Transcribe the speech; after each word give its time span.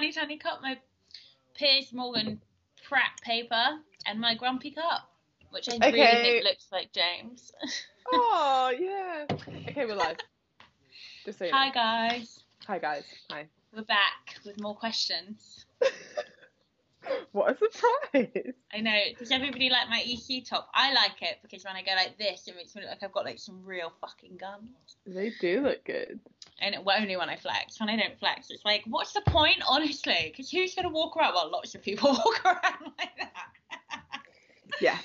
Tiny, 0.00 0.12
tiny 0.12 0.38
cup, 0.38 0.62
my 0.62 0.78
Piers 1.54 1.92
Morgan 1.92 2.40
crap 2.88 3.20
paper, 3.20 3.80
and 4.06 4.18
my 4.18 4.34
grumpy 4.34 4.70
cup, 4.70 5.10
which 5.50 5.68
I 5.68 5.76
really 5.90 6.00
think 6.00 6.44
looks 6.44 6.68
like 6.72 6.90
James. 6.94 7.52
Oh, 8.12 8.72
yeah. 8.76 9.26
Okay, 9.68 9.84
we're 9.84 9.94
live. 9.94 10.16
Just 11.26 11.38
so 11.38 11.44
you 11.44 11.52
know. 11.52 11.58
Hi, 11.58 11.70
guys. 11.70 12.40
Hi, 12.66 12.78
guys. 12.78 13.04
Hi. 13.30 13.44
We're 13.76 13.82
back 13.82 14.36
with 14.44 14.58
more 14.58 14.74
questions. 14.74 15.66
What 17.32 17.52
a 17.52 17.56
surprise. 17.56 18.54
I 18.74 18.80
know. 18.80 18.98
Does 19.18 19.30
everybody 19.30 19.70
like 19.70 19.88
my 19.88 20.02
EC 20.04 20.44
top? 20.44 20.68
I 20.74 20.92
like 20.92 21.22
it 21.22 21.38
because 21.42 21.64
when 21.64 21.76
I 21.76 21.82
go 21.82 21.92
like 21.94 22.18
this, 22.18 22.48
it 22.48 22.56
makes 22.56 22.74
me 22.74 22.82
look 22.82 22.90
like 22.90 23.02
I've 23.02 23.12
got 23.12 23.24
like 23.24 23.38
some 23.38 23.64
real 23.64 23.92
fucking 24.00 24.36
guns. 24.36 24.96
They 25.06 25.32
do 25.40 25.60
look 25.60 25.84
good. 25.84 26.18
And 26.60 26.74
it, 26.74 26.84
well, 26.84 27.00
only 27.00 27.16
when 27.16 27.28
I 27.28 27.36
flex. 27.36 27.78
When 27.78 27.88
I 27.88 27.96
don't 27.96 28.18
flex, 28.18 28.50
it's 28.50 28.64
like, 28.64 28.82
what's 28.86 29.12
the 29.12 29.22
point, 29.22 29.62
honestly? 29.68 30.30
Because 30.30 30.50
who's 30.50 30.74
gonna 30.74 30.88
walk 30.90 31.16
around? 31.16 31.34
Well, 31.34 31.50
lots 31.50 31.74
of 31.74 31.82
people 31.82 32.10
walk 32.24 32.44
around 32.44 32.92
like 32.98 33.16
that. 33.18 33.32
Yeah. 34.80 34.96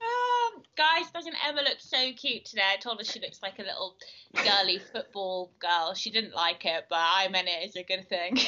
Um, 0.00 0.62
guys, 0.76 1.10
doesn't 1.12 1.34
Emma 1.46 1.60
look 1.62 1.78
so 1.78 2.12
cute 2.16 2.44
today? 2.44 2.62
I 2.72 2.76
told 2.76 2.98
her 2.98 3.04
she 3.04 3.20
looks 3.20 3.42
like 3.42 3.58
a 3.58 3.62
little 3.62 3.96
girly 4.32 4.78
football 4.78 5.52
girl. 5.58 5.92
She 5.94 6.10
didn't 6.10 6.34
like 6.34 6.64
it, 6.64 6.86
but 6.88 7.00
I 7.00 7.28
meant 7.28 7.48
it 7.48 7.68
as 7.68 7.76
a 7.76 7.82
good 7.82 8.08
thing. 8.08 8.38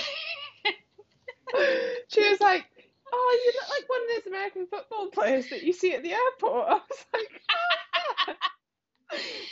She 2.09 2.31
was 2.31 2.41
like, 2.41 2.65
Oh, 3.13 3.41
you 3.45 3.53
look 3.55 3.69
like 3.71 3.89
one 3.89 4.01
of 4.03 4.09
those 4.09 4.27
American 4.27 4.67
football 4.67 5.09
players 5.09 5.49
that 5.51 5.63
you 5.63 5.73
see 5.73 5.95
at 5.95 6.03
the 6.03 6.13
airport. 6.13 6.69
I 6.69 6.75
was 6.75 7.05
like, 7.13 7.43
"Ah." 7.51 8.37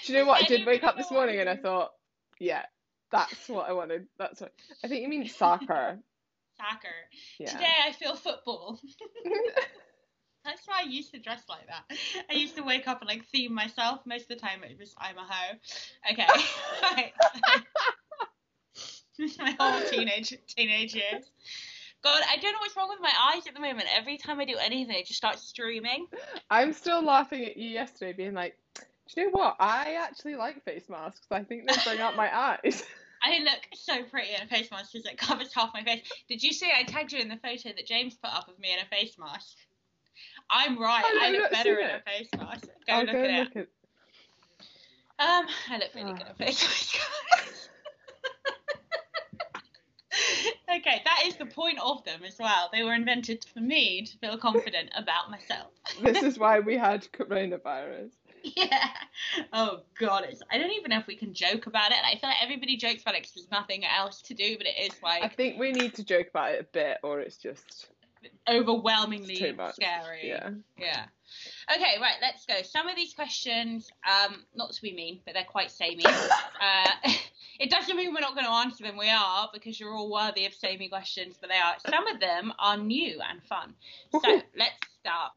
Do 0.04 0.12
you 0.12 0.18
know 0.18 0.26
what? 0.26 0.42
I 0.42 0.46
did 0.46 0.66
wake 0.66 0.82
up 0.84 0.96
this 0.96 1.10
morning 1.10 1.38
and 1.38 1.48
I 1.48 1.56
thought, 1.56 1.92
yeah, 2.40 2.62
that's 3.12 3.48
what 3.48 3.68
I 3.68 3.72
wanted. 3.72 4.06
That's 4.18 4.40
what 4.40 4.52
I 4.82 4.88
think 4.88 5.02
you 5.02 5.08
mean 5.08 5.28
soccer. 5.28 5.98
Soccer. 6.56 6.88
Yeah. 7.38 7.52
Today 7.52 7.74
I 7.86 7.92
feel 7.92 8.16
football. 8.16 8.80
That's 10.44 10.66
why 10.66 10.80
I 10.84 10.88
used 10.88 11.12
to 11.12 11.20
dress 11.20 11.44
like 11.48 11.68
that. 11.68 11.84
I 12.28 12.32
used 12.32 12.56
to 12.56 12.62
wake 12.62 12.88
up 12.88 13.00
and 13.00 13.08
like 13.08 13.24
theme 13.26 13.54
myself. 13.54 14.00
Most 14.04 14.22
of 14.22 14.28
the 14.28 14.36
time 14.36 14.64
it 14.64 14.76
was 14.76 14.92
I'm 14.98 15.16
a 15.16 15.22
hoe. 15.22 15.56
Okay. 16.10 16.26
Right. 16.82 17.12
my 19.38 19.56
whole 19.58 19.88
teenage 19.88 20.36
teenage 20.48 20.94
years. 20.94 21.30
God, 22.02 22.22
I 22.28 22.36
don't 22.36 22.52
know 22.52 22.58
what's 22.60 22.76
wrong 22.76 22.88
with 22.88 23.00
my 23.00 23.12
eyes 23.34 23.46
at 23.46 23.54
the 23.54 23.60
moment. 23.60 23.86
Every 23.96 24.16
time 24.18 24.40
I 24.40 24.44
do 24.44 24.56
anything, 24.60 24.96
it 24.96 25.06
just 25.06 25.18
starts 25.18 25.42
streaming. 25.42 26.06
I'm 26.50 26.72
still 26.72 27.02
laughing 27.04 27.44
at 27.44 27.56
you 27.56 27.68
yesterday, 27.68 28.12
being 28.12 28.34
like, 28.34 28.56
do 28.74 29.20
you 29.20 29.24
know 29.26 29.30
what? 29.32 29.56
I 29.60 29.96
actually 30.00 30.34
like 30.34 30.64
face 30.64 30.88
masks. 30.88 31.26
I 31.30 31.44
think 31.44 31.68
they 31.68 31.76
bring 31.84 32.00
out 32.00 32.16
my 32.16 32.34
eyes. 32.64 32.82
I 33.22 33.38
look 33.38 33.60
so 33.74 34.02
pretty 34.04 34.34
in 34.34 34.42
a 34.42 34.46
face 34.48 34.68
mask 34.72 34.90
because 34.92 35.06
it 35.06 35.16
covers 35.16 35.54
half 35.54 35.70
my 35.72 35.84
face. 35.84 36.02
Did 36.28 36.42
you 36.42 36.52
see 36.52 36.70
I 36.76 36.82
tagged 36.82 37.12
you 37.12 37.20
in 37.20 37.28
the 37.28 37.36
photo 37.36 37.68
that 37.76 37.86
James 37.86 38.14
put 38.16 38.32
up 38.32 38.48
of 38.48 38.58
me 38.58 38.72
in 38.72 38.80
a 38.80 38.86
face 38.86 39.16
mask? 39.18 39.54
I'm 40.50 40.78
right. 40.80 41.04
Oh, 41.06 41.18
no, 41.20 41.26
I 41.26 41.30
look 41.30 41.50
better 41.52 41.78
in 41.78 41.90
a 41.90 42.00
face 42.00 42.28
mask. 42.36 42.64
Go 42.86 42.92
I'll 42.94 43.00
look 43.04 43.12
go 43.12 43.18
at 43.22 43.30
and 43.30 43.48
it. 43.54 43.58
at. 43.58 43.68
Um, 45.24 45.46
I 45.70 45.78
look 45.78 45.94
really 45.94 46.12
good 46.14 46.24
Ah. 46.26 46.30
at 46.30 46.38
face 46.38 46.62
mask. 46.64 46.96
okay, 50.78 51.02
that 51.04 51.22
is 51.26 51.36
the 51.36 51.46
point 51.46 51.78
of 51.80 52.04
them 52.04 52.22
as 52.26 52.36
well. 52.38 52.70
They 52.72 52.82
were 52.82 52.94
invented 52.94 53.44
for 53.52 53.60
me 53.60 54.02
to 54.06 54.18
feel 54.18 54.38
confident 54.38 54.90
about 54.96 55.30
myself. 55.30 55.70
This 56.00 56.22
is 56.22 56.38
why 56.38 56.60
we 56.60 56.76
had 56.76 57.06
coronavirus. 57.12 58.10
yeah. 58.42 58.88
Oh 59.52 59.80
god, 59.98 60.24
it's. 60.28 60.42
I 60.50 60.58
don't 60.58 60.72
even 60.72 60.90
know 60.90 60.98
if 60.98 61.06
we 61.06 61.16
can 61.16 61.32
joke 61.32 61.66
about 61.66 61.92
it. 61.92 61.98
I 62.04 62.18
feel 62.18 62.30
like 62.30 62.42
everybody 62.42 62.76
jokes 62.76 63.02
about 63.02 63.14
it 63.14 63.22
because 63.22 63.34
there's 63.34 63.50
nothing 63.50 63.84
else 63.84 64.22
to 64.22 64.34
do, 64.34 64.56
but 64.56 64.66
it 64.66 64.92
is 64.92 65.02
like 65.02 65.22
I 65.22 65.28
think 65.28 65.58
we 65.58 65.72
need 65.72 65.94
to 65.94 66.04
joke 66.04 66.28
about 66.28 66.52
it 66.52 66.60
a 66.60 66.64
bit, 66.64 66.98
or 67.02 67.20
it's 67.20 67.36
just 67.36 67.88
overwhelmingly 68.48 69.52
much. 69.52 69.74
scary. 69.74 70.28
Yeah. 70.28 70.50
Yeah. 70.78 71.04
Okay, 71.74 71.96
right, 72.00 72.16
let's 72.20 72.44
go. 72.46 72.62
Some 72.62 72.88
of 72.88 72.96
these 72.96 73.14
questions, 73.14 73.90
um, 74.06 74.44
not 74.54 74.72
to 74.72 74.82
be 74.82 74.92
mean, 74.92 75.20
but 75.24 75.34
they're 75.34 75.44
quite 75.44 75.70
samey. 75.70 76.04
uh, 76.06 77.10
it 77.58 77.70
doesn't 77.70 77.96
mean 77.96 78.12
we're 78.14 78.20
not 78.20 78.34
going 78.34 78.46
to 78.46 78.52
answer 78.52 78.84
them. 78.84 78.96
We 78.96 79.10
are, 79.10 79.48
because 79.52 79.78
you're 79.78 79.94
all 79.94 80.10
worthy 80.10 80.46
of 80.46 80.54
samey 80.54 80.88
questions, 80.88 81.36
but 81.40 81.50
they 81.50 81.56
are. 81.56 81.76
Some 81.90 82.06
of 82.06 82.20
them 82.20 82.52
are 82.58 82.76
new 82.76 83.20
and 83.20 83.42
fun. 83.44 83.74
So 84.10 84.20
let's 84.56 84.76
start. 85.00 85.32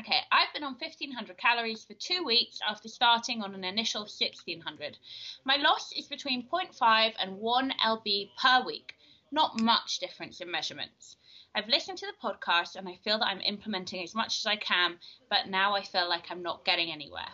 Okay, 0.00 0.20
I've 0.32 0.52
been 0.54 0.64
on 0.64 0.76
1500 0.78 1.36
calories 1.36 1.84
for 1.84 1.94
two 1.94 2.24
weeks 2.24 2.58
after 2.66 2.88
starting 2.88 3.42
on 3.42 3.54
an 3.54 3.64
initial 3.64 4.02
1600. 4.02 4.96
My 5.44 5.56
loss 5.56 5.92
is 5.92 6.06
between 6.06 6.48
0.5 6.48 7.12
and 7.18 7.38
1 7.38 7.74
lb 7.84 8.30
per 8.40 8.62
week. 8.64 8.94
Not 9.30 9.60
much 9.60 9.98
difference 9.98 10.40
in 10.40 10.50
measurements. 10.50 11.16
I've 11.54 11.68
listened 11.68 11.98
to 11.98 12.06
the 12.06 12.28
podcast 12.28 12.76
and 12.76 12.88
I 12.88 12.96
feel 12.96 13.18
that 13.18 13.26
I'm 13.26 13.40
implementing 13.40 14.02
as 14.02 14.14
much 14.14 14.38
as 14.38 14.46
I 14.46 14.56
can, 14.56 14.98
but 15.28 15.48
now 15.48 15.74
I 15.74 15.82
feel 15.82 16.08
like 16.08 16.30
I'm 16.30 16.42
not 16.42 16.64
getting 16.64 16.92
anywhere. 16.92 17.28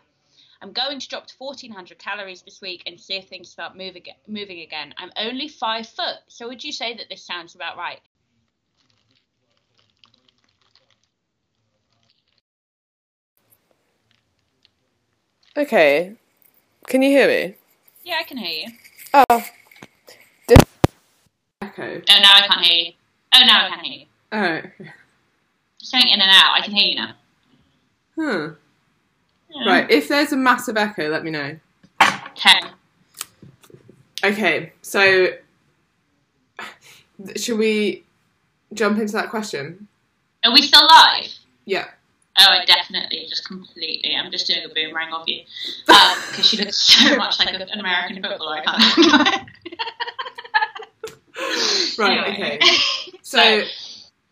I'm 0.63 0.73
going 0.73 0.99
to 0.99 1.09
drop 1.09 1.27
to 1.27 1.35
1400 1.39 1.99
calories 1.99 2.43
this 2.43 2.61
week 2.61 2.83
and 2.87 2.99
see 2.99 3.15
if 3.15 3.29
things 3.29 3.51
start 3.51 3.77
moving 3.77 4.05
moving 4.27 4.61
again. 4.61 4.95
I'm 4.97 5.11
only 5.17 5.49
five 5.49 5.87
foot, 5.87 6.17
so 6.29 6.49
would 6.49 6.65
you 6.65 6.73
say 6.73 6.95
that 6.97 7.09
this 7.09 7.25
sounds 7.25 7.55
about 7.55 7.77
right? 7.77 8.01
Okay. 15.57 16.15
Can 16.87 17.03
you 17.03 17.11
hear 17.11 17.29
me? 17.29 17.55
Yeah, 18.05 18.17
I 18.21 18.25
can 18.25 18.37
hear 18.37 18.67
you. 18.67 18.73
Oh. 19.15 19.45
Echo. 21.63 22.03
Oh, 22.11 22.21
now 22.21 22.33
I 22.35 22.47
can't 22.47 22.65
hear 22.65 22.87
you. 22.87 22.93
Oh, 23.35 23.45
now 23.47 23.67
I 23.67 23.71
can 23.71 23.85
hear 23.85 23.99
you. 24.01 24.07
Oh. 24.33 24.87
It's 25.81 25.91
going 25.91 26.09
in 26.09 26.21
and 26.21 26.31
out. 26.31 26.55
I 26.55 26.61
can 26.63 26.73
hear 26.73 26.91
you 26.91 26.97
now. 26.97 27.15
Huh. 28.19 28.51
Yeah. 29.57 29.73
Right. 29.73 29.91
If 29.91 30.09
there's 30.09 30.33
a 30.33 30.37
massive 30.37 30.77
echo, 30.77 31.09
let 31.09 31.25
me 31.25 31.31
know. 31.31 31.57
Okay. 32.03 32.61
Okay. 34.25 34.73
So, 34.83 35.29
should 37.37 37.59
we 37.59 38.05
jump 38.75 38.99
into 38.99 39.13
that 39.15 39.31
question? 39.31 39.89
Are 40.45 40.53
we 40.53 40.63
still 40.63 40.87
live? 40.87 41.33
Yeah. 41.65 41.87
Oh, 42.39 42.45
I 42.51 42.65
definitely, 42.67 43.27
just 43.29 43.47
completely. 43.47 44.15
I'm 44.15 44.31
just 44.31 44.47
doing 44.47 44.61
a 44.65 44.69
boomerang 44.69 45.13
of 45.15 45.27
you 45.27 45.41
um, 45.89 46.19
because 46.29 46.47
she 46.47 46.59
looks 46.59 46.77
so 46.77 47.17
much 47.17 47.39
like 47.39 47.55
an 47.55 47.81
American 47.81 48.23
footballer. 48.23 48.59
I 48.59 48.63
can't. 48.63 49.49
Right. 51.99 52.29
Anyway. 52.29 52.59
Okay. 52.59 52.61
So, 53.23 53.39
Right, 53.39 53.65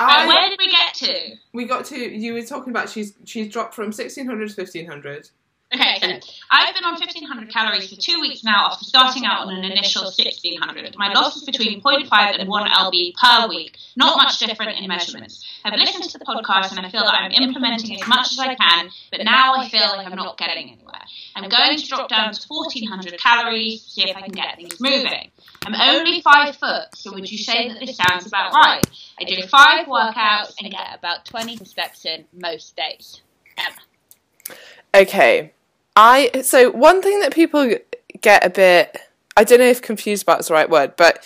I 0.00 0.26
where 0.26 0.48
did 0.48 0.58
we 0.58 0.70
get 0.70 0.94
to? 0.94 1.36
we 1.52 1.66
got 1.66 1.84
to 1.86 1.98
you 1.98 2.34
were 2.34 2.42
talking 2.42 2.70
about 2.70 2.88
she's 2.88 3.14
she's 3.24 3.52
dropped 3.52 3.74
from 3.74 3.86
1600 3.86 4.50
to 4.50 4.60
1500. 4.60 5.30
Okay, 5.74 5.96
so 6.00 6.34
I've 6.52 6.72
been 6.72 6.84
on 6.84 6.92
1500 6.92 7.50
calories 7.50 7.90
for 7.90 8.00
two 8.00 8.20
weeks 8.20 8.44
now 8.44 8.68
after 8.70 8.84
starting 8.84 9.26
out 9.26 9.40
on 9.40 9.56
an 9.56 9.64
initial 9.64 10.04
1600. 10.04 10.94
My 10.96 11.12
loss 11.12 11.36
is 11.36 11.42
between 11.42 11.82
0.5 11.82 12.38
and 12.38 12.48
1 12.48 12.70
lb 12.70 13.12
per 13.14 13.48
week, 13.48 13.76
not 13.96 14.16
much 14.16 14.38
different 14.38 14.78
in 14.78 14.86
measurements. 14.86 15.44
I've 15.64 15.74
listened 15.74 16.04
to 16.04 16.18
the 16.18 16.24
podcast 16.24 16.76
and 16.76 16.86
I 16.86 16.90
feel 16.90 17.02
that 17.02 17.14
I'm 17.14 17.32
implementing 17.32 18.00
as 18.00 18.06
much 18.06 18.32
as 18.32 18.38
I 18.38 18.54
can, 18.54 18.90
but 19.10 19.24
now 19.24 19.54
I 19.56 19.68
feel 19.68 19.88
like 19.96 20.06
I'm 20.06 20.14
not 20.14 20.38
getting 20.38 20.70
anywhere. 20.70 21.02
I'm 21.34 21.48
going 21.48 21.76
to 21.76 21.88
drop 21.88 22.08
down 22.08 22.32
to 22.32 22.46
1400 22.46 23.18
calories, 23.18 23.82
to 23.82 23.90
see 23.90 24.08
if 24.08 24.16
I 24.16 24.20
can 24.20 24.30
get 24.30 24.56
things 24.56 24.80
moving. 24.80 25.32
I'm 25.66 25.74
only 25.74 26.20
five 26.20 26.54
foot, 26.54 26.94
so 26.94 27.12
would 27.14 27.28
you 27.28 27.38
say 27.38 27.68
that 27.68 27.80
this 27.80 27.96
sounds 27.96 28.26
about 28.26 28.52
right? 28.52 28.86
I 29.20 29.24
do 29.24 29.42
five 29.48 29.86
workouts 29.86 30.54
and 30.60 30.70
get 30.70 30.96
about 30.96 31.24
20 31.24 31.56
steps 31.64 32.04
in 32.04 32.26
most 32.32 32.76
days. 32.76 33.22
Emma. 33.58 34.56
Okay. 34.94 35.53
I 35.96 36.42
so 36.42 36.70
one 36.70 37.02
thing 37.02 37.20
that 37.20 37.32
people 37.32 37.76
get 38.20 38.44
a 38.44 38.50
bit 38.50 38.98
I 39.36 39.44
don't 39.44 39.58
know 39.58 39.66
if 39.66 39.82
confused 39.82 40.22
about 40.22 40.40
is 40.40 40.48
the 40.48 40.54
right 40.54 40.70
word, 40.70 40.94
but 40.96 41.24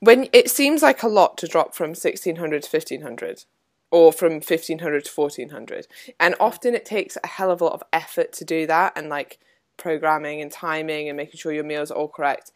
when 0.00 0.28
it 0.32 0.50
seems 0.50 0.82
like 0.82 1.02
a 1.02 1.08
lot 1.08 1.38
to 1.38 1.48
drop 1.48 1.74
from 1.74 1.90
1600 1.90 2.62
to 2.62 2.68
1500 2.68 3.44
or 3.90 4.12
from 4.12 4.34
1500 4.34 5.04
to 5.04 5.12
1400 5.12 5.86
and 6.20 6.34
often 6.38 6.74
it 6.74 6.84
takes 6.84 7.16
a 7.22 7.26
hell 7.26 7.50
of 7.50 7.60
a 7.60 7.64
lot 7.64 7.72
of 7.72 7.82
effort 7.92 8.32
to 8.34 8.44
do 8.44 8.66
that 8.66 8.92
and 8.96 9.08
like 9.08 9.38
programming 9.76 10.40
and 10.40 10.50
timing 10.50 11.08
and 11.08 11.16
making 11.16 11.38
sure 11.38 11.52
your 11.52 11.64
meals 11.64 11.90
are 11.90 11.96
all 11.96 12.08
correct 12.08 12.52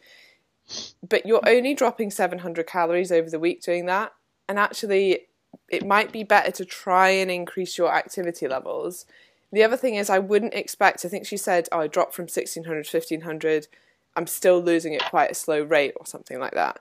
but 1.07 1.25
you're 1.25 1.47
only 1.47 1.73
dropping 1.73 2.11
700 2.11 2.65
calories 2.67 3.11
over 3.11 3.29
the 3.29 3.39
week 3.39 3.61
doing 3.61 3.85
that. 3.87 4.13
And 4.47 4.59
actually, 4.59 5.27
it 5.69 5.85
might 5.85 6.11
be 6.11 6.23
better 6.23 6.51
to 6.51 6.65
try 6.65 7.09
and 7.09 7.31
increase 7.31 7.77
your 7.77 7.93
activity 7.93 8.47
levels. 8.47 9.05
The 9.51 9.63
other 9.63 9.77
thing 9.77 9.95
is, 9.95 10.09
I 10.09 10.19
wouldn't 10.19 10.53
expect, 10.53 11.03
I 11.05 11.09
think 11.09 11.25
she 11.25 11.37
said, 11.37 11.67
oh, 11.71 11.81
I 11.81 11.87
dropped 11.87 12.13
from 12.13 12.23
1600 12.23 12.85
to 12.85 12.97
1500. 12.97 13.67
I'm 14.15 14.27
still 14.27 14.61
losing 14.61 14.95
at 14.95 15.09
quite 15.09 15.31
a 15.31 15.35
slow 15.35 15.61
rate 15.61 15.93
or 15.97 16.05
something 16.05 16.39
like 16.39 16.53
that. 16.53 16.79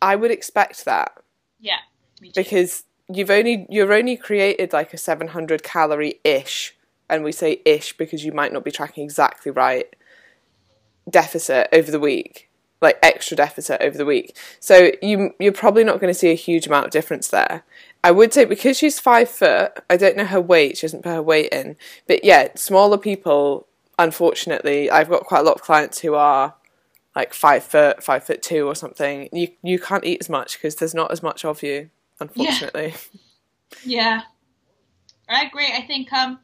I 0.00 0.16
would 0.16 0.30
expect 0.30 0.84
that. 0.84 1.12
Yeah. 1.60 1.78
Because 2.34 2.84
you've 3.08 3.30
only 3.30 3.66
you're 3.68 3.92
only 3.92 4.16
created 4.16 4.72
like 4.72 4.92
a 4.94 4.96
700 4.96 5.62
calorie 5.62 6.20
ish 6.24 6.74
and 7.08 7.24
we 7.24 7.32
say 7.32 7.60
ish 7.64 7.96
because 7.96 8.24
you 8.24 8.32
might 8.32 8.52
not 8.52 8.64
be 8.64 8.70
tracking 8.70 9.04
exactly 9.04 9.50
right 9.50 9.94
deficit 11.10 11.68
over 11.72 11.90
the 11.90 12.00
week 12.00 12.48
like 12.82 12.98
extra 13.02 13.36
deficit 13.36 13.80
over 13.80 13.96
the 13.96 14.04
week. 14.04 14.36
So 14.60 14.90
you 15.00 15.34
you're 15.38 15.52
probably 15.52 15.84
not 15.84 16.00
going 16.00 16.12
to 16.12 16.18
see 16.18 16.30
a 16.30 16.34
huge 16.34 16.66
amount 16.66 16.86
of 16.86 16.92
difference 16.92 17.28
there. 17.28 17.64
I 18.04 18.10
would 18.10 18.34
say 18.34 18.44
because 18.44 18.76
she's 18.76 18.98
five 18.98 19.28
foot 19.28 19.78
i 19.88 19.96
don't 19.96 20.16
know 20.16 20.24
her 20.24 20.40
weight 20.40 20.78
she 20.78 20.86
hasn't 20.86 21.04
put 21.04 21.12
her 21.12 21.22
weight 21.22 21.50
in 21.52 21.76
but 22.08 22.24
yeah 22.24 22.48
smaller 22.56 22.98
people 22.98 23.68
unfortunately 23.96 24.90
i've 24.90 25.08
got 25.08 25.22
quite 25.22 25.38
a 25.38 25.42
lot 25.44 25.54
of 25.54 25.62
clients 25.62 26.00
who 26.00 26.16
are 26.16 26.56
like 27.14 27.34
five 27.34 27.62
foot 27.62 28.02
five 28.02 28.24
foot 28.24 28.42
two 28.42 28.66
or 28.66 28.74
something. 28.74 29.28
You 29.32 29.48
you 29.62 29.78
can't 29.78 30.04
eat 30.04 30.18
as 30.20 30.28
much 30.28 30.54
because 30.54 30.76
there's 30.76 30.94
not 30.94 31.10
as 31.10 31.22
much 31.22 31.44
of 31.44 31.62
you 31.62 31.90
unfortunately. 32.20 32.94
Yeah. 33.84 34.20
yeah. 34.20 34.20
I 35.28 35.44
agree. 35.44 35.72
I 35.74 35.82
think 35.82 36.12
um 36.12 36.38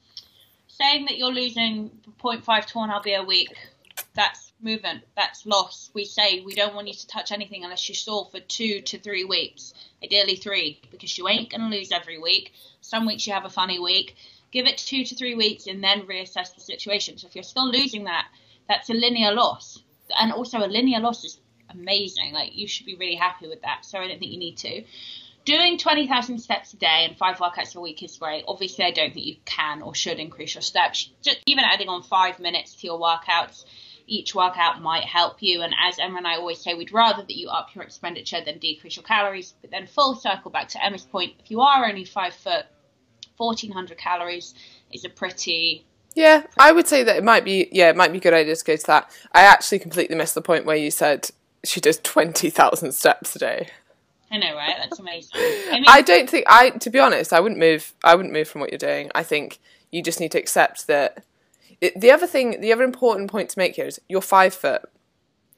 saying 0.67 1.07
that 1.07 1.19
you're 1.19 1.33
losing 1.33 1.91
0.5 2.23 2.67
to 2.67 2.79
1 2.79 2.91
lb 2.91 3.19
a 3.19 3.25
week 3.25 3.49
that's 4.15 4.48
movement 4.61 5.05
that's 5.17 5.47
loss. 5.47 5.91
We 5.95 6.05
say 6.05 6.41
we 6.41 6.55
don't 6.55 6.75
want 6.75 6.89
you 6.89 6.95
to 6.95 7.07
touch 7.07 7.33
anything 7.33 7.65
unless 7.65 7.89
you're 7.89 7.97
sore 7.97 8.29
for 8.31 8.41
two 8.41 8.81
to 8.83 8.99
three 8.99 9.25
weeks 9.25 9.73
ideally 10.03 10.37
three 10.37 10.81
because 10.91 11.17
you 11.19 11.29
ain't 11.29 11.51
going 11.51 11.61
to 11.61 11.77
lose 11.77 11.93
every 11.93 12.19
week. 12.19 12.53
Some 12.81 13.07
weeks 13.07 13.27
you 13.27 13.33
have 13.33 13.45
a 13.45 13.51
funny 13.51 13.79
week. 13.79 14.17
Give 14.51 14.67
it 14.67 14.79
two 14.79 15.05
to 15.05 15.15
three 15.15 15.35
weeks 15.35 15.67
and 15.67 15.83
then 15.83 16.03
reassess 16.03 16.55
the 16.55 16.61
situation. 16.61 17.19
So 17.19 17.27
if 17.27 17.35
you're 17.35 17.43
still 17.43 17.71
losing 17.71 18.05
that 18.05 18.27
that's 18.69 18.91
a 18.91 18.95
linear 18.95 19.33
loss. 19.33 19.83
And 20.19 20.33
also 20.33 20.59
a 20.59 20.69
linear 20.69 21.01
loss 21.01 21.25
is 21.25 21.41
amazing 21.71 22.33
like 22.33 22.55
you 22.55 22.67
should 22.69 22.87
be 22.87 22.95
really 22.95 23.17
happy 23.17 23.49
with 23.49 23.63
that. 23.63 23.85
So 23.85 23.99
i 23.99 24.07
don't 24.07 24.19
think 24.19 24.33
you 24.33 24.39
need 24.39 24.59
to. 24.59 24.85
Doing 25.45 25.79
20,000 25.79 26.39
steps 26.41 26.75
a 26.75 26.77
day 26.77 27.07
and 27.09 27.17
five 27.17 27.39
workouts 27.39 27.75
a 27.75 27.81
week 27.81 28.03
is 28.03 28.19
great. 28.19 28.45
Obviously, 28.47 28.85
I 28.85 28.91
don't 28.91 29.15
think 29.15 29.25
you 29.25 29.37
can 29.47 29.81
or 29.81 29.95
should 29.95 30.19
increase 30.19 30.55
your 30.55 30.63
steps. 30.63 31.11
Just 31.23 31.39
even 31.47 31.65
adding 31.65 31.89
on 31.89 32.03
five 32.03 32.39
minutes 32.39 32.75
to 32.77 32.87
your 32.87 33.01
workouts, 33.01 33.65
each 34.09 34.35
workout 34.35 34.83
might 34.83 35.05
help 35.05 35.37
you. 35.41 35.63
And 35.63 35.75
as 35.87 35.99
Emma 35.99 36.17
and 36.17 36.27
I 36.27 36.37
always 36.37 36.59
say, 36.59 36.75
we'd 36.75 36.93
rather 36.93 37.23
that 37.23 37.37
you 37.37 37.49
up 37.49 37.75
your 37.75 37.85
expenditure 37.85 38.39
than 38.45 38.59
decrease 38.59 38.97
your 38.97 39.05
calories. 39.05 39.55
But 39.61 39.71
then, 39.71 39.87
full 39.87 40.15
circle 40.15 40.51
back 40.51 40.69
to 40.69 40.85
Emma's 40.85 41.05
point, 41.05 41.35
if 41.39 41.51
you 41.51 41.61
are 41.61 41.87
only 41.87 42.05
five 42.05 42.35
foot, 42.35 42.67
1,400 43.37 43.97
calories 43.97 44.55
is 44.91 45.05
a 45.05 45.09
pretty 45.09 45.85
yeah, 46.15 46.47
I 46.59 46.73
would 46.73 46.89
say 46.89 47.05
that 47.05 47.17
it 47.17 47.23
might 47.23 47.45
be 47.45 47.69
yeah, 47.71 47.91
it 47.91 47.97
might 47.97 48.11
be 48.11 48.19
a 48.19 48.21
good 48.21 48.35
idea 48.35 48.57
to 48.57 48.65
go 48.65 48.75
to 48.75 48.87
that. 48.87 49.17
I 49.33 49.43
actually 49.43 49.79
completely 49.79 50.17
missed 50.17 50.35
the 50.35 50.43
point 50.43 50.65
where 50.65 50.75
you 50.75 50.91
said 50.91 51.31
she 51.65 51.81
does 51.81 51.99
twenty 51.99 52.51
thousand 52.51 52.93
steps 52.93 53.37
a 53.37 53.39
day. 53.39 53.69
I 54.31 54.39
know, 54.39 54.55
right? 54.57 54.75
That's 54.79 54.99
amazing. 54.99 55.31
I, 55.35 55.73
mean, 55.75 55.85
I 55.87 56.03
don't 56.03 56.29
think 56.29 56.47
I, 56.49 56.71
to 56.71 56.91
be 56.91 56.99
honest, 56.99 57.33
I 57.33 57.39
wouldn't 57.39 57.61
move. 57.61 57.95
I 58.03 58.17
wouldn't 58.17 58.35
move 58.35 58.49
from 58.49 58.61
what 58.61 58.71
you're 58.73 58.79
doing. 58.79 59.11
I 59.15 59.23
think 59.23 59.61
you 59.93 60.03
just 60.03 60.19
need 60.19 60.33
to 60.33 60.39
accept 60.39 60.89
that. 60.89 61.25
It, 61.81 62.01
the 62.01 62.11
other 62.11 62.27
thing, 62.27 62.61
the 62.61 62.73
other 62.73 62.83
important 62.83 63.31
point 63.31 63.51
to 63.51 63.59
make 63.59 63.77
here 63.77 63.87
is 63.87 64.01
you're 64.09 64.21
five 64.21 64.55
foot, 64.55 64.83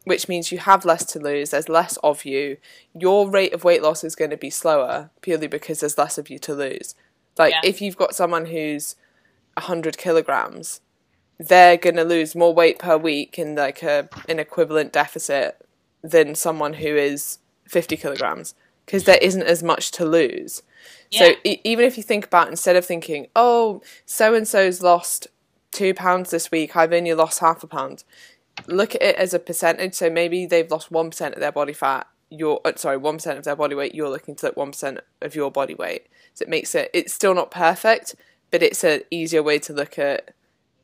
which 0.04 0.28
means 0.28 0.52
you 0.52 0.58
have 0.58 0.84
less 0.84 1.04
to 1.06 1.18
lose. 1.18 1.50
There's 1.50 1.68
less 1.68 1.96
of 1.98 2.24
you. 2.24 2.58
Your 2.94 3.30
rate 3.30 3.54
of 3.54 3.64
weight 3.64 3.82
loss 3.82 4.04
is 4.04 4.14
going 4.14 4.30
to 4.30 4.36
be 4.36 4.50
slower 4.50 5.10
purely 5.20 5.46
because 5.46 5.80
there's 5.80 5.98
less 5.98 6.18
of 6.18 6.28
you 6.28 6.38
to 6.40 6.54
lose. 6.54 6.94
Like 7.38 7.52
yeah. 7.52 7.60
if 7.64 7.80
you've 7.80 7.96
got 7.96 8.14
someone 8.14 8.46
who's 8.46 8.96
hundred 9.58 9.98
kilograms, 9.98 10.80
they're 11.38 11.76
going 11.76 11.96
to 11.96 12.04
lose 12.04 12.34
more 12.34 12.54
weight 12.54 12.78
per 12.78 12.96
week 12.96 13.38
in 13.38 13.54
like 13.54 13.82
a 13.82 14.08
an 14.28 14.38
equivalent 14.38 14.92
deficit 14.92 15.66
than 16.02 16.34
someone 16.34 16.74
who 16.74 16.96
is 16.96 17.38
50 17.68 17.96
kilograms 17.96 18.54
because 18.86 19.04
there 19.04 19.18
isn't 19.20 19.42
as 19.42 19.62
much 19.62 19.90
to 19.92 20.04
lose. 20.04 20.62
Yeah. 21.10 21.20
So 21.20 21.32
e- 21.44 21.60
even 21.62 21.84
if 21.84 21.96
you 21.96 22.02
think 22.02 22.26
about 22.26 22.48
instead 22.48 22.76
of 22.76 22.84
thinking, 22.84 23.28
oh, 23.36 23.82
so 24.04 24.34
and 24.34 24.48
so's 24.48 24.82
lost 24.82 25.28
two 25.72 25.94
pounds 25.94 26.30
this 26.30 26.50
week, 26.50 26.76
I've 26.76 26.92
only 26.92 27.14
lost 27.14 27.40
half 27.40 27.62
a 27.62 27.66
pound. 27.66 28.04
Look 28.66 28.94
at 28.94 29.02
it 29.02 29.16
as 29.16 29.34
a 29.34 29.38
percentage. 29.38 29.94
So 29.94 30.10
maybe 30.10 30.46
they've 30.46 30.70
lost 30.70 30.90
one 30.90 31.10
percent 31.10 31.34
of 31.34 31.40
their 31.40 31.52
body 31.52 31.72
fat. 31.72 32.06
You're 32.28 32.60
uh, 32.64 32.72
sorry, 32.76 32.96
one 32.96 33.16
percent 33.16 33.38
of 33.38 33.44
their 33.44 33.56
body 33.56 33.74
weight. 33.74 33.94
You're 33.94 34.10
looking 34.10 34.36
to 34.36 34.46
look 34.46 34.56
one 34.56 34.72
percent 34.72 35.00
of 35.20 35.34
your 35.34 35.50
body 35.50 35.74
weight. 35.74 36.06
So 36.34 36.44
it 36.44 36.48
makes 36.48 36.74
it. 36.74 36.90
It's 36.92 37.12
still 37.12 37.34
not 37.34 37.50
perfect, 37.50 38.14
but 38.50 38.62
it's 38.62 38.84
an 38.84 39.02
easier 39.10 39.42
way 39.42 39.58
to 39.60 39.72
look 39.72 39.98
at 39.98 40.34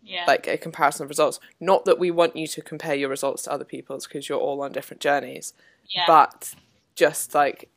yeah. 0.03 0.25
like 0.27 0.47
a 0.47 0.57
comparison 0.57 1.05
of 1.05 1.09
results. 1.09 1.41
Not 1.61 1.85
that 1.85 1.99
we 1.99 2.11
want 2.11 2.37
you 2.37 2.47
to 2.47 2.63
compare 2.63 2.95
your 2.95 3.09
results 3.09 3.43
to 3.43 3.53
other 3.53 3.65
people's 3.65 4.07
because 4.07 4.29
you're 4.29 4.41
all 4.41 4.63
on 4.63 4.73
different 4.73 5.01
journeys. 5.01 5.53
Yeah. 5.89 6.05
But 6.07 6.55
just 6.95 7.35
like 7.35 7.69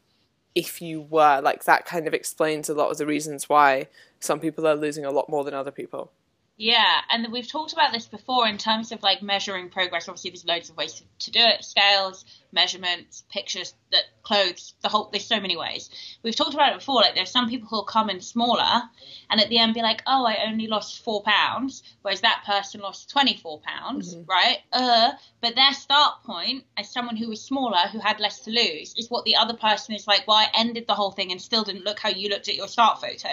if 0.55 0.81
you 0.81 1.01
were 1.01 1.41
like 1.41 1.63
that 1.65 1.85
kind 1.85 2.07
of 2.07 2.13
explains 2.13 2.69
a 2.69 2.73
lot 2.73 2.89
of 2.89 2.97
the 2.97 3.05
reasons 3.05 3.47
why 3.49 3.87
some 4.19 4.39
people 4.39 4.67
are 4.67 4.75
losing 4.75 5.05
a 5.05 5.11
lot 5.11 5.29
more 5.29 5.43
than 5.43 5.53
other 5.53 5.71
people. 5.71 6.11
Yeah, 6.61 6.99
and 7.09 7.31
we've 7.31 7.47
talked 7.47 7.71
about 7.71 7.93
this 7.93 8.05
before 8.05 8.45
in 8.45 8.57
terms 8.57 8.91
of 8.91 9.01
like 9.01 9.21
measuring 9.21 9.69
progress. 9.69 10.09
Obviously, 10.09 10.31
there's 10.31 10.43
loads 10.43 10.69
of 10.69 10.75
ways 10.75 11.01
to 11.19 11.31
do 11.31 11.39
it: 11.39 11.63
scales, 11.63 12.25
measurements, 12.51 13.23
pictures, 13.31 13.73
that 13.93 14.03
clothes, 14.23 14.73
the 14.81 14.89
whole. 14.89 15.07
There's 15.09 15.25
so 15.25 15.39
many 15.39 15.55
ways. 15.55 15.89
We've 16.21 16.35
talked 16.35 16.53
about 16.53 16.73
it 16.73 16.79
before. 16.79 16.95
Like, 16.95 17.15
there's 17.15 17.31
some 17.31 17.47
people 17.47 17.69
who'll 17.69 17.85
come 17.85 18.09
in 18.09 18.19
smaller, 18.19 18.81
and 19.29 19.39
at 19.39 19.47
the 19.47 19.57
end 19.57 19.73
be 19.73 19.81
like, 19.81 20.03
"Oh, 20.05 20.25
I 20.25 20.49
only 20.49 20.67
lost 20.67 21.01
four 21.01 21.23
pounds," 21.23 21.81
whereas 22.01 22.19
that 22.21 22.43
person 22.45 22.81
lost 22.81 23.09
24 23.09 23.61
pounds, 23.61 24.13
mm-hmm. 24.13 24.29
right? 24.29 24.57
Uh, 24.73 25.11
but 25.41 25.55
their 25.55 25.73
start 25.73 26.23
point 26.23 26.65
as 26.77 26.89
someone 26.89 27.15
who 27.15 27.29
was 27.29 27.41
smaller, 27.41 27.87
who 27.91 27.99
had 27.99 28.19
less 28.19 28.41
to 28.41 28.51
lose, 28.51 28.93
is 28.97 29.09
what 29.09 29.25
the 29.25 29.37
other 29.37 29.53
person 29.55 29.95
is 29.95 30.07
like. 30.07 30.27
Well, 30.27 30.37
I 30.37 30.47
ended 30.53 30.85
the 30.87 30.95
whole 30.95 31.11
thing 31.11 31.31
and 31.31 31.41
still 31.41 31.63
didn't 31.63 31.85
look 31.85 31.99
how 31.99 32.09
you 32.09 32.29
looked 32.29 32.49
at 32.49 32.55
your 32.55 32.67
start 32.67 32.99
photo. 33.01 33.29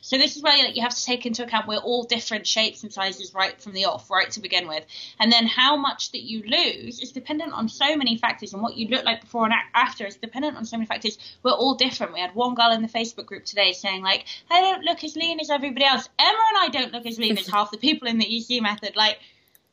So 0.00 0.18
this 0.18 0.36
is 0.36 0.42
where 0.42 0.56
like, 0.58 0.76
you 0.76 0.82
have 0.82 0.94
to 0.94 1.04
take 1.04 1.26
into 1.26 1.44
account 1.44 1.68
we're 1.68 1.76
all 1.76 2.04
different 2.04 2.46
shapes 2.46 2.82
and 2.82 2.92
sizes 2.92 3.34
right 3.34 3.60
from 3.60 3.72
the 3.72 3.84
off, 3.84 4.10
right 4.10 4.30
to 4.32 4.40
begin 4.40 4.66
with, 4.66 4.84
and 5.20 5.30
then 5.30 5.46
how 5.46 5.76
much 5.76 6.10
that 6.12 6.22
you 6.22 6.42
lose 6.42 7.00
is 7.00 7.12
dependent 7.12 7.52
on 7.52 7.68
so 7.68 7.96
many 7.96 8.16
factors, 8.16 8.52
and 8.52 8.62
what 8.62 8.76
you 8.76 8.88
look 8.88 9.04
like 9.04 9.20
before 9.20 9.44
and 9.44 9.54
after 9.74 10.06
is 10.06 10.16
dependent 10.16 10.56
on 10.56 10.64
so 10.64 10.76
many 10.76 10.86
factors. 10.86 11.18
We're 11.42 11.52
all 11.52 11.74
different. 11.74 12.14
We 12.14 12.20
had 12.20 12.34
one 12.34 12.54
girl 12.54 12.72
in 12.72 12.82
the 12.82 12.88
Facebook 12.88 13.26
group 13.26 13.44
today 13.44 13.72
saying 13.72 14.02
like, 14.02 14.24
"I 14.50 14.60
don't 14.60 14.84
look 14.84 15.04
as 15.04 15.16
lean 15.16 15.38
as 15.38 15.50
everybody 15.50 15.84
else." 15.84 16.08
Emma 16.18 16.38
and 16.54 16.58
I 16.58 16.68
don't 16.68 16.92
look 16.92 17.06
as 17.06 17.18
lean 17.18 17.38
as 17.38 17.46
half 17.56 17.70
the 17.70 17.78
people 17.78 18.08
in 18.08 18.18
the 18.18 18.36
EC 18.36 18.60
method. 18.62 18.96
Like. 18.96 19.18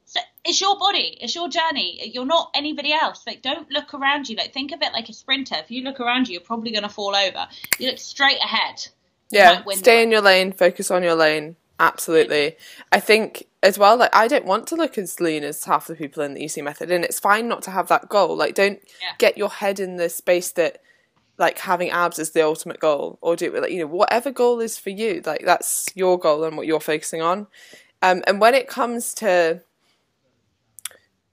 So 0.09 0.19
it's 0.43 0.59
your 0.59 0.77
body, 0.79 1.17
it's 1.21 1.35
your 1.35 1.49
journey. 1.49 2.11
You're 2.13 2.25
not 2.25 2.49
anybody 2.55 2.91
else. 2.91 3.23
Like, 3.27 3.43
don't 3.43 3.69
look 3.69 3.93
around 3.93 4.27
you. 4.27 4.35
Like, 4.35 4.53
think 4.53 4.71
of 4.71 4.81
it 4.81 4.91
like 4.91 5.07
a 5.07 5.13
sprinter. 5.13 5.55
If 5.57 5.69
you 5.69 5.83
look 5.83 5.99
around 5.99 6.27
you, 6.27 6.33
you're 6.33 6.41
probably 6.41 6.71
going 6.71 6.83
to 6.83 6.89
fall 6.89 7.15
over. 7.15 7.47
You 7.77 7.89
look 7.89 7.99
straight 7.99 8.39
ahead 8.43 8.87
yeah, 9.31 9.63
stay 9.71 10.01
in 10.01 10.11
your 10.11 10.21
lane, 10.21 10.51
focus 10.51 10.89
on 10.89 11.03
your 11.03 11.15
lane. 11.15 11.55
Absolutely. 11.79 12.57
I 12.91 12.99
think 12.99 13.45
as 13.63 13.77
well, 13.77 13.97
like 13.97 14.13
I 14.13 14.27
don't 14.27 14.45
want 14.45 14.67
to 14.67 14.75
look 14.75 14.97
as 14.97 15.19
lean 15.19 15.43
as 15.43 15.63
half 15.63 15.87
the 15.87 15.95
people 15.95 16.23
in 16.23 16.33
the 16.33 16.43
EC 16.43 16.63
method, 16.63 16.91
and 16.91 17.05
it's 17.05 17.19
fine 17.19 17.47
not 17.47 17.61
to 17.63 17.71
have 17.71 17.87
that 17.87 18.09
goal. 18.09 18.35
Like, 18.35 18.55
don't 18.55 18.79
yeah. 19.01 19.13
get 19.17 19.37
your 19.37 19.49
head 19.49 19.79
in 19.79 19.97
the 19.97 20.09
space 20.09 20.51
that 20.53 20.81
like 21.37 21.59
having 21.59 21.89
abs 21.89 22.19
is 22.19 22.31
the 22.31 22.41
ultimate 22.41 22.79
goal, 22.79 23.17
or 23.21 23.35
do 23.35 23.53
it 23.55 23.61
like 23.61 23.71
you 23.71 23.79
know 23.79 23.87
whatever 23.87 24.31
goal 24.31 24.59
is 24.59 24.77
for 24.77 24.89
you. 24.89 25.21
Like 25.25 25.45
that's 25.45 25.87
your 25.95 26.17
goal 26.17 26.43
and 26.43 26.57
what 26.57 26.67
you're 26.67 26.79
focusing 26.79 27.21
on. 27.21 27.47
Um, 28.01 28.23
and 28.27 28.41
when 28.41 28.55
it 28.55 28.67
comes 28.67 29.13
to, 29.15 29.61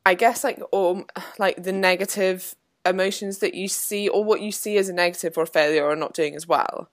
I 0.07 0.15
guess 0.15 0.43
like 0.43 0.59
or 0.73 1.05
like 1.39 1.63
the 1.63 1.73
negative 1.73 2.55
emotions 2.87 3.41
that 3.41 3.53
you 3.55 3.69
see, 3.69 4.09
or 4.09 4.25
what 4.25 4.41
you 4.41 4.51
see 4.53 4.79
as 4.79 4.89
a 4.89 4.95
negative 4.95 5.37
or 5.37 5.45
failure 5.45 5.85
or 5.85 5.95
not 5.97 6.15
doing 6.15 6.35
as 6.35 6.49
well 6.49 6.89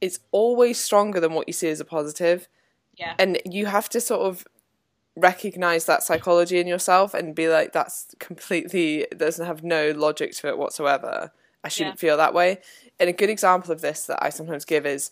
it's 0.00 0.20
always 0.32 0.78
stronger 0.78 1.20
than 1.20 1.34
what 1.34 1.48
you 1.48 1.52
see 1.52 1.68
as 1.68 1.80
a 1.80 1.84
positive. 1.84 2.48
Yeah. 2.96 3.14
And 3.18 3.40
you 3.44 3.66
have 3.66 3.88
to 3.90 4.00
sort 4.00 4.22
of 4.22 4.46
recognize 5.16 5.84
that 5.86 6.02
psychology 6.02 6.58
in 6.58 6.66
yourself 6.66 7.14
and 7.14 7.34
be 7.34 7.48
like, 7.48 7.72
that's 7.72 8.14
completely, 8.18 9.06
doesn't 9.16 9.46
have 9.46 9.62
no 9.62 9.90
logic 9.90 10.34
to 10.36 10.48
it 10.48 10.58
whatsoever. 10.58 11.32
I 11.62 11.68
shouldn't 11.68 11.96
yeah. 11.96 12.00
feel 12.00 12.16
that 12.16 12.34
way. 12.34 12.58
And 12.98 13.08
a 13.08 13.14
good 13.14 13.30
example 13.30 13.72
of 13.72 13.80
this 13.80 14.06
that 14.06 14.22
I 14.22 14.30
sometimes 14.30 14.64
give 14.64 14.86
is 14.86 15.10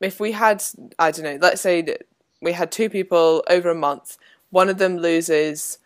if 0.00 0.20
we 0.20 0.32
had, 0.32 0.62
I 0.98 1.10
don't 1.10 1.24
know, 1.24 1.38
let's 1.40 1.60
say 1.60 1.96
we 2.40 2.52
had 2.52 2.70
two 2.70 2.88
people 2.88 3.42
over 3.48 3.70
a 3.70 3.74
month, 3.74 4.16
one 4.50 4.68
of 4.68 4.78
them 4.78 4.96
loses 4.96 5.78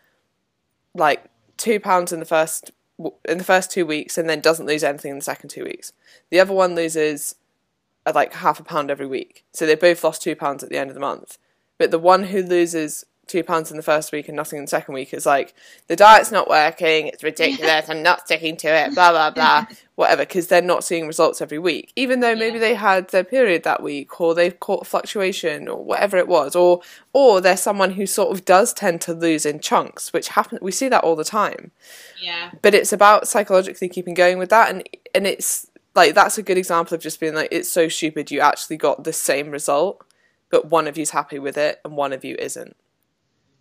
like 0.93 1.25
two 1.57 1.79
pounds 1.79 2.11
in 2.11 2.19
the 2.19 2.25
first 2.25 2.71
in 3.27 3.37
the 3.39 3.43
first 3.43 3.71
two 3.71 3.85
weeks 3.85 4.17
and 4.17 4.29
then 4.29 4.39
doesn't 4.39 4.67
lose 4.67 4.83
anything 4.83 5.11
in 5.11 5.17
the 5.17 5.23
second 5.23 5.49
two 5.49 5.63
weeks. 5.63 5.93
The 6.29 6.39
other 6.39 6.53
one 6.53 6.75
loses 6.75 7.35
uh, 8.05 8.11
like 8.13 8.33
half 8.33 8.59
a 8.59 8.63
pound 8.63 8.91
every 8.91 9.07
week. 9.07 9.43
So 9.51 9.65
they 9.65 9.75
both 9.75 10.03
lost 10.03 10.21
two 10.21 10.35
pounds 10.35 10.63
at 10.63 10.69
the 10.69 10.77
end 10.77 10.89
of 10.89 10.93
the 10.93 10.99
month. 10.99 11.37
But 11.77 11.91
the 11.91 11.99
one 11.99 12.25
who 12.25 12.43
loses 12.43 13.05
two 13.27 13.43
pounds 13.43 13.71
in 13.71 13.77
the 13.77 13.83
first 13.83 14.11
week 14.11 14.27
and 14.27 14.35
nothing 14.35 14.57
in 14.59 14.65
the 14.65 14.69
second 14.69 14.93
week. 14.93 15.13
is 15.13 15.25
like 15.25 15.53
the 15.87 15.95
diet's 15.95 16.31
not 16.31 16.49
working, 16.49 17.07
it's 17.07 17.23
ridiculous, 17.23 17.89
I'm 17.89 18.03
not 18.03 18.21
sticking 18.25 18.57
to 18.57 18.67
it, 18.67 18.93
blah 18.93 19.11
blah 19.11 19.31
blah, 19.31 19.65
whatever, 19.95 20.23
because 20.23 20.47
they're 20.47 20.61
not 20.61 20.83
seeing 20.83 21.07
results 21.07 21.41
every 21.41 21.59
week. 21.59 21.93
Even 21.95 22.19
though 22.19 22.35
maybe 22.35 22.55
Yeah. 22.55 22.59
they 22.59 22.73
had 22.75 23.07
their 23.09 23.23
period 23.23 23.63
that 23.63 23.81
week, 23.81 24.19
or 24.19 24.35
they've 24.35 24.59
caught 24.59 24.81
a 24.81 24.89
fluctuation, 24.89 25.67
or 25.67 25.83
whatever 25.83 26.17
it 26.17 26.27
was, 26.27 26.55
or 26.55 26.81
or 27.13 27.39
they're 27.41 27.57
someone 27.57 27.91
who 27.91 28.05
sort 28.05 28.31
of 28.31 28.45
does 28.45 28.73
tend 28.73 29.01
to 29.01 29.13
lose 29.13 29.45
in 29.45 29.59
chunks, 29.59 30.11
which 30.13 30.29
happen. 30.29 30.59
We 30.61 30.71
see 30.71 30.89
that 30.89 31.03
all 31.03 31.15
the 31.15 31.23
time. 31.23 31.71
Yeah. 32.21 32.51
But 32.61 32.75
it's 32.75 32.91
about 32.93 33.27
psychologically 33.27 33.89
keeping 33.89 34.13
going 34.13 34.37
with 34.37 34.49
that, 34.49 34.69
and 34.69 34.87
and 35.15 35.25
it's 35.25 35.67
like 35.95 36.13
that's 36.13 36.37
a 36.37 36.43
good 36.43 36.57
example 36.57 36.95
of 36.95 37.01
just 37.01 37.19
being 37.19 37.35
like 37.35 37.49
it's 37.51 37.69
so 37.69 37.87
stupid 37.87 38.31
you 38.31 38.39
actually 38.41 38.77
got 38.77 39.03
the 39.03 39.13
same 39.13 39.51
result, 39.51 40.03
but 40.49 40.69
one 40.69 40.87
of 40.87 40.97
you's 40.97 41.11
happy 41.11 41.39
with 41.39 41.57
it 41.57 41.79
and 41.85 41.95
one 41.95 42.11
of 42.13 42.25
you 42.25 42.35
isn't 42.39 42.75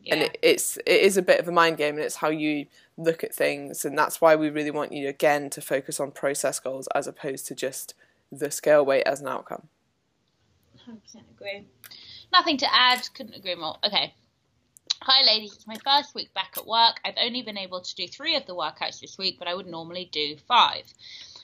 Yeah. 0.02 0.14
and 0.14 0.22
it, 0.24 0.38
it's 0.42 0.76
it 0.78 1.00
is 1.00 1.16
a 1.16 1.22
bit 1.22 1.38
of 1.38 1.46
a 1.46 1.52
mind 1.52 1.76
game 1.76 1.94
and 1.94 2.04
it's 2.04 2.16
how 2.16 2.28
you 2.28 2.66
look 2.96 3.22
at 3.22 3.34
things 3.34 3.84
and 3.84 3.96
that's 3.96 4.20
why 4.20 4.34
we 4.34 4.50
really 4.50 4.70
want 4.70 4.92
you 4.92 5.08
again 5.08 5.48
to 5.50 5.60
focus 5.60 6.00
on 6.00 6.10
process 6.10 6.58
goals 6.58 6.88
as 6.94 7.06
opposed 7.06 7.46
to 7.46 7.54
just 7.54 7.94
the 8.30 8.50
scale 8.50 8.84
weight 8.84 9.04
as 9.06 9.20
an 9.20 9.28
outcome 9.28 9.68
100% 10.88 11.22
agree. 11.30 11.66
Nothing 12.32 12.56
to 12.58 12.74
add. 12.74 13.08
Couldn't 13.14 13.34
agree 13.34 13.54
more. 13.54 13.76
Okay. 13.84 14.14
Hi, 15.02 15.24
ladies. 15.24 15.54
It's 15.54 15.66
my 15.66 15.76
first 15.84 16.14
week 16.14 16.32
back 16.32 16.54
at 16.56 16.66
work. 16.66 17.00
I've 17.04 17.16
only 17.20 17.42
been 17.42 17.58
able 17.58 17.80
to 17.80 17.94
do 17.94 18.06
three 18.06 18.36
of 18.36 18.46
the 18.46 18.54
workouts 18.54 19.00
this 19.00 19.18
week, 19.18 19.36
but 19.38 19.48
I 19.48 19.54
would 19.54 19.66
normally 19.66 20.08
do 20.12 20.36
five. 20.48 20.84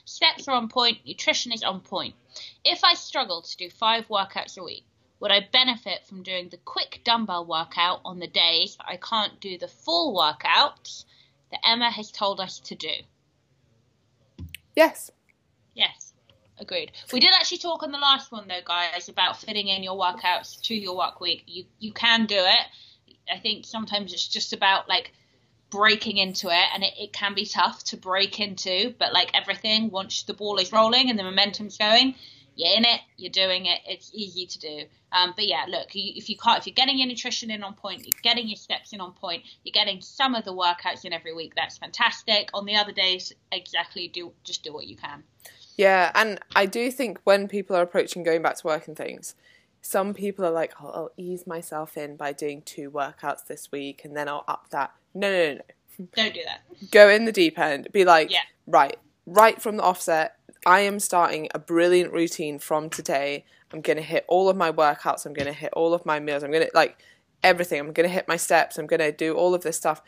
Steps 0.05 0.47
are 0.47 0.55
on 0.55 0.69
point. 0.69 0.99
Nutrition 1.05 1.51
is 1.51 1.63
on 1.63 1.81
point. 1.81 2.15
If 2.63 2.83
I 2.83 2.93
struggle 2.93 3.41
to 3.41 3.57
do 3.57 3.69
five 3.69 4.07
workouts 4.07 4.57
a 4.57 4.63
week, 4.63 4.85
would 5.19 5.31
I 5.31 5.47
benefit 5.51 6.05
from 6.07 6.23
doing 6.23 6.49
the 6.49 6.57
quick 6.57 7.01
dumbbell 7.03 7.45
workout 7.45 8.01
on 8.05 8.19
the 8.19 8.27
days 8.27 8.77
that 8.77 8.87
I 8.87 8.97
can't 8.97 9.39
do 9.39 9.57
the 9.57 9.67
full 9.67 10.15
workouts 10.15 11.05
that 11.51 11.65
Emma 11.65 11.89
has 11.91 12.11
told 12.11 12.39
us 12.39 12.59
to 12.59 12.75
do? 12.75 12.93
yes 14.75 15.11
Yes, 15.79 16.13
agreed. 16.57 16.91
We 17.13 17.21
did 17.21 17.31
actually 17.33 17.59
talk 17.59 17.83
on 17.83 17.93
the 17.93 17.97
last 17.97 18.33
one 18.33 18.49
though, 18.49 18.59
guys, 18.65 19.07
about 19.07 19.39
fitting 19.39 19.69
in 19.69 19.81
your 19.81 19.97
workouts 19.97 20.61
to 20.63 20.75
your 20.75 20.97
work 20.97 21.21
week. 21.21 21.43
You 21.47 21.63
you 21.79 21.93
can 21.93 22.25
do 22.25 22.35
it. 22.35 22.65
I 23.33 23.39
think 23.39 23.65
sometimes 23.65 24.11
it's 24.11 24.27
just 24.27 24.51
about 24.51 24.89
like 24.89 25.13
breaking 25.69 26.17
into 26.17 26.47
it, 26.49 26.65
and 26.73 26.83
it, 26.83 26.93
it 26.99 27.13
can 27.13 27.33
be 27.33 27.45
tough 27.45 27.85
to 27.85 27.97
break 27.97 28.41
into. 28.41 28.93
But 28.99 29.13
like 29.13 29.31
everything, 29.33 29.89
once 29.89 30.23
the 30.23 30.33
ball 30.33 30.57
is 30.57 30.73
rolling 30.73 31.09
and 31.09 31.17
the 31.17 31.23
momentum's 31.23 31.77
going, 31.77 32.15
you're 32.59 32.75
in 32.77 32.83
it, 32.85 32.99
you're 33.17 33.31
doing 33.31 33.65
it. 33.67 33.79
It's 33.87 34.11
easy 34.13 34.45
to 34.45 34.59
do. 34.59 34.83
Um, 35.11 35.33
but 35.35 35.47
yeah, 35.47 35.65
look, 35.69 35.95
you, 35.95 36.11
if 36.15 36.29
you 36.29 36.35
can't, 36.37 36.59
if 36.59 36.67
you're 36.67 36.73
getting 36.73 36.99
your 36.99 37.07
nutrition 37.07 37.49
in 37.49 37.63
on 37.63 37.73
point, 37.73 38.05
you're 38.05 38.15
getting 38.21 38.47
your 38.47 38.57
steps 38.57 38.91
in 38.93 38.99
on 38.99 39.13
point, 39.13 39.43
you're 39.63 39.71
getting 39.71 40.01
some 40.01 40.35
of 40.35 40.43
the 40.43 40.53
workouts 40.53 41.05
in 41.05 41.13
every 41.13 41.33
week. 41.33 41.53
That's 41.55 41.77
fantastic. 41.77 42.49
On 42.53 42.65
the 42.65 42.75
other 42.75 42.91
days, 42.91 43.31
exactly 43.51 44.07
do 44.09 44.33
just 44.43 44.63
do 44.63 44.73
what 44.73 44.85
you 44.87 44.95
can. 44.97 45.23
yeah 45.77 46.11
and 46.13 46.39
i 46.55 46.65
do 46.65 46.91
think 46.91 47.19
when 47.23 47.47
people 47.47 47.75
are 47.75 47.81
approaching 47.81 48.21
going 48.23 48.41
back 48.41 48.57
to 48.57 48.67
work 48.67 48.87
and 48.87 48.97
things 48.97 49.33
some 49.81 50.13
people 50.13 50.43
are 50.45 50.51
like 50.51 50.73
oh, 50.81 50.89
i'll 50.89 51.11
ease 51.15 51.47
myself 51.47 51.95
in 51.95 52.17
by 52.17 52.33
doing 52.33 52.61
two 52.63 52.91
workouts 52.91 53.45
this 53.47 53.71
week 53.71 54.01
and 54.03 54.15
then 54.17 54.27
i'll 54.27 54.43
up 54.47 54.69
that 54.71 54.91
no 55.13 55.29
no 55.31 55.53
no 55.53 55.53
no 55.99 56.07
Don't 56.15 56.33
do 56.33 56.41
that. 56.45 56.91
go 56.91 57.07
in 57.09 57.23
the 57.25 57.31
deep 57.31 57.57
end 57.57 57.87
be 57.93 58.03
like 58.03 58.29
Yeah. 58.31 58.39
right 58.67 58.97
right 59.25 59.61
from 59.61 59.77
the 59.77 59.83
offset 59.83 60.35
i 60.65 60.79
am 60.79 60.99
starting 60.99 61.47
a 61.53 61.59
brilliant 61.59 62.13
routine 62.13 62.59
from 62.59 62.89
today 62.89 63.45
i'm 63.73 63.81
going 63.81 63.97
to 63.97 64.03
hit 64.03 64.25
all 64.27 64.49
of 64.49 64.57
my 64.57 64.71
workouts 64.71 65.25
i'm 65.25 65.33
going 65.33 65.45
to 65.45 65.53
hit 65.53 65.71
all 65.73 65.93
of 65.93 66.05
my 66.05 66.19
meals 66.19 66.43
i'm 66.43 66.51
going 66.51 66.65
to 66.65 66.71
like 66.73 66.97
everything 67.43 67.79
i'm 67.79 67.93
going 67.93 68.07
to 68.07 68.13
hit 68.13 68.27
my 68.27 68.37
steps 68.37 68.77
i'm 68.77 68.87
going 68.87 68.99
to 68.99 69.11
do 69.11 69.33
all 69.33 69.53
of 69.53 69.61
this 69.61 69.77
stuff 69.77 70.01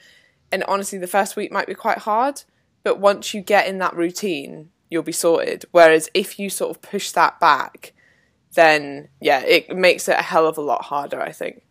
and 0.52 0.64
honestly 0.66 1.00
the 1.00 1.08
first 1.08 1.36
week 1.36 1.52
might 1.52 1.68
be 1.68 1.74
quite 1.74 2.00
hard 2.00 2.44
but 2.84 3.00
once 3.00 3.34
you 3.34 3.42
get 3.42 3.68
in 3.68 3.78
that 3.78 3.96
routine 3.96 4.70
you'll 4.90 5.04
be 5.04 5.12
sorted 5.12 5.66
whereas 5.72 6.10
if 6.14 6.38
you 6.38 6.50
sort 6.50 6.70
of 6.70 6.82
push 6.82 7.12
that 7.12 7.40
back 7.40 7.94
then 8.56 9.08
yeah 9.22 9.40
it 9.42 9.76
makes 9.76 10.10
it 10.10 10.20
a 10.20 10.24
hell 10.24 10.46
of 10.46 10.58
a 10.58 10.62
lot 10.62 10.86
harder 10.86 11.22
i 11.22 11.32
think 11.32 11.64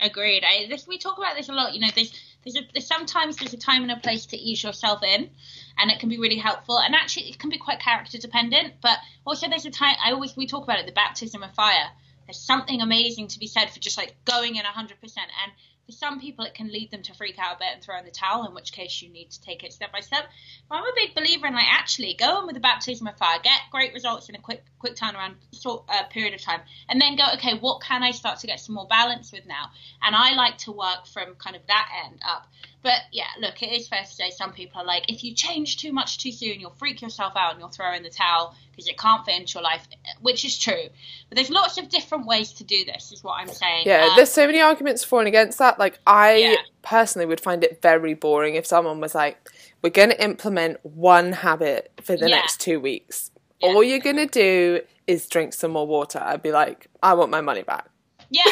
Agreed. 0.00 0.44
I, 0.44 0.66
this, 0.68 0.86
we 0.86 0.98
talk 0.98 1.16
about 1.18 1.36
this 1.36 1.48
a 1.48 1.52
lot. 1.52 1.74
You 1.74 1.80
know, 1.80 1.88
there's 1.94 2.35
there's, 2.52 2.86
sometimes 2.86 3.36
there's 3.36 3.52
a 3.52 3.58
time 3.58 3.82
and 3.82 3.90
a 3.90 3.96
place 3.96 4.26
to 4.26 4.36
ease 4.36 4.62
yourself 4.62 5.02
in, 5.02 5.30
and 5.78 5.90
it 5.90 5.98
can 5.98 6.08
be 6.08 6.18
really 6.18 6.36
helpful. 6.36 6.78
And 6.78 6.94
actually, 6.94 7.28
it 7.28 7.38
can 7.38 7.50
be 7.50 7.58
quite 7.58 7.80
character 7.80 8.18
dependent. 8.18 8.74
But 8.80 8.98
also, 9.26 9.48
there's 9.48 9.66
a 9.66 9.70
time. 9.70 9.96
I 10.04 10.12
always 10.12 10.36
we 10.36 10.46
talk 10.46 10.64
about 10.64 10.78
it, 10.78 10.86
the 10.86 10.92
baptism 10.92 11.42
of 11.42 11.54
fire. 11.54 11.88
There's 12.26 12.38
something 12.38 12.80
amazing 12.80 13.28
to 13.28 13.38
be 13.38 13.46
said 13.46 13.70
for 13.70 13.78
just 13.78 13.96
like 13.96 14.16
going 14.24 14.56
in 14.56 14.64
100%. 14.64 14.90
And 14.90 15.52
for 15.86 15.92
some 15.92 16.20
people, 16.20 16.44
it 16.44 16.54
can 16.54 16.72
lead 16.72 16.90
them 16.90 17.02
to 17.02 17.14
freak 17.14 17.38
out 17.38 17.56
a 17.56 17.58
bit 17.58 17.68
and 17.72 17.82
throw 17.82 17.96
in 17.98 18.04
the 18.04 18.10
towel. 18.10 18.44
In 18.46 18.54
which 18.54 18.72
case, 18.72 19.00
you 19.00 19.08
need 19.08 19.30
to 19.30 19.40
take 19.40 19.62
it 19.62 19.72
step 19.72 19.92
by 19.92 20.00
step. 20.00 20.24
But 20.68 20.76
I'm 20.76 20.84
a 20.84 20.92
big 20.96 21.14
believer 21.14 21.46
in 21.46 21.54
like 21.54 21.66
actually 21.68 22.14
go 22.14 22.40
in 22.40 22.46
with 22.46 22.54
the 22.54 22.60
baptism 22.60 23.06
of 23.06 23.16
fire, 23.16 23.38
get 23.42 23.60
great 23.70 23.94
results 23.94 24.28
in 24.28 24.34
a 24.34 24.40
quick 24.40 24.64
quick 24.78 24.96
turnaround 24.96 25.34
sort 25.52 25.84
uh, 25.88 26.02
period 26.04 26.34
of 26.34 26.42
time, 26.42 26.60
and 26.88 27.00
then 27.00 27.16
go 27.16 27.24
okay, 27.34 27.56
what 27.58 27.82
can 27.82 28.02
I 28.02 28.10
start 28.10 28.40
to 28.40 28.46
get 28.46 28.58
some 28.58 28.74
more 28.74 28.86
balance 28.86 29.30
with 29.30 29.46
now? 29.46 29.70
And 30.02 30.14
I 30.14 30.34
like 30.34 30.58
to 30.58 30.72
work 30.72 31.06
from 31.06 31.36
kind 31.36 31.54
of 31.54 31.62
that 31.68 31.88
end 32.04 32.20
up. 32.26 32.48
But 32.86 33.00
yeah, 33.10 33.26
look, 33.40 33.64
it 33.64 33.72
is 33.72 33.88
fair 33.88 34.04
to 34.04 34.06
say 34.08 34.30
some 34.30 34.52
people 34.52 34.80
are 34.80 34.84
like, 34.84 35.10
if 35.10 35.24
you 35.24 35.34
change 35.34 35.78
too 35.78 35.90
much 35.92 36.18
too 36.18 36.30
soon, 36.30 36.60
you'll 36.60 36.70
freak 36.70 37.02
yourself 37.02 37.32
out 37.34 37.50
and 37.50 37.58
you'll 37.58 37.68
throw 37.68 37.92
in 37.92 38.04
the 38.04 38.10
towel 38.10 38.54
because 38.70 38.86
it 38.86 38.96
can't 38.96 39.26
fit 39.26 39.40
into 39.40 39.54
your 39.54 39.64
life, 39.64 39.88
which 40.20 40.44
is 40.44 40.56
true. 40.56 40.84
But 41.28 41.34
there's 41.34 41.50
lots 41.50 41.78
of 41.78 41.88
different 41.88 42.26
ways 42.26 42.52
to 42.52 42.62
do 42.62 42.84
this, 42.84 43.10
is 43.10 43.24
what 43.24 43.40
I'm 43.40 43.48
saying. 43.48 43.88
Yeah, 43.88 44.10
Um, 44.10 44.12
there's 44.14 44.30
so 44.30 44.46
many 44.46 44.60
arguments 44.60 45.02
for 45.02 45.18
and 45.18 45.26
against 45.26 45.58
that. 45.58 45.80
Like, 45.80 45.98
I 46.06 46.36
Yeah. 46.36 46.56
personally 46.82 47.26
would 47.26 47.40
find 47.40 47.64
it 47.64 47.82
very 47.82 48.14
boring 48.14 48.54
if 48.54 48.66
someone 48.66 49.00
was 49.00 49.16
like, 49.16 49.50
"We're 49.82 49.90
going 49.90 50.10
to 50.10 50.22
implement 50.22 50.78
one 50.84 51.32
habit 51.32 51.90
for 52.02 52.16
the 52.16 52.28
Yeah. 52.28 52.36
next 52.36 52.60
two 52.60 52.78
weeks. 52.78 53.32
Yeah. 53.58 53.70
All 53.70 53.82
you're 53.82 53.98
going 53.98 54.14
to 54.18 54.26
do 54.26 54.82
is 55.08 55.26
drink 55.26 55.54
some 55.54 55.72
more 55.72 55.88
water." 55.88 56.22
I'd 56.24 56.40
be 56.40 56.52
like, 56.52 56.86
"I 57.02 57.14
want 57.14 57.32
my 57.32 57.40
money 57.40 57.62
back." 57.64 57.88
Yeah, 58.30 58.44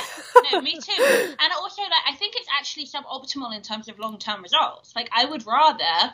no, 0.52 0.60
me 0.60 0.78
too. 0.80 0.92
And 1.40 1.52
also, 1.58 1.82
like, 1.82 1.92
I 2.08 2.14
think 2.14 2.34
it's 2.36 2.48
actually 2.58 2.86
suboptimal 2.86 3.54
in 3.54 3.62
terms 3.62 3.88
of 3.88 3.98
long-term 3.98 4.42
results. 4.42 4.94
Like, 4.94 5.08
I 5.12 5.24
would 5.24 5.46
rather 5.46 6.12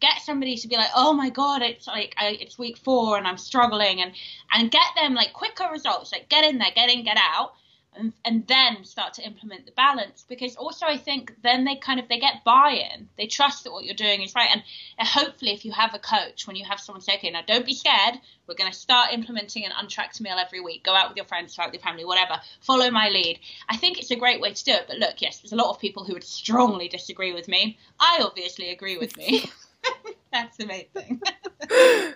get 0.00 0.20
somebody 0.22 0.56
to 0.56 0.68
be 0.68 0.76
like, 0.76 0.90
"Oh 0.96 1.12
my 1.12 1.30
god, 1.30 1.62
it's 1.62 1.86
like 1.86 2.14
I, 2.18 2.38
it's 2.40 2.58
week 2.58 2.76
four 2.78 3.16
and 3.18 3.26
I'm 3.26 3.38
struggling," 3.38 4.00
and 4.02 4.12
and 4.52 4.70
get 4.70 4.86
them 4.96 5.14
like 5.14 5.32
quicker 5.32 5.68
results. 5.70 6.12
Like, 6.12 6.28
get 6.28 6.44
in 6.44 6.58
there, 6.58 6.70
get 6.74 6.90
in, 6.90 7.04
get 7.04 7.16
out. 7.18 7.52
And, 7.94 8.14
and 8.24 8.46
then 8.46 8.84
start 8.84 9.12
to 9.14 9.22
implement 9.22 9.66
the 9.66 9.72
balance 9.72 10.24
because 10.26 10.56
also 10.56 10.86
I 10.86 10.96
think 10.96 11.34
then 11.42 11.64
they 11.64 11.76
kind 11.76 12.00
of 12.00 12.08
they 12.08 12.18
get 12.18 12.42
buy-in. 12.42 13.10
They 13.18 13.26
trust 13.26 13.64
that 13.64 13.72
what 13.72 13.84
you're 13.84 13.94
doing 13.94 14.22
is 14.22 14.34
right. 14.34 14.48
And, 14.50 14.62
hopefully 14.98 15.50
if 15.50 15.64
you 15.64 15.72
have 15.72 15.92
a 15.94 15.98
coach 15.98 16.46
when 16.46 16.56
you 16.56 16.64
have 16.64 16.80
someone 16.80 17.02
say 17.02 17.14
okay 17.16 17.28
now 17.28 17.42
don't 17.46 17.66
be 17.66 17.74
scared. 17.74 18.14
We're 18.46 18.54
going 18.54 18.70
to 18.70 18.76
start 18.76 19.12
implementing 19.12 19.64
an 19.64 19.72
untracked 19.78 20.20
meal 20.20 20.36
every 20.38 20.60
week. 20.60 20.84
Go 20.84 20.94
out 20.94 21.08
with 21.08 21.16
your 21.16 21.26
friends 21.26 21.56
go 21.56 21.64
out 21.64 21.68
with 21.68 21.74
your 21.74 21.82
family 21.82 22.04
whatever. 22.04 22.40
Follow 22.60 22.90
my 22.90 23.08
lead. 23.08 23.38
I 23.68 23.76
think 23.76 23.98
it's 23.98 24.10
a 24.10 24.16
great 24.16 24.40
way 24.40 24.52
to 24.52 24.64
do 24.64 24.72
it. 24.72 24.84
But 24.88 24.96
look 24.98 25.20
yes 25.20 25.40
there's 25.40 25.52
a 25.52 25.56
lot 25.56 25.70
of 25.70 25.78
people 25.78 26.04
who 26.04 26.14
would 26.14 26.24
strongly 26.24 26.88
disagree 26.88 27.34
with 27.34 27.48
me. 27.48 27.78
I 28.00 28.20
obviously 28.22 28.70
agree 28.70 28.96
with 28.96 29.16
me. 29.18 29.50
That's 30.32 30.56
thing. 30.56 31.20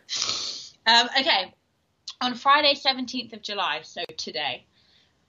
Um, 0.87 1.09
okay. 1.19 1.53
On 2.21 2.35
Friday 2.35 2.75
17th 2.75 3.33
of 3.33 3.43
July 3.43 3.81
so 3.83 4.03
today 4.17 4.65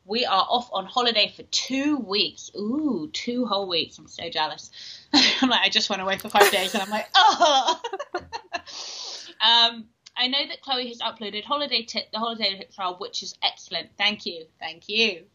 we 0.08 0.26
are 0.26 0.48
off 0.50 0.70
on 0.72 0.86
holiday 0.86 1.32
for 1.36 1.44
two 1.44 1.98
weeks. 1.98 2.50
Ooh, 2.56 3.10
two 3.12 3.46
whole 3.46 3.68
weeks. 3.68 3.98
I'm 3.98 4.08
so 4.08 4.30
jealous. 4.30 4.72
I'm 5.42 5.50
like, 5.50 5.62
I 5.62 5.70
just 5.70 5.90
went 5.90 6.02
away 6.02 6.18
for 6.18 6.30
five 6.30 6.50
days, 6.50 6.74
and 6.74 6.82
I'm 6.82 6.90
like, 6.90 7.08
oh. 7.14 7.82
um, 8.16 9.86
I 10.16 10.28
know 10.28 10.48
that 10.48 10.62
Chloe 10.62 10.88
has 10.88 11.00
uploaded 11.00 11.44
holiday 11.44 11.84
tip, 11.84 12.12
the 12.12 12.20
holiday 12.20 12.58
tip 12.58 12.74
trial, 12.74 12.96
which 13.00 13.22
is 13.22 13.36
excellent. 13.44 13.90
Thank 13.98 14.26
you, 14.26 14.46
thank 14.60 14.88
you. 14.88 15.26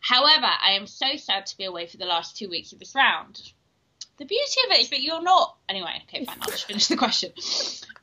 However, 0.00 0.46
I 0.46 0.72
am 0.72 0.86
so 0.86 1.16
sad 1.16 1.46
to 1.46 1.56
be 1.56 1.64
away 1.64 1.86
for 1.86 1.96
the 1.96 2.06
last 2.06 2.36
two 2.36 2.48
weeks 2.48 2.72
of 2.72 2.80
this 2.80 2.94
round. 2.94 3.40
The 4.20 4.26
beauty 4.26 4.60
of 4.66 4.72
it 4.72 4.80
is 4.80 4.90
that 4.90 5.00
you're 5.00 5.22
not. 5.22 5.56
Anyway, 5.66 6.02
okay, 6.06 6.26
fine. 6.26 6.36
I'll 6.42 6.50
just 6.50 6.66
finish 6.66 6.88
the 6.88 6.96
question. 6.96 7.32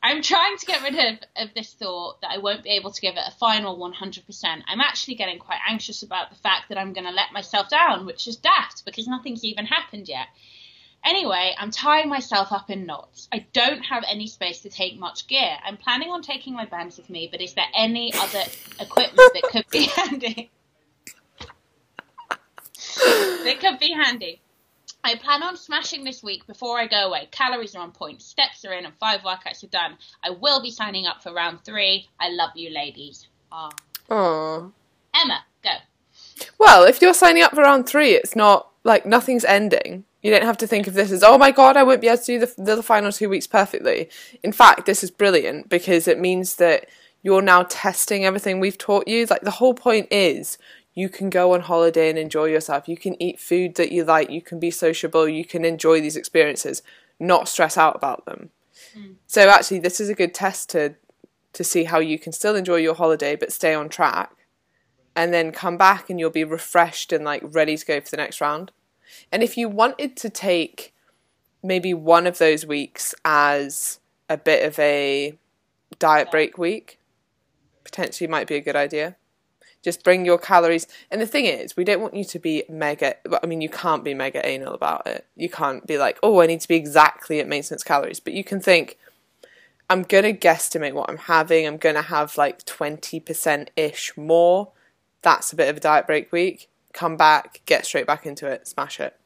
I'm 0.02 0.24
trying 0.24 0.58
to 0.58 0.66
get 0.66 0.82
rid 0.82 0.96
of, 0.96 1.20
of 1.36 1.54
this 1.54 1.72
thought 1.74 2.22
that 2.22 2.32
I 2.32 2.40
won't 2.40 2.64
be 2.64 2.72
able 2.72 2.90
to 2.90 3.00
give 3.00 3.16
it 3.18 3.24
a 3.28 3.38
final 3.38 3.78
100%. 3.78 4.64
I'm 4.68 4.82
actually 4.82 5.14
getting 5.14 5.38
quite 5.38 5.60
anxious 5.70 6.02
about 6.02 6.32
the 6.32 6.36
fact 6.38 6.70
that 6.70 6.80
I'm 6.80 6.94
going 6.94 7.06
to 7.06 7.12
let 7.12 7.34
myself 7.34 7.70
down, 7.70 8.08
which 8.08 8.28
is 8.28 8.36
daft 8.36 8.84
because 8.84 9.08
nothing's 9.08 9.44
even 9.44 9.68
happened 9.68 10.10
yet. 10.10 10.26
Anyway, 11.06 11.54
I'm 11.56 11.70
tying 11.70 12.10
myself 12.10 12.52
up 12.52 12.72
in 12.72 12.88
knots. 12.88 13.28
I 13.32 13.46
don't 13.54 13.84
have 13.84 14.04
any 14.10 14.26
space 14.26 14.62
to 14.62 14.70
take 14.72 14.98
much 14.98 15.28
gear. 15.28 15.56
I'm 15.64 15.78
planning 15.78 16.10
on 16.10 16.24
taking 16.24 16.56
my 16.56 16.66
bands 16.66 16.98
with 16.98 17.12
me, 17.12 17.30
but 17.32 17.42
is 17.42 17.54
there 17.54 17.70
any 17.76 18.12
other 18.16 18.42
equipment 18.80 19.34
that 19.36 19.44
could 19.52 19.66
be 19.70 19.84
handy? 19.96 20.50
that 22.98 23.58
could 23.60 23.78
be 23.78 23.94
handy. 23.94 24.42
I 25.08 25.16
plan 25.16 25.42
on 25.42 25.56
smashing 25.56 26.04
this 26.04 26.22
week 26.22 26.46
before 26.48 26.78
I 26.78 26.86
go 26.86 27.08
away. 27.08 27.30
Calories 27.32 27.74
are 27.76 27.82
on 27.82 27.92
point, 27.94 28.22
steps 28.22 28.66
are 28.66 28.74
in, 28.74 28.84
and 28.84 28.94
five 29.00 29.22
workouts 29.22 29.64
are 29.64 29.68
done. 29.68 29.98
I 30.22 30.32
will 30.32 30.62
be 30.62 30.70
signing 30.70 31.08
up 31.08 31.24
for 31.24 31.34
round 31.34 31.64
three. 31.64 32.10
I 32.20 32.28
love 32.28 32.50
you, 32.56 32.72
ladies. 32.72 33.30
Ah. 33.50 33.70
Oh, 34.10 34.74
Emma, 35.16 35.46
go. 35.64 35.70
Well, 36.60 36.84
if 36.84 37.02
you're 37.02 37.14
signing 37.14 37.42
up 37.42 37.56
for 37.56 37.62
round 37.62 37.88
three, 37.88 38.16
it's 38.16 38.36
not 38.36 38.68
like 38.84 39.06
nothing's 39.06 39.46
ending. 39.46 40.04
You 40.22 40.32
don't 40.32 40.44
have 40.44 40.58
to 40.58 40.68
think 40.68 40.88
of 40.88 40.94
this 40.94 41.14
as, 41.14 41.24
oh 41.24 41.38
my 41.38 41.52
god, 41.52 41.78
I 41.78 41.84
won't 41.84 42.02
be 42.02 42.08
able 42.08 42.18
to 42.18 42.26
do 42.26 42.46
the, 42.46 42.76
the 42.76 42.84
final 42.84 43.14
two 43.14 43.30
weeks 43.30 43.48
perfectly. 43.48 44.10
In 44.44 44.52
fact, 44.52 44.86
this 44.86 45.06
is 45.06 45.10
brilliant 45.10 45.70
because 45.70 46.10
it 46.10 46.20
means 46.20 46.58
that 46.58 46.86
you're 47.24 47.42
now 47.42 47.64
testing 47.70 48.26
everything 48.26 48.60
we've 48.60 48.78
taught 48.78 49.08
you. 49.08 49.26
Like 49.26 49.44
the 49.44 49.52
whole 49.52 49.74
point 49.74 50.10
is 50.12 50.58
you 50.98 51.10
can 51.10 51.30
go 51.30 51.54
on 51.54 51.62
holiday 51.62 52.10
and 52.10 52.18
enjoy 52.18 52.46
yourself. 52.46 52.90
You 52.90 52.98
can 52.98 53.22
eat 53.22 53.40
food 53.40 53.76
that 53.76 53.92
you 53.92 54.04
like. 54.04 54.32
You 54.32 54.42
can 54.42 54.60
be 54.60 54.72
sociable. 54.72 55.30
You 55.30 55.46
can 55.46 55.64
enjoy 55.64 56.02
these 56.02 56.16
experiences, 56.16 56.82
not 57.20 57.48
stress 57.48 57.78
out 57.78 57.96
about 57.96 58.26
them. 58.26 58.50
Mm. 58.98 59.14
So 59.28 59.48
actually, 59.48 59.78
this 59.78 60.00
is 60.00 60.10
a 60.10 60.16
good 60.16 60.34
test 60.34 60.72
to 60.72 60.96
to 61.54 61.64
see 61.64 61.84
how 61.84 62.00
you 62.00 62.18
can 62.18 62.32
still 62.34 62.56
enjoy 62.56 62.78
your 62.78 62.96
holiday 62.96 63.36
but 63.36 63.54
stay 63.54 63.76
on 63.76 63.90
track, 63.90 64.32
and 65.16 65.32
then 65.32 65.52
come 65.52 65.78
back 65.78 66.10
and 66.10 66.20
you'll 66.20 66.32
be 66.32 66.44
refreshed 66.44 67.14
and 67.14 67.24
like 67.24 67.44
ready 67.46 67.78
to 67.78 67.86
go 67.86 68.02
for 68.02 68.10
the 68.10 68.18
next 68.18 68.42
round. 68.42 68.72
And 69.32 69.44
if 69.44 69.56
you 69.56 69.70
wanted 69.70 70.18
to 70.18 70.32
take 70.32 70.96
maybe 71.62 71.94
one 71.94 72.26
of 72.26 72.40
those 72.40 72.66
weeks 72.66 73.14
as 73.24 74.00
a 74.28 74.36
bit 74.36 74.66
of 74.66 74.80
a 74.80 75.38
diet 76.00 76.32
break 76.32 76.58
week, 76.58 76.98
potentially 77.84 78.28
might 78.28 78.48
be 78.48 78.56
a 78.56 78.62
good 78.62 78.76
idea. 78.76 79.16
Just 79.88 80.04
bring 80.04 80.26
your 80.26 80.38
calories. 80.38 80.86
And 81.10 81.22
the 81.22 81.26
thing 81.26 81.46
is, 81.46 81.78
we 81.78 81.86
don't 81.86 82.02
want 82.02 82.14
you 82.14 82.26
to 82.26 82.40
be 82.40 82.66
mega. 82.68 83.16
I 83.42 83.46
mean, 83.46 83.62
you 83.62 83.70
can't 83.70 84.04
be 84.04 84.14
mega 84.14 84.46
anal 84.46 84.74
about 84.74 85.08
it. 85.08 85.26
You 85.38 85.48
can't 85.48 85.88
be 85.88 85.98
like, 85.98 86.20
oh, 86.22 86.42
I 86.42 86.46
need 86.46 86.60
to 86.60 86.68
be 86.68 86.76
exactly 86.76 87.40
at 87.40 87.48
maintenance 87.48 87.86
calories. 87.86 88.20
But 88.20 88.34
you 88.34 88.44
can 88.44 88.60
think, 88.60 88.98
I'm 89.90 90.04
going 90.04 90.26
to 90.26 90.34
guesstimate 90.34 90.92
what 90.92 91.10
I'm 91.10 91.20
having. 91.20 91.66
I'm 91.66 91.78
going 91.78 91.96
to 91.96 92.02
have 92.02 92.38
like 92.38 92.66
20% 92.66 93.70
ish 93.78 94.18
more. 94.18 94.74
That's 95.22 95.54
a 95.54 95.56
bit 95.56 95.70
of 95.70 95.78
a 95.78 95.80
diet 95.80 96.06
break 96.06 96.34
week. 96.34 96.70
Come 96.92 97.16
back, 97.16 97.62
get 97.66 97.86
straight 97.86 98.08
back 98.08 98.26
into 98.26 98.46
it, 98.46 98.68
smash 98.68 99.00
it. 99.00 99.18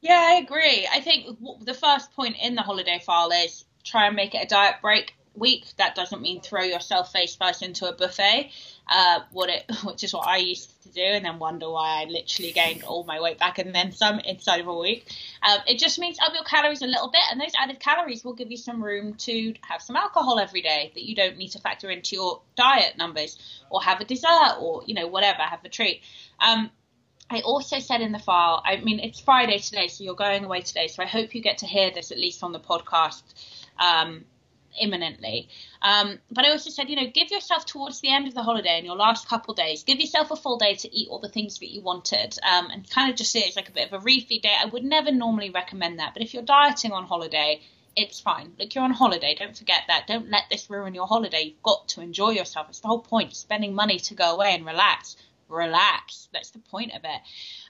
Yeah, 0.00 0.26
I 0.28 0.40
agree. 0.42 0.88
I 0.92 1.00
think 1.00 1.38
the 1.64 1.72
first 1.72 2.12
point 2.14 2.34
in 2.42 2.56
the 2.56 2.62
holiday 2.62 3.00
file 3.06 3.30
is 3.30 3.64
try 3.84 4.08
and 4.08 4.16
make 4.16 4.34
it 4.34 4.42
a 4.42 4.48
diet 4.48 4.74
break 4.82 5.14
week. 5.36 5.66
That 5.76 5.94
doesn't 5.94 6.22
mean 6.22 6.40
throw 6.40 6.62
yourself 6.62 7.12
face 7.12 7.36
first 7.36 7.62
into 7.62 7.88
a 7.88 7.92
buffet, 7.92 8.50
uh, 8.88 9.20
what 9.32 9.50
it, 9.50 9.64
which 9.84 10.04
is 10.04 10.12
what 10.12 10.26
I 10.26 10.38
used 10.38 10.82
to 10.82 10.88
do, 10.90 11.02
and 11.02 11.24
then 11.24 11.38
wonder 11.38 11.70
why 11.70 12.02
I 12.02 12.04
literally 12.04 12.52
gained 12.52 12.84
all 12.84 13.04
my 13.04 13.20
weight 13.20 13.38
back 13.38 13.58
and 13.58 13.74
then 13.74 13.92
some 13.92 14.18
inside 14.20 14.60
of 14.60 14.68
a 14.68 14.78
week. 14.78 15.10
Um, 15.42 15.58
it 15.66 15.78
just 15.78 15.98
means 15.98 16.18
up 16.20 16.32
your 16.34 16.44
calories 16.44 16.82
a 16.82 16.86
little 16.86 17.10
bit, 17.10 17.22
and 17.30 17.40
those 17.40 17.52
added 17.60 17.80
calories 17.80 18.24
will 18.24 18.34
give 18.34 18.50
you 18.50 18.56
some 18.56 18.82
room 18.82 19.14
to 19.14 19.54
have 19.62 19.82
some 19.82 19.96
alcohol 19.96 20.38
every 20.38 20.62
day 20.62 20.90
that 20.94 21.02
you 21.02 21.14
don't 21.14 21.36
need 21.36 21.50
to 21.50 21.60
factor 21.60 21.90
into 21.90 22.16
your 22.16 22.40
diet 22.56 22.96
numbers, 22.96 23.38
or 23.70 23.82
have 23.82 24.00
a 24.00 24.04
dessert, 24.04 24.56
or 24.60 24.82
you 24.86 24.94
know 24.94 25.06
whatever, 25.06 25.42
have 25.42 25.64
a 25.64 25.68
treat. 25.68 26.02
Um, 26.40 26.70
I 27.28 27.40
also 27.40 27.80
said 27.80 28.00
in 28.02 28.12
the 28.12 28.20
file, 28.20 28.62
I 28.64 28.76
mean, 28.76 29.00
it's 29.00 29.18
Friday 29.18 29.58
today, 29.58 29.88
so 29.88 30.04
you're 30.04 30.14
going 30.14 30.44
away 30.44 30.60
today, 30.60 30.86
so 30.86 31.02
I 31.02 31.06
hope 31.06 31.34
you 31.34 31.42
get 31.42 31.58
to 31.58 31.66
hear 31.66 31.90
this 31.90 32.12
at 32.12 32.18
least 32.18 32.44
on 32.44 32.52
the 32.52 32.60
podcast 32.60 33.22
um, 33.78 34.24
imminently. 34.80 35.48
Um, 35.82 36.18
but 36.30 36.44
I 36.44 36.50
also 36.50 36.70
said, 36.70 36.88
you 36.88 36.96
know, 36.96 37.10
give 37.12 37.30
yourself 37.30 37.66
towards 37.66 38.00
the 38.00 38.10
end 38.10 38.28
of 38.28 38.34
the 38.34 38.42
holiday 38.42 38.76
and 38.76 38.86
your 38.86 38.96
last 38.96 39.28
couple 39.28 39.54
days, 39.54 39.84
give 39.84 40.00
yourself 40.00 40.30
a 40.30 40.36
full 40.36 40.58
day 40.58 40.74
to 40.74 40.94
eat 40.94 41.08
all 41.08 41.18
the 41.18 41.28
things 41.28 41.58
that 41.58 41.72
you 41.72 41.80
wanted 41.80 42.38
um, 42.42 42.68
and 42.70 42.88
kind 42.88 43.10
of 43.10 43.16
just 43.16 43.32
see 43.32 43.40
it 43.40 43.48
as 43.48 43.56
like 43.56 43.68
a 43.68 43.72
bit 43.72 43.92
of 43.92 44.00
a 44.00 44.04
refeed 44.04 44.42
day. 44.42 44.54
I 44.58 44.66
would 44.66 44.84
never 44.84 45.12
normally 45.12 45.50
recommend 45.50 45.98
that, 45.98 46.12
but 46.14 46.22
if 46.22 46.34
you're 46.34 46.42
dieting 46.42 46.92
on 46.92 47.04
holiday, 47.04 47.60
it's 47.96 48.20
fine. 48.20 48.52
Like 48.58 48.74
you're 48.74 48.84
on 48.84 48.92
holiday, 48.92 49.34
don't 49.38 49.56
forget 49.56 49.82
that. 49.88 50.06
Don't 50.06 50.30
let 50.30 50.44
this 50.50 50.68
ruin 50.68 50.94
your 50.94 51.06
holiday. 51.06 51.42
You've 51.42 51.62
got 51.62 51.88
to 51.88 52.02
enjoy 52.02 52.30
yourself. 52.30 52.68
It's 52.68 52.80
the 52.80 52.88
whole 52.88 53.00
point. 53.00 53.34
Spending 53.34 53.74
money 53.74 53.98
to 54.00 54.14
go 54.14 54.34
away 54.34 54.54
and 54.54 54.66
relax. 54.66 55.16
Relax. 55.48 56.28
That's 56.32 56.50
the 56.50 56.58
point 56.58 56.92
of 56.94 57.02
it. 57.04 57.20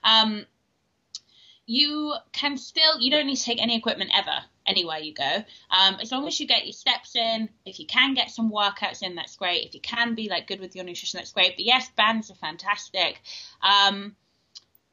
Um, 0.02 0.46
you 1.66 2.14
can 2.32 2.56
still 2.56 3.00
you 3.00 3.10
don't 3.10 3.26
need 3.26 3.36
to 3.36 3.42
take 3.42 3.60
any 3.60 3.76
equipment 3.76 4.10
ever 4.14 4.44
anywhere 4.66 4.98
you 4.98 5.12
go. 5.12 5.44
Um, 5.70 5.96
as 6.00 6.10
long 6.10 6.26
as 6.26 6.38
you 6.40 6.46
get 6.46 6.64
your 6.64 6.72
steps 6.72 7.14
in 7.16 7.48
if 7.64 7.78
you 7.78 7.86
can 7.86 8.14
get 8.14 8.30
some 8.30 8.50
workouts 8.50 9.02
in 9.02 9.16
that's 9.16 9.36
great. 9.36 9.66
If 9.66 9.74
you 9.74 9.80
can 9.80 10.14
be 10.14 10.28
like 10.28 10.46
good 10.46 10.60
with 10.60 10.74
your 10.74 10.84
nutrition 10.84 11.18
that's 11.18 11.32
great. 11.32 11.56
But 11.56 11.64
yes 11.64 11.90
bands 11.96 12.30
are 12.30 12.34
fantastic. 12.34 13.20
Um, 13.62 14.16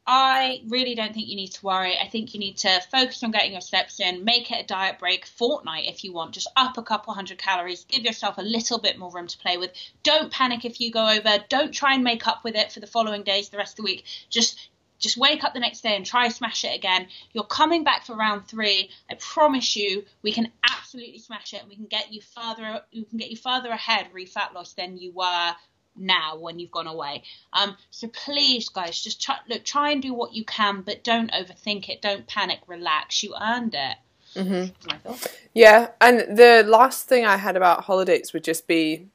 I 0.06 0.60
really 0.68 0.94
don't 0.94 1.14
think 1.14 1.28
you 1.28 1.36
need 1.36 1.52
to 1.52 1.64
worry. 1.64 1.96
I 1.98 2.08
think 2.08 2.34
you 2.34 2.40
need 2.40 2.58
to 2.58 2.80
focus 2.90 3.22
on 3.22 3.30
getting 3.30 3.52
your 3.52 3.62
steps 3.62 4.00
in, 4.00 4.22
make 4.22 4.50
it 4.50 4.64
a 4.64 4.66
diet 4.66 4.98
break 4.98 5.24
fortnight 5.24 5.86
if 5.86 6.04
you 6.04 6.12
want, 6.12 6.32
just 6.32 6.50
up 6.56 6.76
a 6.76 6.82
couple 6.82 7.14
hundred 7.14 7.38
calories, 7.38 7.84
give 7.84 8.02
yourself 8.02 8.36
a 8.36 8.42
little 8.42 8.78
bit 8.78 8.98
more 8.98 9.10
room 9.10 9.28
to 9.28 9.38
play 9.38 9.56
with. 9.56 9.70
Don't 10.02 10.30
panic 10.30 10.66
if 10.66 10.78
you 10.78 10.90
go 10.90 11.08
over, 11.08 11.42
don't 11.48 11.72
try 11.72 11.94
and 11.94 12.04
make 12.04 12.26
up 12.26 12.44
with 12.44 12.54
it 12.54 12.70
for 12.70 12.80
the 12.80 12.86
following 12.86 13.22
days, 13.22 13.48
the 13.48 13.56
rest 13.56 13.74
of 13.74 13.76
the 13.78 13.84
week. 13.84 14.04
Just 14.28 14.68
just 15.04 15.16
wake 15.16 15.44
up 15.44 15.54
the 15.54 15.60
next 15.60 15.82
day 15.82 15.94
and 15.94 16.04
try 16.04 16.26
smash 16.28 16.64
it 16.64 16.74
again. 16.74 17.06
You're 17.32 17.44
coming 17.44 17.84
back 17.84 18.04
for 18.04 18.16
round 18.16 18.48
three. 18.48 18.90
I 19.08 19.14
promise 19.14 19.76
you, 19.76 20.04
we 20.22 20.32
can 20.32 20.50
absolutely 20.68 21.20
smash 21.20 21.54
it, 21.54 21.60
and 21.60 21.68
we 21.68 21.76
can 21.76 21.86
get 21.86 22.12
you 22.12 22.20
further. 22.20 22.80
We 22.92 23.04
can 23.04 23.18
get 23.18 23.30
you 23.30 23.36
further 23.36 23.70
ahead 23.70 24.08
re-fat 24.12 24.52
loss 24.52 24.72
than 24.72 24.98
you 24.98 25.12
were 25.12 25.52
now 25.96 26.36
when 26.36 26.58
you've 26.58 26.72
gone 26.72 26.88
away. 26.88 27.22
Um, 27.52 27.76
so 27.90 28.08
please, 28.08 28.68
guys, 28.68 29.00
just 29.00 29.22
try, 29.22 29.36
look, 29.48 29.62
try 29.64 29.90
and 29.92 30.02
do 30.02 30.12
what 30.12 30.34
you 30.34 30.44
can, 30.44 30.82
but 30.82 31.04
don't 31.04 31.30
overthink 31.30 31.88
it. 31.88 32.02
Don't 32.02 32.26
panic. 32.26 32.60
Relax. 32.66 33.22
You 33.22 33.34
earned 33.40 33.76
it. 33.76 33.96
Mm-hmm. 34.34 35.12
Yeah, 35.52 35.90
and 36.00 36.36
the 36.36 36.64
last 36.66 37.06
thing 37.06 37.24
I 37.24 37.36
had 37.36 37.56
about 37.56 37.84
holidays 37.84 38.32
would 38.32 38.42
just 38.42 38.66
be 38.66 39.06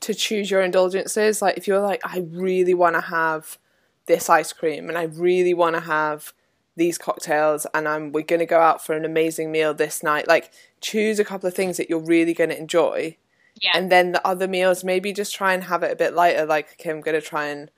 to 0.00 0.14
choose 0.14 0.50
your 0.50 0.60
indulgences. 0.62 1.42
Like 1.42 1.56
if 1.56 1.66
you're 1.66 1.80
like, 1.80 2.00
I 2.04 2.24
really 2.30 2.74
want 2.74 2.94
to 2.94 3.00
have 3.00 3.58
this 4.06 4.28
ice 4.28 4.52
cream 4.52 4.88
and 4.88 4.98
I 4.98 5.04
really 5.04 5.54
want 5.54 5.76
to 5.76 5.80
have 5.80 6.32
these 6.76 6.98
cocktails 6.98 7.66
and 7.74 7.86
I'm 7.86 8.12
we're 8.12 8.22
going 8.22 8.40
to 8.40 8.46
go 8.46 8.60
out 8.60 8.84
for 8.84 8.94
an 8.94 9.04
amazing 9.04 9.52
meal 9.52 9.74
this 9.74 10.02
night. 10.02 10.26
Like 10.26 10.50
choose 10.80 11.18
a 11.18 11.24
couple 11.24 11.46
of 11.46 11.54
things 11.54 11.76
that 11.76 11.90
you're 11.90 11.98
really 11.98 12.34
going 12.34 12.50
to 12.50 12.58
enjoy. 12.58 13.16
Yeah. 13.60 13.72
and 13.74 13.92
then 13.92 14.12
the 14.12 14.26
other 14.26 14.48
meals 14.48 14.84
maybe 14.84 15.12
just 15.12 15.34
try 15.34 15.52
and 15.52 15.64
have 15.64 15.82
it 15.82 15.92
a 15.92 15.96
bit 15.96 16.14
lighter. 16.14 16.46
Like 16.46 16.72
okay, 16.74 16.90
I'm 16.90 17.00
going 17.00 17.20
to 17.20 17.26
try 17.26 17.46
and 17.46 17.70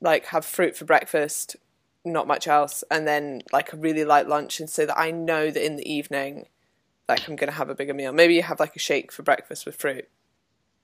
like 0.00 0.26
have 0.26 0.44
fruit 0.44 0.76
for 0.76 0.84
breakfast 0.84 1.56
not 2.04 2.26
much 2.26 2.46
else 2.46 2.84
and 2.90 3.06
then 3.06 3.42
like 3.52 3.72
a 3.72 3.76
really 3.76 4.04
light 4.04 4.28
lunch 4.28 4.60
and 4.60 4.70
so 4.70 4.86
that 4.86 4.98
I 4.98 5.10
know 5.10 5.50
that 5.50 5.64
in 5.64 5.76
the 5.76 5.90
evening 5.90 6.46
like 7.08 7.28
I'm 7.28 7.36
going 7.36 7.50
to 7.50 7.56
have 7.56 7.70
a 7.70 7.74
bigger 7.74 7.94
meal. 7.94 8.12
Maybe 8.12 8.34
you 8.34 8.42
have 8.42 8.60
like 8.60 8.76
a 8.76 8.78
shake 8.78 9.10
for 9.10 9.22
breakfast 9.22 9.64
with 9.64 9.76
fruit. 9.76 10.08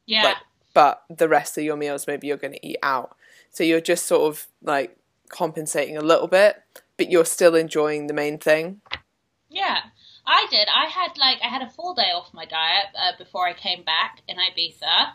Yeah. 0.07 0.25
Like, 0.25 0.37
but 0.73 1.03
the 1.09 1.29
rest 1.29 1.57
of 1.59 1.65
your 1.65 1.77
meals 1.77 2.07
maybe 2.07 2.27
you're 2.27 2.37
going 2.37 2.55
to 2.55 2.67
eat 2.67 2.79
out 2.83 3.17
so 3.55 3.63
you're 3.63 3.81
just 3.81 4.07
sort 4.07 4.23
of 4.23 4.49
like 4.63 4.97
compensating 5.29 5.97
a 5.97 6.03
little 6.03 6.27
bit, 6.27 6.57
but 6.97 7.09
you're 7.09 7.25
still 7.25 7.55
enjoying 7.55 8.09
the 8.09 8.13
main 8.13 8.37
thing. 8.37 8.81
Yeah, 9.49 9.79
I 10.27 10.47
did. 10.51 10.67
I 10.69 10.87
had 10.87 11.17
like 11.17 11.39
I 11.43 11.47
had 11.47 11.63
a 11.63 11.71
full 11.71 11.95
day 11.95 12.11
off 12.13 12.35
my 12.35 12.47
diet 12.47 12.87
uh, 13.01 13.13
before 13.17 13.47
I 13.47 13.53
came 13.53 13.85
back 13.85 14.23
in 14.27 14.37
Ibiza. 14.37 15.13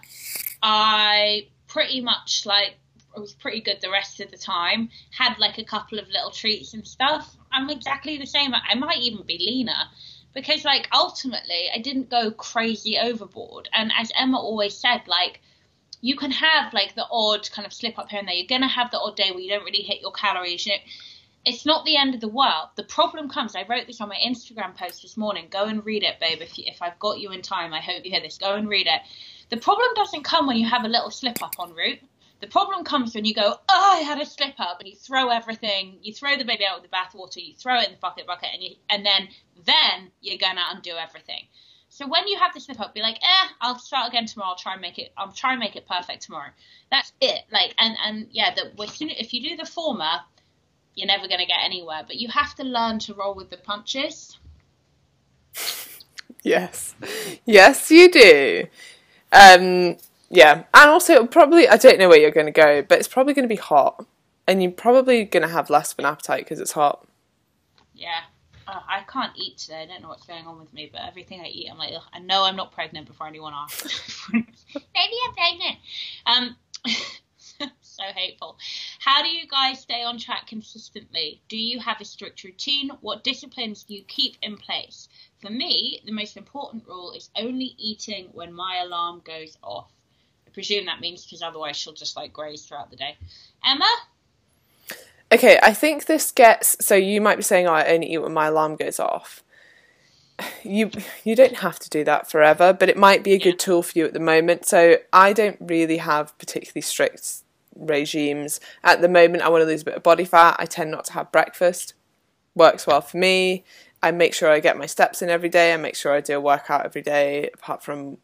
I 0.63 1.47
pretty 1.67 1.99
much 1.99 2.45
like 2.45 2.77
it 3.13 3.19
was 3.19 3.33
pretty 3.33 3.59
good 3.59 3.81
the 3.81 3.91
rest 3.91 4.21
of 4.21 4.31
the 4.31 4.37
time. 4.37 4.89
Had 5.11 5.37
like 5.37 5.57
a 5.57 5.65
couple 5.65 5.99
of 5.99 6.07
little 6.07 6.31
treats 6.31 6.73
and 6.73 6.87
stuff. 6.87 7.35
I'm 7.51 7.69
exactly 7.69 8.17
the 8.17 8.25
same. 8.25 8.53
I 8.53 8.75
might 8.75 8.99
even 8.99 9.25
be 9.25 9.37
leaner 9.37 9.83
because 10.33 10.63
like 10.63 10.87
ultimately 10.93 11.69
I 11.75 11.79
didn't 11.79 12.09
go 12.09 12.31
crazy 12.31 12.97
overboard. 12.97 13.67
And 13.73 13.91
as 13.99 14.13
Emma 14.17 14.37
always 14.37 14.77
said, 14.77 15.01
like 15.07 15.41
you 16.01 16.15
can 16.15 16.31
have 16.31 16.73
like 16.73 16.95
the 16.95 17.05
odd 17.11 17.49
kind 17.51 17.65
of 17.65 17.73
slip 17.73 17.99
up 17.99 18.09
here 18.09 18.19
and 18.19 18.27
there. 18.27 18.35
You're 18.35 18.47
gonna 18.47 18.67
have 18.67 18.91
the 18.91 18.99
odd 18.99 19.15
day 19.15 19.31
where 19.31 19.41
you 19.41 19.49
don't 19.49 19.65
really 19.65 19.83
hit 19.83 20.01
your 20.01 20.11
calories. 20.11 20.65
You 20.65 20.73
know, 20.73 20.79
it's 21.45 21.65
not 21.65 21.85
the 21.85 21.97
end 21.97 22.15
of 22.15 22.21
the 22.21 22.27
world. 22.27 22.69
The 22.75 22.83
problem 22.83 23.29
comes. 23.29 23.55
I 23.55 23.65
wrote 23.67 23.87
this 23.87 24.01
on 24.01 24.09
my 24.09 24.17
Instagram 24.17 24.75
post 24.75 25.01
this 25.01 25.17
morning. 25.17 25.47
Go 25.49 25.65
and 25.65 25.85
read 25.85 26.03
it, 26.03 26.19
babe. 26.19 26.41
If 26.41 26.57
you, 26.57 26.65
if 26.67 26.81
I've 26.81 26.99
got 26.99 27.19
you 27.19 27.31
in 27.31 27.41
time, 27.41 27.73
I 27.73 27.79
hope 27.79 28.03
you 28.05 28.11
hear 28.11 28.21
this. 28.21 28.37
Go 28.37 28.55
and 28.55 28.67
read 28.69 28.87
it. 28.87 29.01
The 29.49 29.57
problem 29.57 29.87
doesn't 29.95 30.23
come 30.23 30.47
when 30.47 30.57
you 30.57 30.67
have 30.67 30.83
a 30.83 30.89
little 30.89 31.11
slip 31.11 31.41
up 31.41 31.55
en 31.59 31.73
route. 31.73 31.99
The 32.41 32.47
problem 32.47 32.85
comes 32.85 33.15
when 33.15 33.25
you 33.25 33.33
go, 33.33 33.55
oh, 33.67 33.97
I 33.97 34.01
had 34.01 34.21
a 34.21 34.25
slip 34.25 34.59
up, 34.59 34.79
and 34.79 34.87
you 34.87 34.95
throw 34.95 35.27
everything, 35.29 35.97
you 36.01 36.13
throw 36.13 36.37
the 36.37 36.45
baby 36.45 36.65
out 36.65 36.81
with 36.81 36.89
the 36.89 36.95
bathwater, 36.95 37.45
you 37.45 37.53
throw 37.53 37.79
it 37.79 37.87
in 37.87 37.91
the 37.91 37.97
bucket 37.97 38.27
bucket, 38.27 38.49
and 38.53 38.63
you, 38.63 38.75
and 38.89 39.05
then 39.05 39.27
then 39.65 40.11
you're 40.21 40.37
gonna 40.37 40.63
undo 40.73 40.91
everything. 40.91 41.47
So 41.99 42.07
when 42.07 42.29
you 42.29 42.39
have 42.39 42.53
this 42.53 42.63
slip 42.63 42.79
up, 42.79 42.93
be 42.93 43.01
like, 43.01 43.17
eh, 43.17 43.47
I'll 43.59 43.77
start 43.77 44.07
again 44.07 44.25
tomorrow. 44.25 44.51
I'll 44.51 44.55
try 44.55 44.71
and 44.71 44.81
make 44.81 44.97
it. 44.97 45.11
I'll 45.17 45.33
try 45.33 45.51
and 45.51 45.59
make 45.59 45.75
it 45.75 45.85
perfect 45.85 46.21
tomorrow. 46.21 46.51
That's 46.89 47.11
it. 47.19 47.41
Like, 47.51 47.75
and 47.77 47.97
and 48.01 48.27
yeah, 48.31 48.55
the 48.55 48.71
if 48.79 49.33
you 49.33 49.49
do 49.49 49.57
the 49.57 49.65
former, 49.65 50.21
you're 50.95 51.07
never 51.07 51.27
going 51.27 51.41
to 51.41 51.45
get 51.45 51.59
anywhere. 51.61 52.03
But 52.07 52.15
you 52.15 52.29
have 52.29 52.55
to 52.55 52.63
learn 52.63 52.99
to 52.99 53.13
roll 53.13 53.35
with 53.35 53.49
the 53.49 53.57
punches. 53.57 54.39
Yes, 56.41 56.95
yes, 57.43 57.91
you 57.91 58.09
do. 58.09 58.65
Um, 59.33 59.97
yeah, 60.29 60.63
and 60.73 60.89
also 60.89 61.27
probably 61.27 61.67
I 61.67 61.75
don't 61.75 61.99
know 61.99 62.07
where 62.07 62.17
you're 62.17 62.31
going 62.31 62.45
to 62.45 62.51
go, 62.53 62.81
but 62.81 62.97
it's 62.97 63.09
probably 63.09 63.33
going 63.33 63.43
to 63.43 63.53
be 63.53 63.57
hot, 63.57 64.05
and 64.47 64.63
you're 64.63 64.71
probably 64.71 65.25
going 65.25 65.43
to 65.43 65.49
have 65.49 65.69
less 65.69 65.91
of 65.91 65.99
an 65.99 66.05
appetite 66.05 66.45
because 66.45 66.61
it's 66.61 66.71
hot. 66.71 67.05
Yeah, 67.93 68.21
uh, 68.69 68.81
I 68.87 69.01
can't 69.11 69.31
eat 69.35 69.57
today. 69.57 69.81
I 69.81 69.85
don't 69.87 70.03
know 70.03 70.09
what's 70.09 70.25
going 70.25 70.45
on 70.45 70.59
with 70.59 70.71
me, 70.73 70.89
but 70.91 71.01
everything 71.01 71.41
I 71.41 71.47
eat, 71.47 71.69
I'm 71.71 71.77
like, 71.77 71.93
Ugh, 71.95 72.03
I 72.13 72.19
know 72.19 72.43
I'm 72.43 72.55
not 72.55 72.71
pregnant 72.71 73.07
before 73.07 73.27
anyone 73.27 73.53
asks. 73.55 74.27
Maybe 74.33 75.15
I'm 75.27 75.33
pregnant. 75.33 75.77
Um, 76.25 76.55
so 77.81 78.03
hateful. 78.15 78.57
How 78.99 79.23
do 79.23 79.29
you 79.29 79.47
guys 79.47 79.79
stay 79.79 80.03
on 80.03 80.19
track 80.19 80.47
consistently? 80.47 81.41
Do 81.49 81.57
you 81.57 81.79
have 81.79 81.99
a 81.99 82.05
strict 82.05 82.43
routine? 82.43 82.91
What 83.01 83.23
disciplines 83.23 83.83
do 83.83 83.95
you 83.95 84.03
keep 84.03 84.37
in 84.41 84.57
place? 84.57 85.09
For 85.41 85.49
me, 85.49 86.01
the 86.05 86.11
most 86.11 86.37
important 86.37 86.85
rule 86.87 87.11
is 87.11 87.31
only 87.35 87.73
eating 87.77 88.29
when 88.33 88.53
my 88.53 88.81
alarm 88.83 89.21
goes 89.25 89.57
off. 89.63 89.89
I 90.45 90.51
presume 90.51 90.85
that 90.85 90.99
means 90.99 91.25
because 91.25 91.41
otherwise 91.41 91.75
she'll 91.75 91.93
just 91.93 92.15
like 92.15 92.33
graze 92.33 92.65
throughout 92.65 92.91
the 92.91 92.97
day. 92.97 93.17
Emma? 93.65 93.89
Okay, 95.31 95.59
I 95.61 95.73
think 95.73 96.05
this 96.05 96.31
gets 96.31 96.75
so 96.83 96.95
you 96.95 97.21
might 97.21 97.35
be 97.35 97.43
saying, 97.43 97.67
oh, 97.67 97.73
I 97.73 97.85
only 97.93 98.11
eat 98.11 98.17
when 98.17 98.33
my 98.33 98.47
alarm 98.47 98.75
goes 98.75 98.99
off. 98.99 99.43
You 100.63 100.91
you 101.23 101.35
don't 101.35 101.57
have 101.57 101.79
to 101.79 101.89
do 101.89 102.03
that 102.03 102.29
forever, 102.29 102.73
but 102.73 102.89
it 102.89 102.97
might 102.97 103.23
be 103.23 103.33
a 103.33 103.39
good 103.39 103.59
tool 103.59 103.83
for 103.83 103.97
you 103.97 104.05
at 104.05 104.13
the 104.13 104.19
moment. 104.19 104.65
So 104.65 104.97
I 105.13 105.33
don't 105.33 105.57
really 105.59 105.97
have 105.97 106.37
particularly 106.37 106.81
strict 106.81 107.43
regimes. 107.75 108.59
At 108.83 109.01
the 109.01 109.09
moment 109.09 109.43
I 109.43 109.49
want 109.49 109.61
to 109.61 109.65
lose 109.65 109.81
a 109.81 109.85
bit 109.85 109.95
of 109.95 110.03
body 110.03 110.25
fat. 110.25 110.55
I 110.59 110.65
tend 110.65 110.91
not 110.91 111.05
to 111.05 111.13
have 111.13 111.31
breakfast. 111.31 111.93
Works 112.55 112.87
well 112.87 113.01
for 113.01 113.17
me. 113.17 113.63
I 114.01 114.11
make 114.11 114.33
sure 114.33 114.49
I 114.49 114.59
get 114.59 114.77
my 114.77 114.85
steps 114.85 115.21
in 115.21 115.29
every 115.29 115.49
day. 115.49 115.73
I 115.73 115.77
make 115.77 115.95
sure 115.95 116.13
I 116.13 116.21
do 116.21 116.37
a 116.37 116.41
workout 116.41 116.85
every 116.85 117.01
day, 117.01 117.49
apart 117.53 117.83
from 117.83 118.17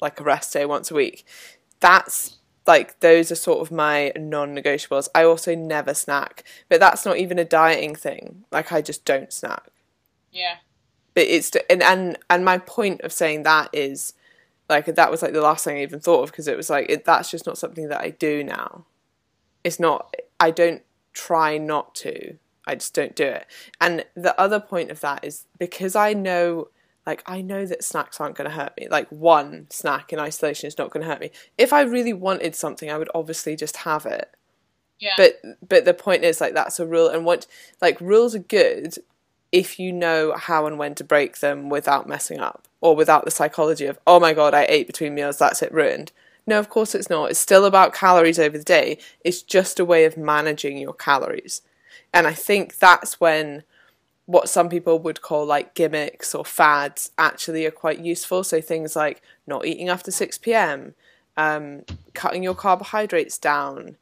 like 0.00 0.18
a 0.20 0.24
rest 0.24 0.52
day 0.52 0.66
once 0.66 0.90
a 0.90 0.94
week. 0.94 1.24
That's 1.78 2.39
like 2.66 3.00
those 3.00 3.32
are 3.32 3.36
sort 3.36 3.60
of 3.60 3.72
my 3.72 4.12
non-negotiables. 4.16 5.08
I 5.14 5.24
also 5.24 5.54
never 5.54 5.94
snack, 5.94 6.44
but 6.68 6.80
that's 6.80 7.04
not 7.04 7.16
even 7.16 7.38
a 7.38 7.44
dieting 7.44 7.94
thing. 7.94 8.44
Like 8.50 8.72
I 8.72 8.82
just 8.82 9.04
don't 9.04 9.32
snack. 9.32 9.68
Yeah. 10.30 10.56
But 11.14 11.24
it's 11.24 11.50
and 11.68 11.82
and 11.82 12.18
and 12.28 12.44
my 12.44 12.58
point 12.58 13.00
of 13.02 13.12
saying 13.12 13.42
that 13.42 13.70
is 13.72 14.14
like 14.68 14.86
that 14.86 15.10
was 15.10 15.22
like 15.22 15.32
the 15.32 15.40
last 15.40 15.64
thing 15.64 15.78
I 15.78 15.82
even 15.82 16.00
thought 16.00 16.22
of 16.22 16.30
because 16.30 16.48
it 16.48 16.56
was 16.56 16.70
like 16.70 16.88
it, 16.88 17.04
that's 17.04 17.30
just 17.30 17.46
not 17.46 17.58
something 17.58 17.88
that 17.88 18.00
I 18.00 18.10
do 18.10 18.44
now. 18.44 18.86
It's 19.64 19.80
not. 19.80 20.14
I 20.38 20.50
don't 20.50 20.82
try 21.12 21.58
not 21.58 21.94
to. 21.96 22.36
I 22.66 22.76
just 22.76 22.94
don't 22.94 23.16
do 23.16 23.24
it. 23.24 23.46
And 23.80 24.04
the 24.14 24.38
other 24.40 24.60
point 24.60 24.90
of 24.90 25.00
that 25.00 25.24
is 25.24 25.46
because 25.58 25.96
I 25.96 26.12
know 26.12 26.68
like 27.10 27.24
I 27.26 27.40
know 27.40 27.66
that 27.66 27.82
snacks 27.82 28.20
aren't 28.20 28.36
going 28.36 28.48
to 28.48 28.54
hurt 28.54 28.72
me. 28.78 28.86
Like 28.88 29.08
one 29.08 29.66
snack 29.68 30.12
in 30.12 30.20
isolation 30.20 30.68
is 30.68 30.78
not 30.78 30.90
going 30.90 31.02
to 31.02 31.10
hurt 31.10 31.20
me. 31.20 31.32
If 31.58 31.72
I 31.72 31.82
really 31.82 32.12
wanted 32.12 32.54
something, 32.54 32.88
I 32.88 32.98
would 32.98 33.10
obviously 33.12 33.56
just 33.56 33.78
have 33.78 34.06
it. 34.06 34.32
Yeah. 35.00 35.14
But 35.16 35.40
but 35.68 35.84
the 35.84 35.92
point 35.92 36.22
is 36.22 36.40
like 36.40 36.54
that's 36.54 36.78
a 36.78 36.86
rule 36.86 37.08
and 37.08 37.24
what 37.24 37.48
like 37.82 38.00
rules 38.00 38.36
are 38.36 38.38
good 38.60 38.94
if 39.50 39.80
you 39.80 39.92
know 39.92 40.34
how 40.36 40.66
and 40.66 40.78
when 40.78 40.94
to 40.94 41.02
break 41.02 41.40
them 41.40 41.68
without 41.68 42.06
messing 42.06 42.38
up 42.38 42.68
or 42.80 42.94
without 42.94 43.24
the 43.24 43.32
psychology 43.32 43.86
of 43.86 43.98
oh 44.06 44.20
my 44.20 44.32
god 44.32 44.54
I 44.54 44.66
ate 44.68 44.86
between 44.86 45.16
meals 45.16 45.38
that's 45.38 45.62
it 45.62 45.72
ruined. 45.72 46.12
No, 46.46 46.60
of 46.60 46.68
course 46.68 46.94
it's 46.94 47.10
not. 47.10 47.30
It's 47.30 47.40
still 47.40 47.64
about 47.64 47.92
calories 47.92 48.38
over 48.38 48.56
the 48.56 48.62
day. 48.62 48.98
It's 49.24 49.42
just 49.42 49.80
a 49.80 49.84
way 49.84 50.04
of 50.04 50.16
managing 50.16 50.78
your 50.78 50.94
calories. 50.94 51.62
And 52.14 52.28
I 52.28 52.34
think 52.34 52.78
that's 52.78 53.18
when 53.20 53.64
what 54.30 54.48
some 54.48 54.68
people 54.68 55.00
would 55.00 55.20
call 55.20 55.44
like 55.44 55.74
gimmicks 55.74 56.36
or 56.36 56.44
fads 56.44 57.10
actually 57.18 57.66
are 57.66 57.72
quite 57.72 57.98
useful. 57.98 58.44
So 58.44 58.60
things 58.60 58.94
like 58.94 59.20
not 59.44 59.66
eating 59.66 59.88
after 59.88 60.12
6 60.12 60.38
p.m., 60.38 60.94
um, 61.36 61.82
cutting 62.14 62.44
your 62.44 62.54
carbohydrates 62.54 63.38
down, 63.38 63.96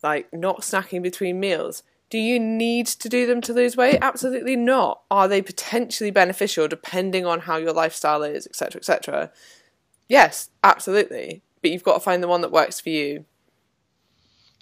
like 0.00 0.32
not 0.32 0.60
snacking 0.60 1.02
between 1.02 1.40
meals. 1.40 1.82
Do 2.08 2.18
you 2.18 2.38
need 2.38 2.86
to 2.86 3.08
do 3.08 3.26
them 3.26 3.40
to 3.40 3.52
lose 3.52 3.76
weight? 3.76 3.98
Absolutely 4.00 4.54
not. 4.54 5.00
Are 5.10 5.26
they 5.26 5.42
potentially 5.42 6.12
beneficial 6.12 6.68
depending 6.68 7.26
on 7.26 7.40
how 7.40 7.56
your 7.56 7.72
lifestyle 7.72 8.22
is, 8.22 8.46
etc., 8.46 8.78
etc.? 8.78 9.32
Yes, 10.08 10.50
absolutely. 10.62 11.42
But 11.62 11.72
you've 11.72 11.82
got 11.82 11.94
to 11.94 12.00
find 12.00 12.22
the 12.22 12.28
one 12.28 12.42
that 12.42 12.52
works 12.52 12.78
for 12.78 12.90
you. 12.90 13.24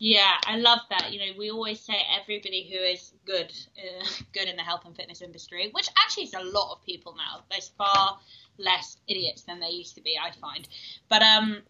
Yeah, 0.05 0.33
I 0.45 0.57
love 0.57 0.81
that. 0.91 1.13
You 1.13 1.21
know, 1.21 1.39
we 1.39 1.53
always 1.53 1.79
say 1.79 1.95
everybody 2.21 2.69
who 2.69 2.77
is 2.77 3.13
good, 3.25 3.53
uh, 3.79 4.05
good 4.33 4.49
in 4.49 4.57
the 4.57 4.63
health 4.63 4.81
and 4.85 4.97
fitness 4.97 5.23
industry, 5.23 5.69
which 5.71 5.89
actually 5.97 6.25
is 6.25 6.35
a 6.35 6.43
lot 6.43 6.73
of 6.73 6.85
people 6.85 7.15
now. 7.17 7.45
There's 7.49 7.69
far 7.79 8.19
less 8.59 8.97
idiots 9.07 9.43
than 9.43 9.61
there 9.61 9.71
used 9.71 9.95
to 9.95 10.01
be, 10.01 10.19
I 10.21 10.33
find. 10.33 10.67
But 11.09 11.23
um, 11.23 11.63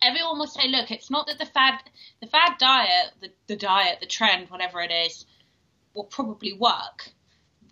everyone 0.00 0.38
will 0.38 0.46
say, 0.46 0.68
look, 0.68 0.90
it's 0.90 1.10
not 1.10 1.26
that 1.26 1.36
the 1.38 1.44
fad, 1.44 1.80
the 2.22 2.28
fad 2.28 2.52
diet, 2.58 3.12
the, 3.20 3.30
the 3.46 3.56
diet, 3.56 3.98
the 4.00 4.06
trend, 4.06 4.48
whatever 4.48 4.80
it 4.80 4.90
is, 4.90 5.26
will 5.92 6.04
probably 6.04 6.54
work 6.54 7.10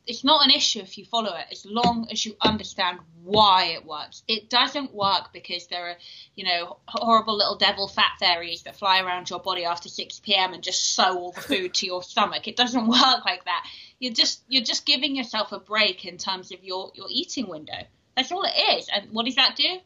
it's 0.07 0.25
not 0.25 0.45
an 0.45 0.51
issue 0.51 0.81
if 0.81 0.99
you 0.99 1.05
follow 1.05 1.35
it 1.37 1.47
as 1.53 1.65
long 1.65 2.09
as 2.11 2.27
you 2.27 2.35
understand 2.41 2.99
why 3.23 3.67
it 3.67 3.87
works. 3.87 4.23
It 4.27 4.51
doesn't 4.51 4.93
work 4.93 5.33
because 5.33 5.69
there 5.69 5.91
are, 5.91 5.97
you 6.35 6.45
know, 6.45 6.79
horrible 6.89 7.37
little 7.37 7.57
devil 7.57 7.87
fat 7.87 8.13
fairies 8.19 8.63
that 8.63 8.77
fly 8.77 9.01
around 9.01 9.31
your 9.31 9.39
body 9.39 9.65
after 9.65 9.89
6 9.89 10.21
p.m. 10.21 10.55
and 10.55 10.63
just 10.63 10.95
sew 10.95 11.17
all 11.19 11.33
the 11.33 11.41
food 11.41 11.75
to 11.75 11.87
your 11.87 12.03
stomach. 12.03 12.49
It 12.49 12.57
doesn't 12.57 12.87
work 12.89 13.25
like 13.25 13.45
that. 13.45 13.67
You're 14.01 14.13
just 14.13 14.43
you're 14.49 14.65
just 14.65 14.85
giving 14.87 15.15
yourself 15.15 15.53
a 15.53 15.61
break 15.61 16.05
in 16.05 16.19
terms 16.19 16.51
of 16.51 16.65
your 16.65 16.91
your 16.95 17.07
eating 17.09 17.49
window. 17.49 17.83
That's 18.17 18.33
all 18.33 18.43
it 18.45 18.79
is. 18.79 18.89
And 18.93 19.13
what 19.13 19.27
does 19.27 19.37
that 19.37 19.55
do? 19.57 19.79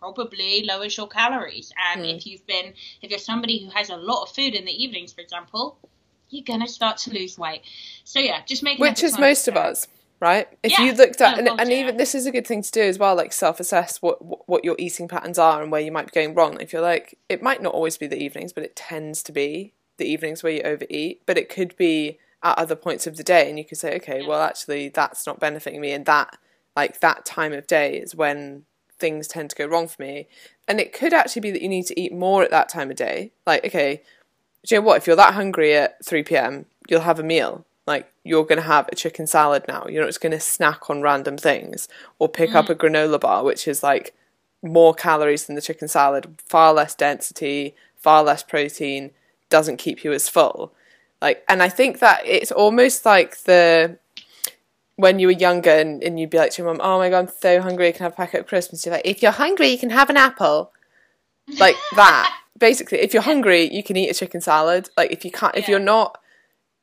Probably 0.00 0.64
lowers 0.64 0.96
your 0.96 1.08
calories. 1.08 1.72
And 1.92 2.02
mm. 2.02 2.16
if 2.16 2.26
you've 2.26 2.46
been 2.46 2.72
if 3.02 3.10
you're 3.10 3.18
somebody 3.18 3.62
who 3.62 3.70
has 3.70 3.90
a 3.90 3.96
lot 3.96 4.22
of 4.22 4.30
food 4.30 4.54
in 4.54 4.64
the 4.64 4.72
evenings, 4.72 5.12
for 5.12 5.20
example, 5.20 5.78
you're 6.30 6.44
gonna 6.44 6.68
start 6.68 6.98
to 6.98 7.12
lose 7.12 7.38
weight. 7.38 7.62
So 8.04 8.20
yeah, 8.20 8.42
just 8.46 8.62
make 8.62 8.78
which 8.78 9.02
is 9.02 9.18
most 9.18 9.48
of 9.48 9.56
us, 9.56 9.86
right? 10.20 10.48
If 10.62 10.72
yeah. 10.72 10.84
you 10.84 10.92
looked 10.92 11.20
at 11.20 11.36
oh, 11.36 11.38
and, 11.38 11.60
and 11.60 11.72
even 11.72 11.96
this 11.96 12.14
is 12.14 12.26
a 12.26 12.32
good 12.32 12.46
thing 12.46 12.62
to 12.62 12.70
do 12.70 12.82
as 12.82 12.98
well, 12.98 13.14
like 13.16 13.32
self-assess 13.32 14.02
what 14.02 14.48
what 14.48 14.64
your 14.64 14.76
eating 14.78 15.08
patterns 15.08 15.38
are 15.38 15.62
and 15.62 15.72
where 15.72 15.80
you 15.80 15.92
might 15.92 16.06
be 16.06 16.20
going 16.20 16.34
wrong. 16.34 16.60
If 16.60 16.72
you're 16.72 16.82
like, 16.82 17.18
it 17.28 17.42
might 17.42 17.62
not 17.62 17.74
always 17.74 17.96
be 17.96 18.06
the 18.06 18.22
evenings, 18.22 18.52
but 18.52 18.64
it 18.64 18.76
tends 18.76 19.22
to 19.24 19.32
be 19.32 19.74
the 19.96 20.06
evenings 20.06 20.42
where 20.42 20.52
you 20.52 20.62
overeat, 20.62 21.22
but 21.26 21.38
it 21.38 21.48
could 21.48 21.76
be 21.76 22.18
at 22.42 22.56
other 22.56 22.76
points 22.76 23.06
of 23.06 23.16
the 23.16 23.24
day, 23.24 23.48
and 23.48 23.58
you 23.58 23.64
could 23.64 23.78
say, 23.78 23.96
okay, 23.96 24.20
yeah. 24.22 24.28
well 24.28 24.42
actually 24.42 24.88
that's 24.88 25.26
not 25.26 25.40
benefiting 25.40 25.80
me, 25.80 25.92
and 25.92 26.06
that 26.06 26.36
like 26.76 27.00
that 27.00 27.24
time 27.24 27.52
of 27.52 27.66
day 27.66 27.96
is 27.98 28.14
when 28.14 28.64
things 28.98 29.28
tend 29.28 29.50
to 29.50 29.56
go 29.56 29.66
wrong 29.66 29.88
for 29.88 30.02
me. 30.02 30.28
And 30.66 30.80
it 30.80 30.92
could 30.92 31.14
actually 31.14 31.40
be 31.40 31.50
that 31.52 31.62
you 31.62 31.68
need 31.68 31.86
to 31.86 32.00
eat 32.00 32.12
more 32.12 32.42
at 32.42 32.50
that 32.50 32.68
time 32.68 32.90
of 32.90 32.96
day. 32.96 33.32
Like, 33.46 33.64
okay, 33.64 34.02
do 34.68 34.74
you 34.74 34.80
know 34.80 34.86
what? 34.86 34.98
If 34.98 35.06
you're 35.06 35.16
that 35.16 35.32
hungry 35.32 35.74
at 35.74 36.04
3 36.04 36.22
p.m., 36.24 36.66
you'll 36.88 37.00
have 37.00 37.18
a 37.18 37.22
meal. 37.22 37.64
Like, 37.86 38.12
you're 38.22 38.44
going 38.44 38.58
to 38.58 38.66
have 38.66 38.86
a 38.92 38.94
chicken 38.94 39.26
salad 39.26 39.64
now. 39.66 39.86
You're 39.88 40.02
not 40.02 40.10
just 40.10 40.20
going 40.20 40.32
to 40.32 40.40
snack 40.40 40.90
on 40.90 41.00
random 41.00 41.38
things 41.38 41.88
or 42.18 42.28
pick 42.28 42.50
mm. 42.50 42.54
up 42.54 42.68
a 42.68 42.74
granola 42.74 43.18
bar, 43.18 43.44
which 43.44 43.66
is 43.66 43.82
like 43.82 44.14
more 44.62 44.92
calories 44.92 45.46
than 45.46 45.56
the 45.56 45.62
chicken 45.62 45.88
salad, 45.88 46.42
far 46.46 46.74
less 46.74 46.94
density, 46.94 47.74
far 47.96 48.22
less 48.22 48.42
protein, 48.42 49.12
doesn't 49.48 49.78
keep 49.78 50.04
you 50.04 50.12
as 50.12 50.28
full. 50.28 50.74
Like, 51.22 51.42
and 51.48 51.62
I 51.62 51.70
think 51.70 52.00
that 52.00 52.20
it's 52.26 52.52
almost 52.52 53.06
like 53.06 53.38
the 53.44 53.98
when 54.96 55.18
you 55.18 55.28
were 55.28 55.32
younger 55.32 55.70
and, 55.70 56.02
and 56.02 56.20
you'd 56.20 56.28
be 56.28 56.38
like 56.38 56.50
to 56.52 56.62
your 56.62 56.70
mum, 56.70 56.80
"Oh 56.84 56.98
my 56.98 57.08
god, 57.08 57.18
I'm 57.20 57.28
so 57.40 57.62
hungry! 57.62 57.88
I 57.88 57.92
can 57.92 58.04
have 58.04 58.12
a 58.12 58.16
packet 58.16 58.40
of 58.40 58.46
crisps." 58.46 58.84
You're 58.84 58.94
like, 58.94 59.06
"If 59.06 59.22
you're 59.22 59.32
hungry, 59.32 59.68
you 59.68 59.78
can 59.78 59.90
have 59.90 60.10
an 60.10 60.16
apple." 60.16 60.72
Like 61.58 61.76
that 61.96 62.30
basically, 62.58 62.98
if 62.98 63.12
you're 63.12 63.22
hungry, 63.22 63.72
you 63.72 63.82
can 63.82 63.96
eat 63.96 64.10
a 64.10 64.14
chicken 64.14 64.40
salad. 64.40 64.88
Like 64.96 65.10
if 65.10 65.24
you 65.24 65.30
can't, 65.30 65.56
if 65.56 65.68
you're 65.68 65.78
not 65.78 66.18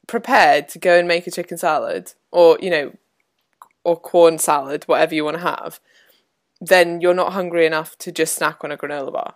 prepared 0.08 0.70
to 0.70 0.80
go 0.80 0.98
and 0.98 1.08
make 1.08 1.28
a 1.28 1.32
chicken 1.32 1.58
salad, 1.58 2.14
or 2.32 2.58
you 2.62 2.70
know, 2.70 2.94
or 3.84 4.00
corn 4.00 4.38
salad, 4.38 4.84
whatever 4.86 5.16
you 5.16 5.24
want 5.24 5.38
to 5.38 5.44
have, 5.44 5.80
then 6.62 7.02
you're 7.02 7.14
not 7.14 7.34
hungry 7.34 7.66
enough 7.66 7.98
to 8.00 8.12
just 8.12 8.36
snack 8.36 8.64
on 8.64 8.72
a 8.72 8.78
granola 8.78 9.14
bar. 9.14 9.36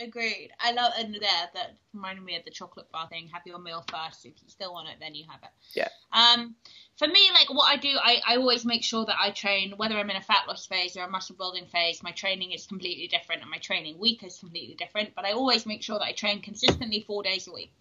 Agreed. 0.00 0.50
I 0.60 0.70
love 0.72 0.92
and 0.96 1.12
there 1.14 1.50
that 1.54 1.76
reminded 1.92 2.24
me 2.24 2.36
of 2.36 2.44
the 2.44 2.52
chocolate 2.52 2.90
bar 2.92 3.08
thing. 3.08 3.28
Have 3.32 3.42
your 3.46 3.58
meal 3.58 3.84
first. 3.90 4.24
If 4.24 4.34
you 4.40 4.48
still 4.48 4.72
want 4.72 4.88
it, 4.88 4.96
then 5.00 5.16
you 5.16 5.24
have 5.28 5.40
it. 5.42 5.48
Yeah. 5.74 5.88
Um, 6.12 6.54
for 6.96 7.08
me, 7.08 7.30
like 7.34 7.52
what 7.52 7.68
I 7.68 7.76
do, 7.76 7.96
I, 8.00 8.20
I 8.26 8.36
always 8.36 8.64
make 8.64 8.84
sure 8.84 9.04
that 9.04 9.16
I 9.20 9.32
train, 9.32 9.74
whether 9.76 9.96
I'm 9.96 10.08
in 10.10 10.16
a 10.16 10.22
fat 10.22 10.46
loss 10.46 10.66
phase 10.66 10.96
or 10.96 11.02
a 11.02 11.10
muscle 11.10 11.34
building 11.34 11.66
phase. 11.66 12.00
My 12.00 12.12
training 12.12 12.52
is 12.52 12.66
completely 12.66 13.08
different, 13.08 13.42
and 13.42 13.50
my 13.50 13.58
training 13.58 13.98
week 13.98 14.22
is 14.22 14.38
completely 14.38 14.76
different. 14.76 15.16
But 15.16 15.24
I 15.24 15.32
always 15.32 15.66
make 15.66 15.82
sure 15.82 15.98
that 15.98 16.04
I 16.04 16.12
train 16.12 16.42
consistently 16.42 17.00
four 17.04 17.24
days 17.24 17.48
a 17.48 17.52
week. 17.52 17.72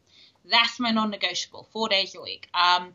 That's 0.49 0.79
my 0.79 0.89
non-negotiable. 0.91 1.67
Four 1.71 1.89
days 1.89 2.15
a 2.15 2.21
week. 2.21 2.47
Um, 2.53 2.93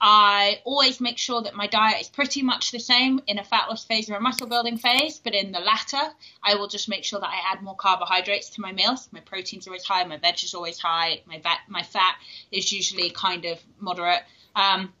I 0.00 0.60
always 0.64 1.00
make 1.00 1.18
sure 1.18 1.42
that 1.42 1.54
my 1.54 1.66
diet 1.66 2.00
is 2.00 2.08
pretty 2.08 2.42
much 2.42 2.70
the 2.70 2.78
same 2.78 3.20
in 3.26 3.38
a 3.38 3.44
fat 3.44 3.68
loss 3.68 3.84
phase 3.84 4.10
or 4.10 4.16
a 4.16 4.20
muscle 4.20 4.46
building 4.46 4.76
phase, 4.76 5.18
but 5.18 5.34
in 5.34 5.52
the 5.52 5.60
latter, 5.60 6.02
I 6.42 6.56
will 6.56 6.68
just 6.68 6.88
make 6.88 7.04
sure 7.04 7.20
that 7.20 7.28
I 7.28 7.52
add 7.52 7.62
more 7.62 7.76
carbohydrates 7.76 8.50
to 8.50 8.60
my 8.60 8.72
meals. 8.72 9.08
My 9.12 9.20
protein's 9.20 9.66
always 9.66 9.84
high, 9.84 10.04
my 10.04 10.18
veg 10.18 10.42
is 10.42 10.54
always 10.54 10.78
high, 10.78 11.22
my 11.26 11.38
fat, 11.38 11.60
my 11.68 11.82
fat 11.82 12.16
is 12.50 12.72
usually 12.72 13.10
kind 13.10 13.44
of 13.44 13.58
moderate. 13.78 14.22
Um, 14.54 14.92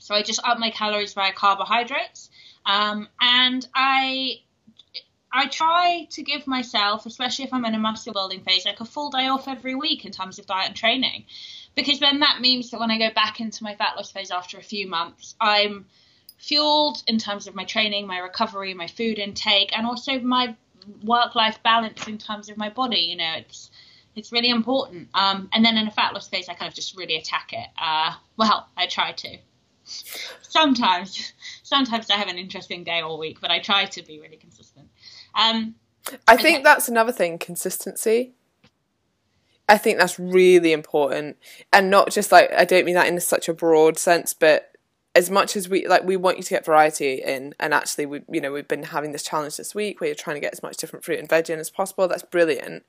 so 0.00 0.14
I 0.14 0.22
just 0.22 0.40
up 0.44 0.58
my 0.58 0.70
calories 0.70 1.14
via 1.14 1.32
carbohydrates, 1.32 2.30
um, 2.64 3.08
and 3.20 3.66
I 3.74 4.40
I 5.32 5.48
try 5.48 6.06
to 6.12 6.22
give 6.22 6.46
myself, 6.46 7.04
especially 7.04 7.44
if 7.44 7.52
I'm 7.52 7.64
in 7.66 7.74
a 7.74 7.78
muscle 7.78 8.14
building 8.14 8.40
phase, 8.40 8.64
like 8.64 8.80
a 8.80 8.86
full 8.86 9.10
day 9.10 9.26
off 9.26 9.48
every 9.48 9.74
week 9.74 10.06
in 10.06 10.12
terms 10.12 10.38
of 10.38 10.46
diet 10.46 10.68
and 10.68 10.76
training 10.76 11.26
because 11.76 12.00
then 12.00 12.20
that 12.20 12.40
means 12.40 12.70
that 12.70 12.80
when 12.80 12.90
I 12.90 12.98
go 12.98 13.10
back 13.14 13.38
into 13.38 13.62
my 13.62 13.76
fat 13.76 13.94
loss 13.96 14.10
phase 14.10 14.32
after 14.32 14.58
a 14.58 14.62
few 14.62 14.88
months, 14.88 15.36
I'm 15.40 15.86
fueled 16.38 17.04
in 17.06 17.18
terms 17.18 17.46
of 17.46 17.54
my 17.54 17.64
training, 17.64 18.06
my 18.08 18.18
recovery, 18.18 18.74
my 18.74 18.88
food 18.88 19.18
intake, 19.18 19.76
and 19.76 19.86
also 19.86 20.18
my 20.18 20.56
work 21.04 21.34
life 21.34 21.62
balance 21.62 22.08
in 22.08 22.18
terms 22.18 22.48
of 22.48 22.56
my 22.56 22.70
body. 22.70 23.00
You 23.00 23.16
know, 23.16 23.34
it's 23.36 23.70
It's 24.16 24.32
really 24.32 24.48
important. 24.48 25.08
Um, 25.12 25.48
and 25.52 25.62
then 25.62 25.76
in 25.76 25.86
a 25.86 25.90
fat 25.90 26.14
loss 26.14 26.26
phase, 26.28 26.48
I 26.48 26.54
kind 26.54 26.70
of 26.70 26.74
just 26.74 26.96
really 26.96 27.16
attack 27.16 27.52
it. 27.52 27.68
Uh, 27.76 28.12
well, 28.38 28.66
I 28.74 28.86
try 28.86 29.12
to. 29.12 29.38
Sometimes, 29.84 31.34
sometimes 31.62 32.10
I 32.10 32.14
have 32.14 32.28
an 32.28 32.38
interesting 32.38 32.82
day 32.82 33.00
all 33.00 33.18
week, 33.18 33.40
but 33.42 33.50
I 33.50 33.60
try 33.60 33.84
to 33.84 34.02
be 34.02 34.18
really 34.18 34.38
consistent. 34.38 34.88
Um, 35.34 35.74
I 36.26 36.36
think 36.38 36.64
that's 36.64 36.88
another 36.88 37.12
thing 37.12 37.38
consistency. 37.38 38.32
I 39.68 39.78
think 39.78 39.98
that's 39.98 40.18
really 40.18 40.72
important, 40.72 41.36
and 41.72 41.90
not 41.90 42.10
just 42.10 42.30
like 42.30 42.52
I 42.52 42.64
don't 42.64 42.84
mean 42.84 42.94
that 42.94 43.08
in 43.08 43.18
such 43.20 43.48
a 43.48 43.54
broad 43.54 43.98
sense, 43.98 44.32
but 44.32 44.76
as 45.16 45.30
much 45.30 45.56
as 45.56 45.66
we 45.66 45.88
like 45.88 46.04
we 46.04 46.14
want 46.14 46.36
you 46.36 46.42
to 46.42 46.50
get 46.50 46.66
variety 46.66 47.22
in 47.22 47.54
and 47.58 47.72
actually 47.72 48.04
we 48.04 48.20
you 48.30 48.38
know 48.38 48.52
we've 48.52 48.68
been 48.68 48.82
having 48.82 49.12
this 49.12 49.22
challenge 49.22 49.56
this 49.56 49.74
week 49.74 49.98
where 49.98 50.08
you're 50.08 50.14
trying 50.14 50.36
to 50.36 50.40
get 50.40 50.52
as 50.52 50.62
much 50.62 50.76
different 50.76 51.06
fruit 51.06 51.18
and 51.18 51.28
veg 51.28 51.48
in 51.48 51.58
as 51.58 51.70
possible 51.70 52.06
that's 52.06 52.22
brilliant. 52.22 52.84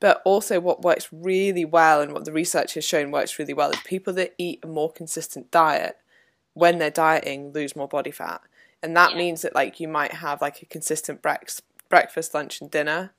But 0.00 0.22
also 0.24 0.60
what 0.60 0.82
works 0.82 1.08
really 1.10 1.64
well 1.64 2.00
and 2.00 2.12
what 2.12 2.24
the 2.24 2.32
research 2.32 2.74
has 2.74 2.84
shown 2.84 3.10
works 3.10 3.36
really 3.36 3.54
well 3.54 3.70
is 3.70 3.80
people 3.80 4.12
that 4.12 4.34
eat 4.38 4.60
a 4.62 4.68
more 4.68 4.92
consistent 4.92 5.50
diet 5.50 5.96
when 6.54 6.78
they're 6.78 6.90
dieting 6.90 7.52
lose 7.52 7.74
more 7.74 7.88
body 7.88 8.12
fat. 8.12 8.40
And 8.80 8.96
that 8.96 9.12
yeah. 9.12 9.18
means 9.18 9.42
that 9.42 9.56
like 9.56 9.80
you 9.80 9.88
might 9.88 10.14
have 10.14 10.40
like 10.40 10.62
a 10.62 10.66
consistent 10.66 11.20
breakfast 11.20 12.34
lunch 12.34 12.60
and 12.60 12.70
dinner 12.70 13.10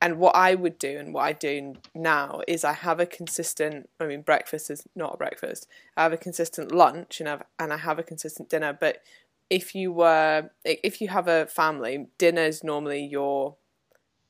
and 0.00 0.18
what 0.18 0.36
I 0.36 0.54
would 0.54 0.78
do 0.78 0.98
and 0.98 1.12
what 1.12 1.24
I 1.24 1.32
do 1.32 1.74
now 1.94 2.42
is 2.46 2.64
I 2.64 2.72
have 2.72 3.00
a 3.00 3.06
consistent 3.06 3.88
I 3.98 4.06
mean 4.06 4.22
breakfast 4.22 4.70
is 4.70 4.86
not 4.94 5.14
a 5.14 5.16
breakfast. 5.16 5.66
I 5.96 6.02
have 6.02 6.12
a 6.12 6.18
consistent 6.18 6.72
lunch 6.72 7.20
and 7.20 7.28
I've, 7.28 7.42
and 7.58 7.72
I 7.72 7.78
have 7.78 7.98
a 7.98 8.04
consistent 8.04 8.48
dinner 8.48 8.76
but 8.78 9.02
if 9.50 9.74
you 9.74 9.92
were 9.92 10.50
if 10.64 11.00
you 11.00 11.08
have 11.08 11.26
a 11.26 11.46
family 11.46 12.06
dinner 12.18 12.42
is 12.42 12.62
normally 12.62 13.04
your 13.04 13.56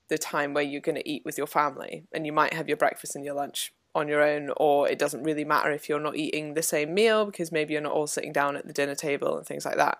the 0.08 0.18
time 0.18 0.54
where 0.54 0.64
you're 0.64 0.80
going 0.80 0.96
to 0.96 1.08
eat 1.08 1.22
with 1.24 1.36
your 1.36 1.46
family 1.46 2.04
and 2.12 2.24
you 2.24 2.32
might 2.32 2.54
have 2.54 2.68
your 2.68 2.78
breakfast 2.78 3.14
and 3.14 3.24
your 3.24 3.34
lunch 3.34 3.74
on 3.94 4.08
your 4.08 4.22
own 4.22 4.50
or 4.56 4.88
it 4.88 4.98
doesn't 4.98 5.22
really 5.22 5.44
matter 5.44 5.70
if 5.70 5.88
you're 5.88 6.00
not 6.00 6.16
eating 6.16 6.54
the 6.54 6.62
same 6.62 6.94
meal 6.94 7.26
because 7.26 7.52
maybe 7.52 7.74
you're 7.74 7.82
not 7.82 7.92
all 7.92 8.06
sitting 8.06 8.32
down 8.32 8.56
at 8.56 8.66
the 8.66 8.72
dinner 8.72 8.94
table 8.94 9.36
and 9.36 9.46
things 9.46 9.66
like 9.66 9.76
that. 9.76 9.98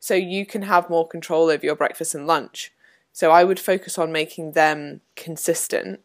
So 0.00 0.14
you 0.14 0.46
can 0.46 0.62
have 0.62 0.90
more 0.90 1.06
control 1.06 1.50
over 1.50 1.64
your 1.64 1.76
breakfast 1.76 2.14
and 2.14 2.26
lunch 2.26 2.72
so 3.18 3.32
I 3.32 3.42
would 3.42 3.58
focus 3.58 3.98
on 3.98 4.12
making 4.12 4.52
them 4.52 5.00
consistent 5.16 5.98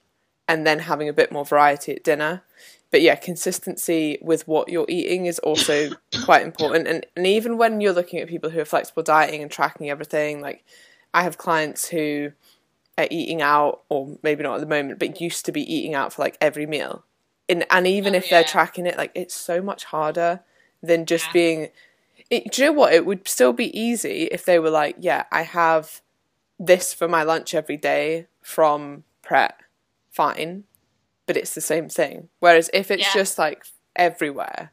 and 0.47 0.65
then 0.65 0.79
having 0.79 1.07
a 1.07 1.13
bit 1.13 1.31
more 1.31 1.45
variety 1.45 1.91
at 1.91 2.03
dinner. 2.03 2.41
But 2.89 3.03
yeah, 3.03 3.13
consistency 3.13 4.17
with 4.19 4.47
what 4.47 4.69
you're 4.69 4.87
eating 4.89 5.27
is 5.27 5.37
also 5.37 5.91
quite 6.23 6.41
important. 6.43 6.87
And, 6.87 7.05
and 7.15 7.27
even 7.27 7.59
when 7.59 7.81
you're 7.81 7.93
looking 7.93 8.17
at 8.17 8.27
people 8.27 8.49
who 8.49 8.59
are 8.61 8.65
flexible 8.65 9.03
dieting 9.03 9.43
and 9.43 9.51
tracking 9.51 9.91
everything, 9.91 10.41
like 10.41 10.65
I 11.13 11.21
have 11.21 11.37
clients 11.37 11.87
who 11.87 12.31
are 12.97 13.07
eating 13.11 13.43
out, 13.43 13.83
or 13.89 14.17
maybe 14.23 14.41
not 14.41 14.55
at 14.55 14.61
the 14.61 14.65
moment, 14.65 14.97
but 14.97 15.21
used 15.21 15.45
to 15.45 15.51
be 15.51 15.61
eating 15.71 15.93
out 15.93 16.13
for 16.13 16.23
like 16.23 16.35
every 16.41 16.65
meal. 16.65 17.03
And, 17.47 17.63
and 17.69 17.85
even 17.85 18.15
oh, 18.15 18.17
if 18.17 18.31
yeah. 18.31 18.39
they're 18.39 18.49
tracking 18.49 18.87
it, 18.87 18.97
like 18.97 19.11
it's 19.13 19.35
so 19.35 19.61
much 19.61 19.83
harder 19.83 20.39
than 20.81 21.05
just 21.05 21.27
yeah. 21.27 21.33
being. 21.33 21.69
It, 22.31 22.51
do 22.51 22.63
you 22.63 22.69
know 22.69 22.73
what? 22.73 22.91
It 22.91 23.05
would 23.05 23.27
still 23.27 23.53
be 23.53 23.79
easy 23.79 24.23
if 24.31 24.45
they 24.45 24.57
were 24.57 24.71
like, 24.71 24.95
yeah, 24.97 25.25
I 25.31 25.43
have 25.43 26.01
this 26.59 26.93
for 26.93 27.07
my 27.07 27.23
lunch 27.23 27.53
every 27.53 27.77
day 27.77 28.27
from 28.41 29.03
Pret, 29.21 29.55
fine, 30.11 30.65
but 31.25 31.37
it's 31.37 31.55
the 31.55 31.61
same 31.61 31.89
thing. 31.89 32.29
Whereas 32.39 32.69
if 32.73 32.91
it's 32.91 33.03
yeah. 33.03 33.13
just 33.13 33.37
like 33.37 33.65
everywhere, 33.95 34.71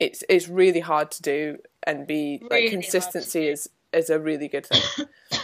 it's 0.00 0.24
it's 0.28 0.48
really 0.48 0.80
hard 0.80 1.10
to 1.12 1.22
do 1.22 1.58
and 1.82 2.06
be 2.06 2.40
really 2.50 2.64
like 2.64 2.70
consistency 2.70 3.48
is 3.48 3.68
is 3.92 4.10
a 4.10 4.18
really 4.18 4.48
good 4.48 4.66
thing. 4.66 5.06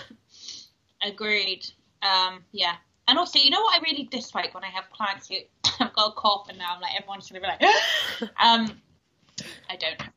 Agreed. 1.02 1.66
Um, 2.02 2.44
yeah. 2.52 2.76
And 3.08 3.18
also, 3.18 3.38
you 3.38 3.50
know 3.50 3.60
what 3.60 3.78
I 3.78 3.82
really 3.82 4.04
dislike 4.04 4.54
when 4.54 4.64
I 4.64 4.68
have 4.68 4.90
clients 4.90 5.28
who 5.28 5.36
I've 5.80 5.92
got 5.92 6.10
a 6.10 6.12
cough 6.12 6.48
and 6.48 6.58
now 6.58 6.74
I'm 6.74 6.80
like 6.80 6.94
everyone's 6.96 7.30
gonna 7.30 7.40
be 7.40 7.46
like, 7.46 7.62
um, 8.42 8.80
I 9.68 9.76
don't 9.76 10.00
have 10.00 10.10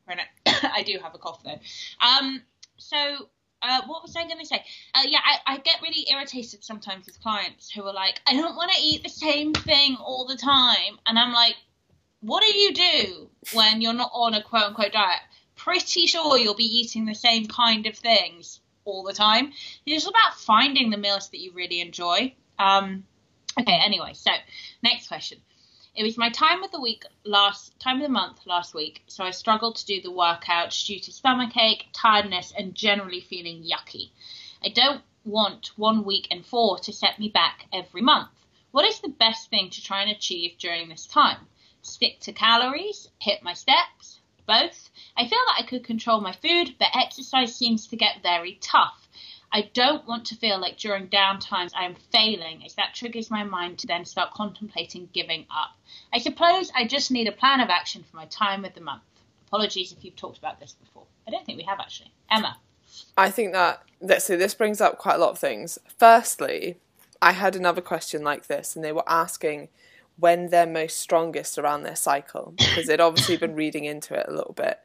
I 0.74 0.82
do 0.82 0.98
have 1.02 1.14
a 1.14 1.18
cough 1.18 1.42
though. 1.42 1.58
Um, 2.06 2.42
so 2.76 3.28
uh, 3.64 3.80
what 3.86 4.02
was 4.02 4.14
I 4.14 4.24
going 4.24 4.38
to 4.38 4.46
say? 4.46 4.62
Uh, 4.94 5.02
yeah, 5.08 5.20
I, 5.24 5.54
I 5.54 5.58
get 5.58 5.80
really 5.82 6.06
irritated 6.10 6.62
sometimes 6.62 7.06
with 7.06 7.20
clients 7.22 7.70
who 7.70 7.82
are 7.84 7.94
like, 7.94 8.20
I 8.26 8.34
don't 8.34 8.56
want 8.56 8.70
to 8.72 8.82
eat 8.82 9.02
the 9.02 9.08
same 9.08 9.52
thing 9.52 9.96
all 9.96 10.26
the 10.26 10.36
time. 10.36 10.98
And 11.06 11.18
I'm 11.18 11.32
like, 11.32 11.56
what 12.20 12.42
do 12.42 12.52
you 12.52 12.74
do 12.74 13.30
when 13.52 13.80
you're 13.80 13.94
not 13.94 14.10
on 14.12 14.34
a 14.34 14.42
quote 14.42 14.64
unquote 14.64 14.92
diet? 14.92 15.20
Pretty 15.56 16.06
sure 16.06 16.36
you'll 16.36 16.54
be 16.54 16.64
eating 16.64 17.06
the 17.06 17.14
same 17.14 17.46
kind 17.46 17.86
of 17.86 17.96
things 17.96 18.60
all 18.84 19.02
the 19.02 19.12
time. 19.14 19.52
It's 19.86 20.06
about 20.06 20.34
finding 20.36 20.90
the 20.90 20.98
meals 20.98 21.30
that 21.30 21.40
you 21.40 21.52
really 21.54 21.80
enjoy. 21.80 22.34
Um, 22.58 23.04
okay, 23.58 23.80
anyway, 23.84 24.12
so 24.14 24.30
next 24.82 25.08
question. 25.08 25.38
It 25.96 26.02
was 26.02 26.18
my 26.18 26.28
time 26.28 26.64
of 26.64 26.72
the 26.72 26.80
week 26.80 27.04
last 27.22 27.78
time 27.78 27.98
of 27.98 28.02
the 28.02 28.08
month 28.08 28.46
last 28.46 28.74
week, 28.74 29.04
so 29.06 29.22
I 29.22 29.30
struggled 29.30 29.76
to 29.76 29.86
do 29.86 30.00
the 30.00 30.10
workouts 30.10 30.84
due 30.84 30.98
to 30.98 31.12
stomachache, 31.12 31.86
tiredness, 31.92 32.52
and 32.58 32.74
generally 32.74 33.20
feeling 33.20 33.62
yucky. 33.62 34.10
I 34.60 34.70
don't 34.70 35.04
want 35.24 35.70
one 35.76 36.04
week 36.04 36.26
and 36.32 36.44
four 36.44 36.80
to 36.80 36.92
set 36.92 37.20
me 37.20 37.28
back 37.28 37.66
every 37.72 38.02
month. 38.02 38.30
What 38.72 38.84
is 38.84 38.98
the 38.98 39.08
best 39.08 39.50
thing 39.50 39.70
to 39.70 39.80
try 39.80 40.02
and 40.02 40.10
achieve 40.10 40.58
during 40.58 40.88
this 40.88 41.06
time? 41.06 41.46
Stick 41.80 42.18
to 42.22 42.32
calories, 42.32 43.08
hit 43.20 43.44
my 43.44 43.52
steps, 43.54 44.18
both. 44.46 44.90
I 45.16 45.28
feel 45.28 45.38
that 45.46 45.60
I 45.60 45.62
could 45.62 45.84
control 45.84 46.20
my 46.20 46.32
food, 46.32 46.74
but 46.76 46.88
exercise 46.96 47.54
seems 47.54 47.86
to 47.86 47.96
get 47.96 48.20
very 48.20 48.58
tough. 48.60 49.03
I 49.54 49.70
don't 49.72 50.06
want 50.08 50.26
to 50.26 50.34
feel 50.34 50.60
like 50.60 50.78
during 50.78 51.06
downtimes 51.06 51.70
I 51.76 51.84
am 51.84 51.94
failing, 52.12 52.64
as 52.66 52.74
that 52.74 52.92
triggers 52.92 53.30
my 53.30 53.44
mind 53.44 53.78
to 53.78 53.86
then 53.86 54.04
start 54.04 54.32
contemplating 54.32 55.08
giving 55.12 55.46
up. 55.48 55.70
I 56.12 56.18
suppose 56.18 56.72
I 56.74 56.88
just 56.88 57.12
need 57.12 57.28
a 57.28 57.32
plan 57.32 57.60
of 57.60 57.70
action 57.70 58.02
for 58.02 58.16
my 58.16 58.24
time 58.26 58.64
of 58.64 58.74
the 58.74 58.80
month. 58.80 59.02
Apologies 59.46 59.92
if 59.92 60.04
you've 60.04 60.16
talked 60.16 60.38
about 60.38 60.58
this 60.58 60.72
before. 60.72 61.04
I 61.28 61.30
don't 61.30 61.46
think 61.46 61.58
we 61.58 61.64
have 61.64 61.78
actually. 61.78 62.10
Emma. 62.28 62.58
I 63.16 63.30
think 63.30 63.52
that 63.52 63.84
let's 64.00 64.24
see, 64.24 64.34
this 64.34 64.54
brings 64.54 64.80
up 64.80 64.98
quite 64.98 65.14
a 65.14 65.18
lot 65.18 65.30
of 65.30 65.38
things. 65.38 65.78
Firstly, 65.98 66.78
I 67.22 67.30
had 67.30 67.54
another 67.54 67.80
question 67.80 68.24
like 68.24 68.48
this, 68.48 68.74
and 68.74 68.84
they 68.84 68.92
were 68.92 69.08
asking 69.08 69.68
when 70.18 70.48
they're 70.48 70.66
most 70.66 70.98
strongest 70.98 71.58
around 71.58 71.84
their 71.84 71.94
cycle 71.96 72.54
because 72.56 72.86
they'd 72.88 73.00
obviously 73.00 73.36
been 73.36 73.54
reading 73.54 73.84
into 73.84 74.18
it 74.18 74.26
a 74.28 74.34
little 74.34 74.52
bit. 74.52 74.80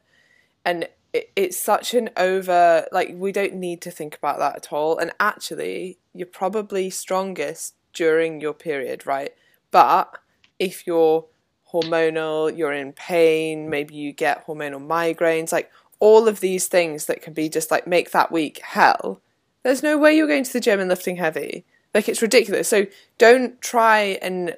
And 0.64 0.88
it, 1.12 1.30
it's 1.36 1.56
such 1.56 1.94
an 1.94 2.10
over 2.16 2.86
like 2.92 3.10
we 3.14 3.32
don't 3.32 3.54
need 3.54 3.80
to 3.82 3.90
think 3.90 4.16
about 4.16 4.38
that 4.38 4.56
at 4.56 4.72
all. 4.72 4.98
And 4.98 5.12
actually 5.20 5.98
you're 6.14 6.26
probably 6.26 6.90
strongest 6.90 7.74
during 7.92 8.40
your 8.40 8.54
period 8.54 9.06
right? 9.06 9.32
But 9.70 10.18
if 10.58 10.86
you're 10.86 11.26
hormonal 11.72 12.56
you're 12.56 12.72
in 12.72 12.92
pain 12.92 13.70
maybe 13.70 13.94
you 13.94 14.12
get 14.12 14.44
hormonal 14.44 14.84
migraines 14.84 15.52
like 15.52 15.70
all 16.00 16.26
of 16.26 16.40
these 16.40 16.66
things 16.66 17.06
that 17.06 17.22
can 17.22 17.32
be 17.32 17.48
just 17.48 17.70
like 17.70 17.86
make 17.86 18.10
that 18.10 18.32
week 18.32 18.58
hell 18.64 19.20
there's 19.62 19.82
no 19.82 19.98
way 19.98 20.16
you're 20.16 20.26
going 20.26 20.44
to 20.44 20.52
the 20.52 20.60
gym 20.60 20.80
and 20.80 20.88
lifting 20.88 21.16
heavy. 21.16 21.64
Like 21.94 22.08
it's 22.08 22.22
ridiculous. 22.22 22.68
So 22.68 22.86
don't 23.18 23.60
try 23.60 24.18
and 24.22 24.56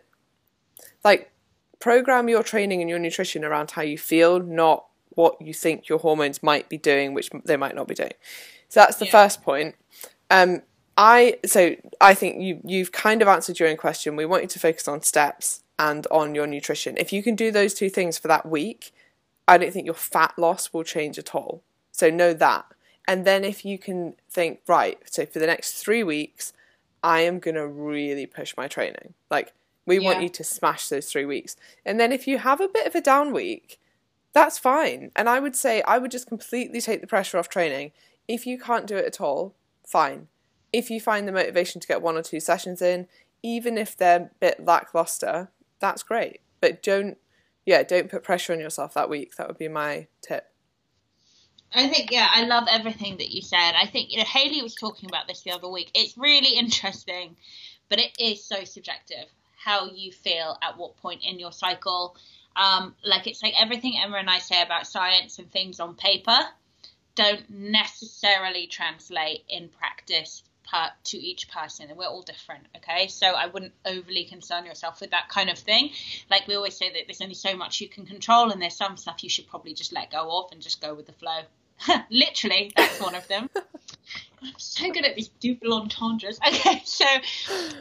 like 1.04 1.32
program 1.80 2.28
your 2.28 2.42
training 2.42 2.80
and 2.80 2.90
your 2.90 2.98
nutrition 2.98 3.44
around 3.44 3.72
how 3.72 3.82
you 3.82 3.98
feel 3.98 4.40
not 4.40 4.86
what 5.14 5.40
you 5.40 5.54
think 5.54 5.88
your 5.88 5.98
hormones 5.98 6.42
might 6.42 6.68
be 6.68 6.78
doing, 6.78 7.14
which 7.14 7.30
they 7.44 7.56
might 7.56 7.74
not 7.74 7.88
be 7.88 7.94
doing. 7.94 8.12
So 8.68 8.80
that's 8.80 8.96
the 8.96 9.06
yeah. 9.06 9.12
first 9.12 9.42
point. 9.42 9.74
Um, 10.30 10.62
I 10.96 11.38
so 11.44 11.76
I 12.00 12.14
think 12.14 12.40
you 12.40 12.60
you've 12.64 12.92
kind 12.92 13.22
of 13.22 13.28
answered 13.28 13.58
your 13.58 13.68
own 13.68 13.76
question. 13.76 14.16
We 14.16 14.26
want 14.26 14.42
you 14.42 14.48
to 14.48 14.58
focus 14.58 14.88
on 14.88 15.02
steps 15.02 15.62
and 15.78 16.06
on 16.10 16.34
your 16.34 16.46
nutrition. 16.46 16.96
If 16.96 17.12
you 17.12 17.22
can 17.22 17.34
do 17.34 17.50
those 17.50 17.74
two 17.74 17.88
things 17.88 18.18
for 18.18 18.28
that 18.28 18.46
week, 18.46 18.94
I 19.48 19.58
don't 19.58 19.72
think 19.72 19.86
your 19.86 19.94
fat 19.94 20.34
loss 20.38 20.72
will 20.72 20.84
change 20.84 21.18
at 21.18 21.34
all. 21.34 21.62
So 21.90 22.10
know 22.10 22.32
that. 22.34 22.66
And 23.08 23.24
then 23.24 23.42
if 23.42 23.64
you 23.64 23.78
can 23.78 24.14
think, 24.30 24.60
right, 24.68 24.98
so 25.04 25.26
for 25.26 25.38
the 25.38 25.46
next 25.46 25.72
three 25.72 26.04
weeks, 26.04 26.52
I 27.02 27.22
am 27.22 27.40
gonna 27.40 27.66
really 27.66 28.26
push 28.26 28.54
my 28.56 28.68
training. 28.68 29.14
Like 29.30 29.52
we 29.86 29.98
yeah. 29.98 30.06
want 30.06 30.22
you 30.22 30.28
to 30.28 30.44
smash 30.44 30.88
those 30.88 31.10
three 31.10 31.24
weeks. 31.24 31.56
And 31.84 31.98
then 31.98 32.12
if 32.12 32.28
you 32.28 32.38
have 32.38 32.60
a 32.60 32.68
bit 32.68 32.86
of 32.86 32.94
a 32.94 33.00
down 33.00 33.32
week, 33.32 33.80
that's 34.32 34.58
fine. 34.58 35.10
And 35.14 35.28
I 35.28 35.40
would 35.40 35.56
say 35.56 35.82
I 35.82 35.98
would 35.98 36.10
just 36.10 36.26
completely 36.26 36.80
take 36.80 37.00
the 37.00 37.06
pressure 37.06 37.38
off 37.38 37.48
training. 37.48 37.92
If 38.26 38.46
you 38.46 38.58
can't 38.58 38.86
do 38.86 38.96
it 38.96 39.06
at 39.06 39.20
all, 39.20 39.54
fine. 39.86 40.28
If 40.72 40.90
you 40.90 41.00
find 41.00 41.28
the 41.28 41.32
motivation 41.32 41.80
to 41.80 41.88
get 41.88 42.00
one 42.00 42.16
or 42.16 42.22
two 42.22 42.40
sessions 42.40 42.80
in, 42.80 43.08
even 43.42 43.76
if 43.76 43.96
they're 43.96 44.20
a 44.20 44.30
bit 44.40 44.64
lackluster, 44.64 45.50
that's 45.80 46.02
great. 46.02 46.40
But 46.60 46.82
don't, 46.82 47.18
yeah, 47.66 47.82
don't 47.82 48.10
put 48.10 48.22
pressure 48.22 48.52
on 48.52 48.60
yourself 48.60 48.94
that 48.94 49.10
week. 49.10 49.36
That 49.36 49.48
would 49.48 49.58
be 49.58 49.68
my 49.68 50.06
tip. 50.22 50.46
I 51.74 51.88
think 51.88 52.10
yeah, 52.10 52.28
I 52.30 52.44
love 52.44 52.64
everything 52.70 53.16
that 53.16 53.30
you 53.30 53.40
said. 53.40 53.72
I 53.80 53.86
think 53.86 54.10
you 54.10 54.18
know 54.18 54.24
Haley 54.24 54.62
was 54.62 54.74
talking 54.74 55.08
about 55.08 55.26
this 55.26 55.42
the 55.42 55.52
other 55.52 55.70
week. 55.70 55.90
It's 55.94 56.18
really 56.18 56.56
interesting, 56.58 57.36
but 57.88 57.98
it 57.98 58.12
is 58.18 58.44
so 58.44 58.64
subjective 58.64 59.24
how 59.56 59.86
you 59.90 60.12
feel 60.12 60.58
at 60.62 60.76
what 60.76 60.96
point 60.96 61.22
in 61.24 61.38
your 61.38 61.52
cycle 61.52 62.16
um, 62.56 62.94
like 63.04 63.26
it's 63.26 63.42
like 63.42 63.54
everything 63.60 63.98
Emma 64.02 64.16
and 64.16 64.30
I 64.30 64.38
say 64.38 64.62
about 64.62 64.86
science 64.86 65.38
and 65.38 65.50
things 65.50 65.80
on 65.80 65.94
paper 65.94 66.38
don't 67.14 67.48
necessarily 67.50 68.66
translate 68.66 69.44
in 69.48 69.68
practice 69.68 70.42
to 71.04 71.18
each 71.18 71.50
person, 71.50 71.88
and 71.90 71.98
we're 71.98 72.06
all 72.06 72.22
different. 72.22 72.64
Okay, 72.76 73.06
so 73.08 73.26
I 73.26 73.46
wouldn't 73.46 73.74
overly 73.84 74.24
concern 74.24 74.64
yourself 74.64 75.00
with 75.00 75.10
that 75.10 75.28
kind 75.28 75.50
of 75.50 75.58
thing. 75.58 75.90
Like 76.30 76.46
we 76.48 76.54
always 76.54 76.76
say 76.76 76.90
that 76.90 77.02
there's 77.06 77.20
only 77.20 77.34
so 77.34 77.54
much 77.56 77.80
you 77.80 77.88
can 77.88 78.06
control, 78.06 78.50
and 78.50 78.60
there's 78.60 78.76
some 78.76 78.96
stuff 78.96 79.22
you 79.22 79.28
should 79.28 79.48
probably 79.48 79.74
just 79.74 79.92
let 79.92 80.10
go 80.10 80.38
of 80.38 80.52
and 80.52 80.62
just 80.62 80.80
go 80.80 80.94
with 80.94 81.06
the 81.06 81.12
flow. 81.12 81.40
Literally, 82.10 82.72
that's 82.74 83.00
one 83.00 83.14
of 83.14 83.28
them. 83.28 83.50
I'm 84.42 84.52
so 84.56 84.90
good 84.90 85.04
at 85.04 85.14
these 85.14 85.28
double 85.40 85.74
entendres. 85.74 86.38
Okay, 86.46 86.82
so 86.84 87.04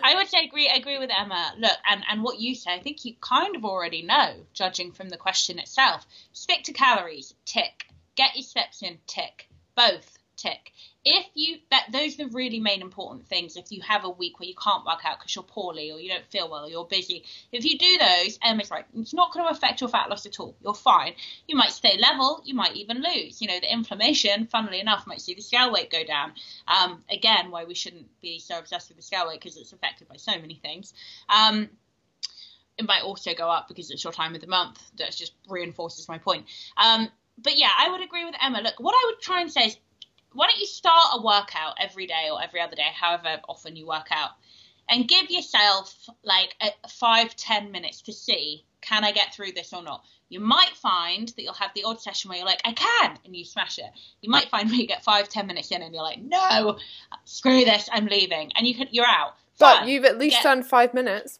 I 0.03 0.15
would 0.15 0.27
say 0.27 0.45
agree 0.45 0.67
agree 0.69 0.99
with 0.99 1.09
Emma. 1.09 1.53
Look, 1.57 1.77
and, 1.89 2.03
and 2.09 2.23
what 2.23 2.39
you 2.39 2.53
say, 2.55 2.73
I 2.73 2.79
think 2.79 3.03
you 3.03 3.15
kind 3.19 3.55
of 3.55 3.65
already 3.65 4.03
know, 4.03 4.35
judging 4.53 4.91
from 4.91 5.09
the 5.09 5.17
question 5.17 5.57
itself. 5.59 6.05
Stick 6.33 6.63
to 6.65 6.73
calories, 6.73 7.33
tick. 7.45 7.85
Get 8.15 8.35
your 8.35 8.43
steps 8.43 8.83
in, 8.83 8.99
tick. 9.07 9.47
Both, 9.75 10.19
tick. 10.41 10.71
If 11.03 11.25
you 11.33 11.57
that 11.71 11.87
those 11.91 12.13
are 12.13 12.25
the 12.25 12.29
really 12.29 12.59
main 12.59 12.81
important 12.81 13.27
things. 13.27 13.55
If 13.55 13.71
you 13.71 13.81
have 13.81 14.03
a 14.03 14.09
week 14.09 14.39
where 14.39 14.47
you 14.47 14.55
can't 14.55 14.85
work 14.85 14.99
out 15.03 15.19
because 15.19 15.35
you're 15.35 15.43
poorly 15.43 15.91
or 15.91 15.99
you 15.99 16.09
don't 16.09 16.25
feel 16.25 16.49
well 16.49 16.65
or 16.65 16.69
you're 16.69 16.85
busy. 16.85 17.23
If 17.51 17.65
you 17.65 17.77
do 17.77 17.97
those 17.97 18.37
emma's 18.43 18.69
right 18.69 18.85
it's 18.95 19.13
not 19.13 19.33
going 19.33 19.45
to 19.45 19.51
affect 19.51 19.81
your 19.81 19.89
fat 19.89 20.09
loss 20.09 20.25
at 20.25 20.39
all. 20.39 20.55
You're 20.63 20.73
fine. 20.73 21.13
You 21.47 21.55
might 21.55 21.71
stay 21.71 21.97
level. 21.97 22.41
You 22.45 22.55
might 22.55 22.75
even 22.75 23.01
lose. 23.01 23.41
You 23.41 23.47
know 23.47 23.59
the 23.59 23.71
inflammation 23.71 24.47
funnily 24.47 24.79
enough 24.79 25.07
might 25.07 25.21
see 25.21 25.33
the 25.33 25.41
scale 25.41 25.71
weight 25.71 25.91
go 25.91 26.03
down. 26.03 26.33
Um, 26.67 27.03
again 27.09 27.51
why 27.51 27.65
we 27.65 27.73
shouldn't 27.73 28.07
be 28.21 28.39
so 28.39 28.57
obsessed 28.57 28.89
with 28.89 28.97
the 28.97 29.03
scale 29.03 29.27
weight 29.27 29.39
because 29.39 29.57
it's 29.57 29.73
affected 29.73 30.07
by 30.07 30.17
so 30.17 30.33
many 30.33 30.55
things. 30.55 30.93
Um, 31.29 31.69
it 32.77 32.85
might 32.87 33.03
also 33.03 33.33
go 33.33 33.49
up 33.49 33.67
because 33.67 33.91
it's 33.91 34.03
your 34.03 34.13
time 34.13 34.33
of 34.33 34.41
the 34.41 34.47
month. 34.47 34.79
That 34.97 35.11
just 35.15 35.33
reinforces 35.49 36.07
my 36.07 36.17
point. 36.17 36.45
Um, 36.77 37.09
but 37.37 37.57
yeah 37.57 37.69
i 37.77 37.89
would 37.89 38.01
agree 38.01 38.25
with 38.25 38.35
emma. 38.41 38.61
Look 38.61 38.75
what 38.79 38.93
i 38.93 39.11
would 39.11 39.21
try 39.21 39.41
and 39.41 39.51
say 39.51 39.65
is 39.67 39.77
why 40.33 40.47
don't 40.47 40.59
you 40.59 40.65
start 40.65 41.07
a 41.13 41.21
workout 41.21 41.75
every 41.79 42.07
day 42.07 42.29
or 42.31 42.41
every 42.41 42.61
other 42.61 42.75
day, 42.75 42.89
however 42.93 43.41
often 43.47 43.75
you 43.75 43.85
work 43.85 44.07
out, 44.11 44.31
and 44.89 45.07
give 45.07 45.29
yourself 45.29 46.09
like 46.23 46.55
a 46.61 46.87
five 46.89 47.35
ten 47.35 47.71
minutes 47.71 48.01
to 48.03 48.13
see 48.13 48.65
can 48.81 49.03
I 49.03 49.11
get 49.11 49.33
through 49.33 49.51
this 49.51 49.73
or 49.73 49.83
not. 49.83 50.03
You 50.29 50.39
might 50.39 50.75
find 50.75 51.27
that 51.27 51.41
you'll 51.41 51.53
have 51.53 51.71
the 51.75 51.83
odd 51.83 52.01
session 52.01 52.29
where 52.29 52.37
you're 52.37 52.47
like, 52.47 52.61
I 52.65 52.73
can, 52.73 53.19
and 53.25 53.35
you 53.35 53.45
smash 53.45 53.77
it. 53.77 53.91
You 54.21 54.29
might 54.29 54.49
find 54.49 54.69
where 54.69 54.79
you 54.79 54.87
get 54.87 55.03
five, 55.03 55.29
ten 55.29 55.45
minutes 55.45 55.71
in 55.71 55.81
and 55.81 55.93
you're 55.93 56.03
like, 56.03 56.21
no, 56.21 56.79
screw 57.25 57.63
this, 57.63 57.89
I'm 57.91 58.07
leaving, 58.07 58.51
and 58.55 58.65
you 58.65 58.73
can, 58.73 58.87
you're 58.91 59.05
out. 59.05 59.35
But 59.59 59.87
you've 59.87 60.05
at 60.05 60.17
least 60.17 60.37
get, 60.37 60.43
done 60.43 60.63
five 60.63 60.93
minutes 60.93 61.39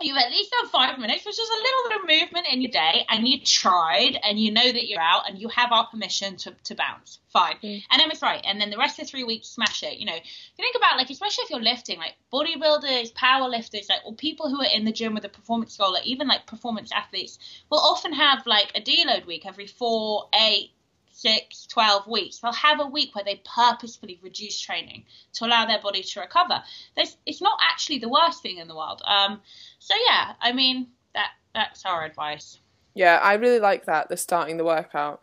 you've 0.00 0.16
at 0.16 0.30
least 0.30 0.50
done 0.50 0.68
five 0.68 0.98
minutes, 0.98 1.24
which 1.24 1.38
is 1.38 1.48
a 1.48 1.62
little 1.62 1.88
bit 1.88 2.00
of 2.00 2.20
movement 2.20 2.46
in 2.52 2.60
your 2.60 2.70
day, 2.70 3.06
and 3.08 3.26
you 3.26 3.40
tried, 3.40 4.18
and 4.22 4.38
you 4.38 4.52
know 4.52 4.64
that 4.64 4.86
you're 4.88 5.00
out, 5.00 5.28
and 5.28 5.38
you 5.38 5.48
have 5.48 5.72
our 5.72 5.86
permission 5.86 6.36
to, 6.36 6.54
to 6.64 6.74
bounce. 6.74 7.18
Fine. 7.32 7.56
Mm. 7.62 7.82
And 7.90 8.02
Emma's 8.02 8.22
right. 8.22 8.44
And 8.46 8.60
then 8.60 8.70
the 8.70 8.76
rest 8.76 8.98
of 8.98 9.06
the 9.06 9.10
three 9.10 9.24
weeks, 9.24 9.48
smash 9.48 9.82
it. 9.82 9.98
You 9.98 10.06
know, 10.06 10.14
you 10.14 10.20
think 10.56 10.76
about 10.76 10.96
like, 10.96 11.10
especially 11.10 11.44
if 11.44 11.50
you're 11.50 11.60
lifting, 11.60 11.98
like 11.98 12.14
bodybuilders, 12.32 13.14
power 13.14 13.48
lifters, 13.48 13.88
like, 13.88 14.00
or 14.04 14.14
people 14.14 14.48
who 14.48 14.60
are 14.60 14.68
in 14.72 14.84
the 14.84 14.92
gym 14.92 15.14
with 15.14 15.24
a 15.24 15.28
performance 15.28 15.76
goal, 15.76 15.96
or 15.96 16.00
even 16.04 16.28
like 16.28 16.46
performance 16.46 16.90
athletes, 16.92 17.38
will 17.70 17.80
often 17.80 18.12
have 18.12 18.46
like 18.46 18.72
a 18.74 18.80
deload 18.80 19.26
week 19.26 19.46
every 19.46 19.66
four, 19.66 20.28
eight, 20.34 20.70
six, 21.16 21.66
12 21.66 22.06
weeks. 22.06 22.38
They'll 22.38 22.52
have 22.52 22.78
a 22.78 22.86
week 22.86 23.14
where 23.14 23.24
they 23.24 23.40
purposefully 23.44 24.20
reduce 24.22 24.60
training 24.60 25.04
to 25.34 25.46
allow 25.46 25.64
their 25.64 25.80
body 25.80 26.02
to 26.02 26.20
recover. 26.20 26.62
There's, 26.94 27.16
it's 27.24 27.40
not 27.40 27.58
actually 27.62 27.98
the 27.98 28.08
worst 28.08 28.42
thing 28.42 28.58
in 28.58 28.68
the 28.68 28.76
world. 28.76 29.02
Um, 29.06 29.40
so 29.78 29.94
yeah, 30.08 30.34
I 30.40 30.52
mean 30.52 30.88
that 31.14 31.30
that's 31.54 31.84
our 31.86 32.04
advice. 32.04 32.58
Yeah, 32.94 33.18
I 33.22 33.34
really 33.34 33.60
like 33.60 33.86
that. 33.86 34.08
The 34.08 34.16
starting 34.16 34.58
the 34.58 34.64
workout, 34.64 35.22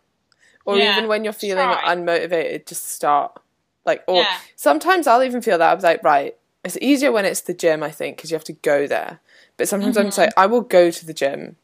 or 0.66 0.78
yeah, 0.78 0.98
even 0.98 1.08
when 1.08 1.24
you're 1.24 1.34
feeling 1.34 1.66
try. 1.66 1.96
unmotivated, 1.96 2.66
just 2.68 2.90
start. 2.90 3.40
Like, 3.86 4.04
or 4.08 4.22
yeah. 4.22 4.38
sometimes 4.56 5.08
I'll 5.08 5.24
even 5.24 5.42
feel 5.42 5.58
that 5.58 5.74
I'm 5.74 5.82
like, 5.82 6.04
right, 6.04 6.36
it's 6.64 6.78
easier 6.82 7.12
when 7.12 7.26
it's 7.26 7.42
the 7.42 7.54
gym, 7.54 7.84
I 7.84 7.92
think, 7.92 8.18
because 8.18 8.32
you 8.32 8.36
have 8.36 8.44
to 8.46 8.54
go 8.54 8.88
there. 8.88 9.20
But 9.58 9.68
sometimes 9.68 9.98
mm-hmm. 9.98 10.06
I'm 10.06 10.08
just 10.08 10.18
like, 10.18 10.34
I 10.38 10.46
will 10.46 10.62
go 10.62 10.90
to 10.90 11.06
the 11.06 11.14
gym, 11.14 11.58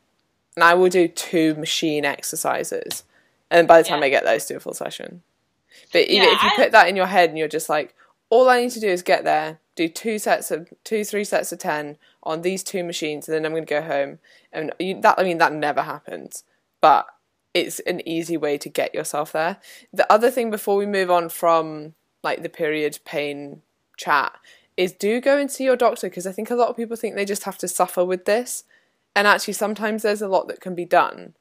and 0.56 0.64
I 0.64 0.74
will 0.74 0.90
do 0.90 1.08
two 1.08 1.56
machine 1.56 2.06
exercises, 2.06 3.04
and 3.52 3.68
by 3.68 3.82
the 3.82 3.88
time 3.88 4.00
yeah. 4.00 4.06
I 4.06 4.10
get 4.10 4.24
those, 4.24 4.46
do 4.46 4.58
a 4.58 4.60
full 4.60 4.74
session. 4.74 5.24
But 5.92 6.08
even 6.08 6.30
if 6.30 6.44
you 6.44 6.50
I... 6.52 6.56
put 6.56 6.72
that 6.72 6.88
in 6.88 6.96
your 6.96 7.08
head 7.08 7.30
and 7.30 7.38
you're 7.38 7.48
just 7.48 7.70
like, 7.70 7.96
all 8.30 8.50
I 8.50 8.62
need 8.62 8.72
to 8.72 8.80
do 8.80 8.88
is 8.88 9.02
get 9.02 9.24
there, 9.24 9.60
do 9.76 9.88
two 9.88 10.20
sets 10.20 10.52
of 10.52 10.72
two, 10.84 11.04
three 11.04 11.24
sets 11.24 11.52
of 11.52 11.60
ten 11.60 11.98
on 12.24 12.42
these 12.42 12.64
two 12.64 12.84
machines, 12.84 13.28
and 13.28 13.36
then 13.36 13.46
I'm 13.46 13.54
going 13.54 13.66
to 13.66 13.70
go 13.70 13.82
home. 13.82 14.20
And 14.54 14.72
you, 14.80 15.02
that 15.02 15.18
I 15.18 15.24
mean 15.24 15.40
that 15.40 15.54
never 15.54 15.82
happens, 15.82 16.44
but 16.82 17.08
it's 17.54 17.80
an 17.82 18.08
easy 18.08 18.38
way 18.38 18.58
to 18.60 18.70
get 18.70 18.94
yourself 18.94 19.32
there. 19.32 19.58
The 19.92 20.12
other 20.12 20.30
thing 20.30 20.52
before 20.52 20.76
we 20.76 20.86
move 20.86 21.10
on 21.10 21.30
from 21.30 21.96
like 22.24 22.44
the 22.44 22.50
period 22.50 23.00
pain 23.06 23.62
chat 23.98 24.34
is 24.78 24.92
do 24.92 25.20
go 25.20 25.38
and 25.38 25.50
see 25.50 25.64
your 25.64 25.76
doctor 25.76 26.08
because 26.08 26.28
I 26.28 26.32
think 26.32 26.52
a 26.52 26.56
lot 26.56 26.70
of 26.70 26.78
people 26.78 26.96
think 26.96 27.16
they 27.16 27.26
just 27.26 27.44
have 27.44 27.58
to 27.60 27.68
suffer 27.68 28.06
with 28.06 28.26
this, 28.26 28.66
and 29.16 29.28
actually 29.28 29.54
sometimes 29.54 30.04
there's 30.04 30.22
a 30.22 30.28
lot 30.28 30.48
that 30.50 30.62
can 30.62 30.76
be 30.76 30.86
done. 30.86 31.34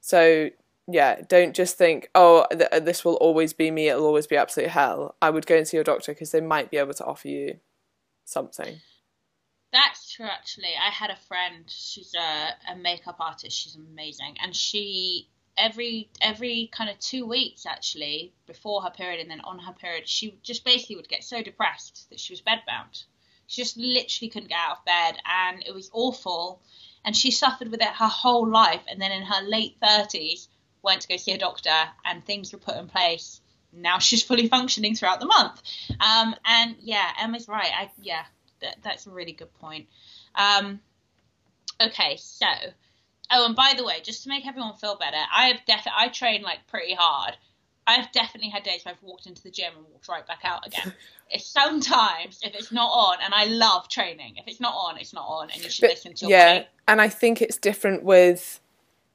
So 0.00 0.50
yeah, 0.88 1.22
don't 1.28 1.54
just 1.54 1.76
think, 1.76 2.10
oh, 2.14 2.46
th- 2.50 2.70
uh, 2.70 2.80
this 2.80 3.04
will 3.04 3.14
always 3.14 3.52
be 3.52 3.70
me, 3.70 3.88
it'll 3.88 4.06
always 4.06 4.26
be 4.26 4.36
absolute 4.36 4.70
hell. 4.70 5.16
I 5.20 5.30
would 5.30 5.46
go 5.46 5.56
and 5.56 5.66
see 5.66 5.76
your 5.76 5.84
doctor 5.84 6.12
because 6.12 6.30
they 6.30 6.40
might 6.40 6.70
be 6.70 6.76
able 6.76 6.94
to 6.94 7.04
offer 7.04 7.28
you 7.28 7.58
something. 8.24 8.80
That's 9.72 10.12
true, 10.12 10.26
actually. 10.26 10.74
I 10.80 10.90
had 10.90 11.10
a 11.10 11.16
friend, 11.28 11.64
she's 11.66 12.12
a, 12.14 12.72
a 12.72 12.76
makeup 12.76 13.16
artist, 13.18 13.56
she's 13.56 13.74
amazing. 13.74 14.36
And 14.42 14.54
she, 14.54 15.28
every 15.58 16.08
every 16.22 16.70
kind 16.72 16.88
of 16.88 16.98
two 17.00 17.26
weeks, 17.26 17.66
actually, 17.66 18.32
before 18.46 18.82
her 18.82 18.90
period 18.90 19.20
and 19.20 19.30
then 19.30 19.40
on 19.40 19.58
her 19.58 19.72
period, 19.72 20.08
she 20.08 20.38
just 20.42 20.64
basically 20.64 20.96
would 20.96 21.08
get 21.08 21.24
so 21.24 21.42
depressed 21.42 22.08
that 22.10 22.20
she 22.20 22.32
was 22.32 22.40
bedbound. 22.40 23.04
She 23.48 23.62
just 23.62 23.76
literally 23.76 24.30
couldn't 24.30 24.48
get 24.48 24.58
out 24.58 24.78
of 24.78 24.84
bed 24.84 25.18
and 25.24 25.64
it 25.66 25.74
was 25.74 25.90
awful. 25.92 26.62
And 27.04 27.16
she 27.16 27.30
suffered 27.30 27.70
with 27.70 27.80
it 27.82 27.88
her 27.88 28.08
whole 28.08 28.48
life. 28.48 28.82
And 28.88 29.00
then 29.00 29.12
in 29.12 29.22
her 29.22 29.42
late 29.46 29.78
30s, 29.80 30.48
went 30.86 31.02
to 31.02 31.08
go 31.08 31.16
see 31.18 31.32
a 31.32 31.38
doctor, 31.38 31.76
and 32.04 32.24
things 32.24 32.52
were 32.52 32.58
put 32.58 32.76
in 32.76 32.86
place. 32.86 33.42
Now 33.72 33.98
she's 33.98 34.22
fully 34.22 34.48
functioning 34.56 34.94
throughout 34.94 35.20
the 35.20 35.26
month. 35.26 35.60
Um, 36.00 36.34
and 36.46 36.76
yeah, 36.80 37.10
Emma's 37.20 37.48
right. 37.48 37.70
I 37.76 37.90
yeah, 38.00 38.24
that, 38.62 38.76
that's 38.82 39.06
a 39.06 39.10
really 39.10 39.32
good 39.32 39.52
point. 39.54 39.88
Um, 40.34 40.80
okay, 41.82 42.16
so 42.16 42.46
oh, 43.30 43.46
and 43.46 43.56
by 43.56 43.74
the 43.76 43.84
way, 43.84 44.00
just 44.02 44.22
to 44.22 44.28
make 44.30 44.46
everyone 44.46 44.74
feel 44.74 44.96
better, 44.96 45.18
I 45.34 45.48
have 45.48 45.66
definitely 45.66 45.98
I 45.98 46.08
train 46.08 46.42
like 46.42 46.66
pretty 46.68 46.94
hard. 46.94 47.36
I've 47.88 48.10
definitely 48.10 48.50
had 48.50 48.64
days 48.64 48.84
where 48.84 48.94
I've 48.94 49.02
walked 49.02 49.26
into 49.26 49.42
the 49.44 49.50
gym 49.50 49.72
and 49.76 49.86
walked 49.92 50.08
right 50.08 50.26
back 50.26 50.40
out 50.42 50.66
again. 50.66 50.92
it's 51.30 51.46
sometimes 51.46 52.40
if 52.42 52.54
it's 52.54 52.72
not 52.72 52.88
on, 52.88 53.18
and 53.24 53.32
I 53.32 53.44
love 53.44 53.88
training. 53.88 54.34
If 54.36 54.48
it's 54.48 54.60
not 54.60 54.74
on, 54.74 54.98
it's 54.98 55.12
not 55.12 55.26
on, 55.26 55.50
and 55.50 55.62
you 55.62 55.70
should 55.70 55.82
but, 55.82 55.90
listen 55.90 56.14
to 56.14 56.26
your 56.26 56.38
yeah. 56.38 56.64
And 56.88 57.00
I 57.00 57.08
think 57.08 57.40
it's 57.42 57.58
different 57.58 58.02
with 58.02 58.60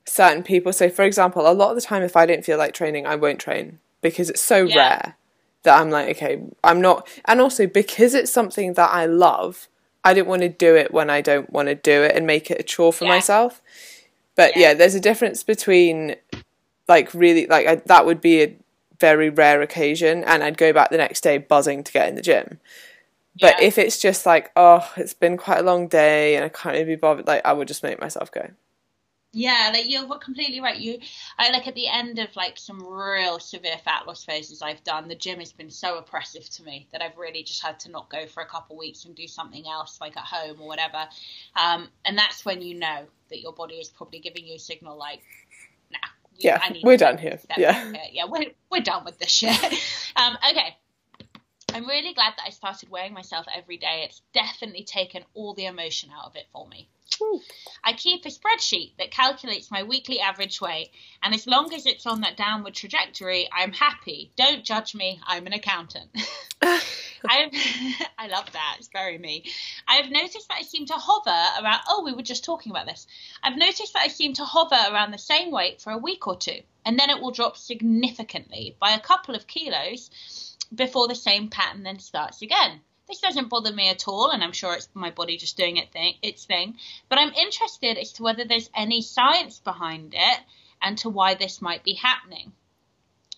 certain 0.05 0.43
people. 0.43 0.73
So, 0.73 0.89
for 0.89 1.03
example, 1.03 1.49
a 1.49 1.53
lot 1.53 1.69
of 1.69 1.75
the 1.75 1.81
time, 1.81 2.03
if 2.03 2.15
I 2.15 2.25
don't 2.25 2.45
feel 2.45 2.57
like 2.57 2.73
training, 2.73 3.05
I 3.05 3.15
won't 3.15 3.39
train 3.39 3.79
because 4.01 4.29
it's 4.29 4.41
so 4.41 4.63
yeah. 4.63 4.75
rare 4.75 5.15
that 5.63 5.79
I'm 5.79 5.89
like, 5.89 6.17
okay, 6.17 6.41
I'm 6.63 6.81
not. 6.81 7.07
And 7.25 7.39
also 7.39 7.67
because 7.67 8.13
it's 8.13 8.31
something 8.31 8.73
that 8.73 8.89
I 8.91 9.05
love, 9.05 9.67
I 10.03 10.13
don't 10.13 10.27
want 10.27 10.41
to 10.41 10.49
do 10.49 10.75
it 10.75 10.91
when 10.91 11.09
I 11.09 11.21
don't 11.21 11.51
want 11.51 11.67
to 11.67 11.75
do 11.75 12.03
it 12.03 12.15
and 12.15 12.25
make 12.25 12.49
it 12.49 12.59
a 12.59 12.63
chore 12.63 12.91
for 12.91 13.05
yeah. 13.05 13.11
myself. 13.11 13.61
But 14.35 14.55
yeah. 14.55 14.69
yeah. 14.69 14.73
there's 14.73 14.95
a 14.95 14.99
difference 14.99 15.43
between 15.43 16.15
like 16.87 17.13
really 17.13 17.45
like 17.47 17.67
I, 17.67 17.75
that 17.85 18.05
would 18.05 18.21
be 18.21 18.43
a 18.43 18.55
very 18.99 19.29
rare 19.29 19.61
occasion, 19.61 20.23
and 20.23 20.43
I'd 20.43 20.57
go 20.57 20.73
back 20.73 20.89
the 20.89 20.97
next 20.97 21.21
day 21.21 21.37
buzzing 21.37 21.83
to 21.83 21.91
get 21.91 22.07
in 22.07 22.15
the 22.15 22.21
gym. 22.21 22.59
But 23.39 23.61
if 23.61 23.77
it's 23.77 23.99
just 23.99 24.25
like, 24.25 24.51
oh, 24.55 24.91
it's 24.97 25.13
been 25.13 25.37
quite 25.37 25.59
a 25.59 25.63
long 25.63 25.87
day 25.87 26.35
and 26.35 26.43
I 26.43 26.49
can't 26.49 26.73
really 26.73 26.85
be 26.85 26.95
bothered, 26.95 27.27
like 27.27 27.45
I 27.45 27.53
would 27.53 27.67
just 27.67 27.81
make 27.81 27.99
myself 27.99 28.31
go. 28.31 28.51
Yeah, 29.33 29.71
like 29.73 29.89
you're 29.89 30.05
completely 30.17 30.59
right. 30.59 30.77
You, 30.77 30.99
I 31.37 31.51
like 31.51 31.65
at 31.65 31.73
the 31.73 31.87
end 31.87 32.19
of 32.19 32.35
like 32.35 32.57
some 32.57 32.85
real 32.85 33.39
severe 33.39 33.77
fat 33.83 34.05
loss 34.05 34.25
phases 34.25 34.61
I've 34.61 34.83
done. 34.83 35.07
The 35.07 35.15
gym 35.15 35.39
has 35.39 35.53
been 35.53 35.69
so 35.69 35.97
oppressive 35.97 36.49
to 36.49 36.63
me 36.63 36.87
that 36.91 37.01
I've 37.01 37.17
really 37.17 37.43
just 37.43 37.63
had 37.63 37.79
to 37.81 37.91
not 37.91 38.09
go 38.09 38.25
for 38.25 38.43
a 38.43 38.45
couple 38.45 38.75
of 38.75 38.79
weeks 38.79 39.05
and 39.05 39.15
do 39.15 39.27
something 39.27 39.65
else, 39.65 39.99
like 40.01 40.17
at 40.17 40.25
home 40.25 40.59
or 40.59 40.67
whatever. 40.67 41.07
Um, 41.55 41.87
and 42.03 42.17
that's 42.17 42.43
when 42.43 42.61
you 42.61 42.77
know 42.77 43.05
that 43.29 43.39
your 43.39 43.53
body 43.53 43.75
is 43.75 43.87
probably 43.87 44.19
giving 44.19 44.45
you 44.45 44.55
a 44.55 44.59
signal 44.59 44.97
like, 44.97 45.21
nah. 45.91 45.99
Yeah, 46.37 46.59
we're 46.83 46.97
done 46.97 47.17
here. 47.17 47.39
Yeah, 47.57 47.91
here. 47.91 48.01
yeah, 48.11 48.25
we're 48.25 48.47
we're 48.71 48.81
done 48.81 49.05
with 49.05 49.19
this 49.19 49.29
shit. 49.29 49.63
um, 50.15 50.37
okay. 50.49 50.75
I'm 51.73 51.87
really 51.87 52.13
glad 52.13 52.33
that 52.37 52.45
I 52.45 52.49
started 52.49 52.89
weighing 52.89 53.13
myself 53.13 53.45
every 53.53 53.77
day. 53.77 54.03
It's 54.05 54.21
definitely 54.33 54.83
taken 54.83 55.23
all 55.33 55.53
the 55.53 55.65
emotion 55.65 56.09
out 56.15 56.25
of 56.25 56.35
it 56.35 56.47
for 56.51 56.67
me. 56.67 56.89
I 57.83 57.93
keep 57.93 58.25
a 58.25 58.29
spreadsheet 58.29 58.97
that 58.97 59.11
calculates 59.11 59.71
my 59.71 59.83
weekly 59.83 60.19
average 60.19 60.59
weight, 60.59 60.91
and 61.23 61.33
as 61.33 61.47
long 61.47 61.73
as 61.73 61.85
it's 61.85 62.05
on 62.05 62.21
that 62.21 62.35
downward 62.35 62.73
trajectory, 62.73 63.47
I'm 63.53 63.73
happy. 63.73 64.31
Don't 64.35 64.65
judge 64.65 64.95
me, 64.95 65.19
I'm 65.25 65.47
an 65.47 65.53
accountant. 65.53 66.09
I 67.23 68.27
love 68.29 68.51
that. 68.51 68.75
It's 68.79 68.87
very 68.87 69.17
me. 69.17 69.45
I've 69.87 70.09
noticed 70.09 70.47
that 70.47 70.57
I 70.59 70.63
seem 70.63 70.85
to 70.87 70.93
hover 70.93 71.29
around. 71.29 71.81
Oh, 71.87 72.03
we 72.03 72.13
were 72.13 72.23
just 72.23 72.43
talking 72.43 72.71
about 72.71 72.87
this. 72.87 73.05
I've 73.43 73.57
noticed 73.57 73.93
that 73.93 74.03
I 74.03 74.07
seem 74.07 74.33
to 74.33 74.45
hover 74.45 74.75
around 74.75 75.11
the 75.11 75.17
same 75.17 75.51
weight 75.51 75.81
for 75.81 75.91
a 75.91 75.97
week 75.97 76.27
or 76.27 76.35
two, 76.35 76.61
and 76.85 76.97
then 76.99 77.09
it 77.09 77.21
will 77.21 77.31
drop 77.31 77.57
significantly 77.57 78.75
by 78.79 78.91
a 78.91 78.99
couple 78.99 79.35
of 79.35 79.47
kilos 79.47 80.50
before 80.73 81.07
the 81.07 81.15
same 81.15 81.49
pattern 81.49 81.83
then 81.83 81.99
starts 81.99 82.41
again. 82.41 82.81
This 83.07 83.19
doesn't 83.19 83.49
bother 83.49 83.73
me 83.73 83.89
at 83.89 84.07
all, 84.07 84.29
and 84.29 84.43
I'm 84.43 84.53
sure 84.53 84.73
it's 84.73 84.87
my 84.93 85.11
body 85.11 85.35
just 85.35 85.57
doing 85.57 85.77
it 85.77 85.91
thing, 85.91 86.15
its 86.21 86.45
thing. 86.45 86.77
But 87.09 87.19
I'm 87.19 87.33
interested 87.33 87.97
as 87.97 88.13
to 88.13 88.23
whether 88.23 88.45
there's 88.45 88.69
any 88.73 89.01
science 89.01 89.59
behind 89.59 90.13
it 90.15 90.39
and 90.81 90.97
to 90.99 91.09
why 91.09 91.33
this 91.33 91.61
might 91.61 91.83
be 91.83 91.93
happening. 91.93 92.53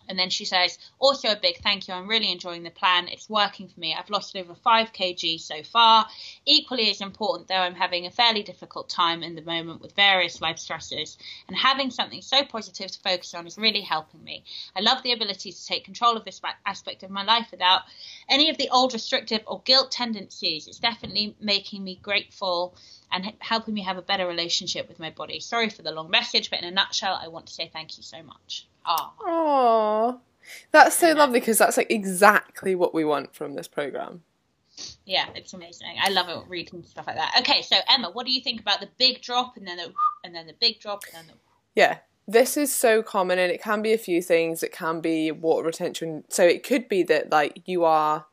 And 0.09 0.19
then 0.19 0.29
she 0.29 0.45
says, 0.45 0.77
oh, 0.99 1.13
also 1.13 1.29
a 1.29 1.35
big 1.39 1.57
thank 1.57 1.87
you. 1.87 1.93
I'm 1.93 2.07
really 2.07 2.31
enjoying 2.31 2.63
the 2.63 2.71
plan. 2.71 3.07
It's 3.07 3.29
working 3.29 3.67
for 3.67 3.79
me. 3.79 3.93
I've 3.93 4.09
lost 4.09 4.35
over 4.35 4.55
5 4.55 4.91
kg 4.91 5.39
so 5.39 5.61
far. 5.61 6.07
Equally 6.43 6.89
as 6.89 7.01
important, 7.01 7.47
though, 7.47 7.53
I'm 7.53 7.75
having 7.75 8.07
a 8.07 8.11
fairly 8.11 8.41
difficult 8.41 8.89
time 8.89 9.21
in 9.21 9.35
the 9.35 9.43
moment 9.43 9.79
with 9.79 9.95
various 9.95 10.41
life 10.41 10.57
stresses. 10.57 11.19
And 11.47 11.55
having 11.55 11.91
something 11.91 12.23
so 12.23 12.43
positive 12.43 12.89
to 12.89 12.99
focus 12.99 13.35
on 13.35 13.45
is 13.45 13.59
really 13.59 13.81
helping 13.81 14.23
me. 14.23 14.43
I 14.75 14.81
love 14.81 15.03
the 15.03 15.13
ability 15.13 15.51
to 15.51 15.65
take 15.65 15.85
control 15.85 16.17
of 16.17 16.25
this 16.25 16.41
aspect 16.65 17.03
of 17.03 17.11
my 17.11 17.23
life 17.23 17.49
without 17.51 17.81
any 18.27 18.49
of 18.49 18.57
the 18.57 18.69
old 18.69 18.93
restrictive 18.93 19.41
or 19.45 19.61
guilt 19.63 19.91
tendencies. 19.91 20.67
It's 20.67 20.79
definitely 20.79 21.35
making 21.39 21.83
me 21.83 21.99
grateful 22.01 22.75
and 23.11 23.33
helping 23.37 23.75
me 23.75 23.83
have 23.83 23.99
a 23.99 24.01
better 24.01 24.25
relationship 24.25 24.87
with 24.87 24.97
my 24.97 25.11
body. 25.11 25.39
Sorry 25.39 25.69
for 25.69 25.83
the 25.83 25.91
long 25.91 26.09
message, 26.09 26.49
but 26.49 26.57
in 26.57 26.65
a 26.65 26.71
nutshell, 26.71 27.19
I 27.21 27.27
want 27.27 27.45
to 27.45 27.53
say 27.53 27.69
thank 27.71 27.97
you 27.97 28.03
so 28.03 28.23
much. 28.23 28.67
Ah. 28.85 29.13
Aww. 29.19 30.19
That's 30.71 30.97
so 30.97 31.13
lovely 31.13 31.39
because 31.39 31.57
that's 31.57 31.77
like 31.77 31.91
exactly 31.91 32.75
what 32.75 32.93
we 32.93 33.05
want 33.05 33.35
from 33.35 33.55
this 33.55 33.67
program. 33.67 34.23
Yeah, 35.05 35.27
it's 35.35 35.53
amazing. 35.53 35.95
I 36.01 36.09
love 36.09 36.29
it 36.29 36.49
reading 36.49 36.83
stuff 36.83 37.07
like 37.07 37.15
that. 37.15 37.35
Okay, 37.39 37.61
so 37.61 37.77
Emma, 37.87 38.09
what 38.09 38.25
do 38.25 38.31
you 38.31 38.41
think 38.41 38.59
about 38.59 38.79
the 38.79 38.89
big 38.97 39.21
drop 39.21 39.55
and 39.55 39.67
then 39.67 39.77
the 39.77 39.93
and 40.23 40.35
then 40.35 40.47
the 40.47 40.55
big 40.59 40.79
drop 40.79 41.03
and 41.05 41.15
then 41.15 41.35
the 41.35 41.39
Yeah. 41.75 41.97
This 42.25 42.55
is 42.55 42.73
so 42.73 43.03
common 43.03 43.37
and 43.37 43.51
it 43.51 43.61
can 43.61 43.81
be 43.81 43.91
a 43.91 43.97
few 43.97 44.21
things. 44.21 44.63
It 44.63 44.71
can 44.71 45.01
be 45.01 45.29
water 45.31 45.65
retention. 45.65 46.23
So 46.29 46.43
it 46.45 46.63
could 46.63 46.87
be 46.87 47.03
that 47.03 47.31
like 47.31 47.61
you 47.65 47.83
are 47.83 48.25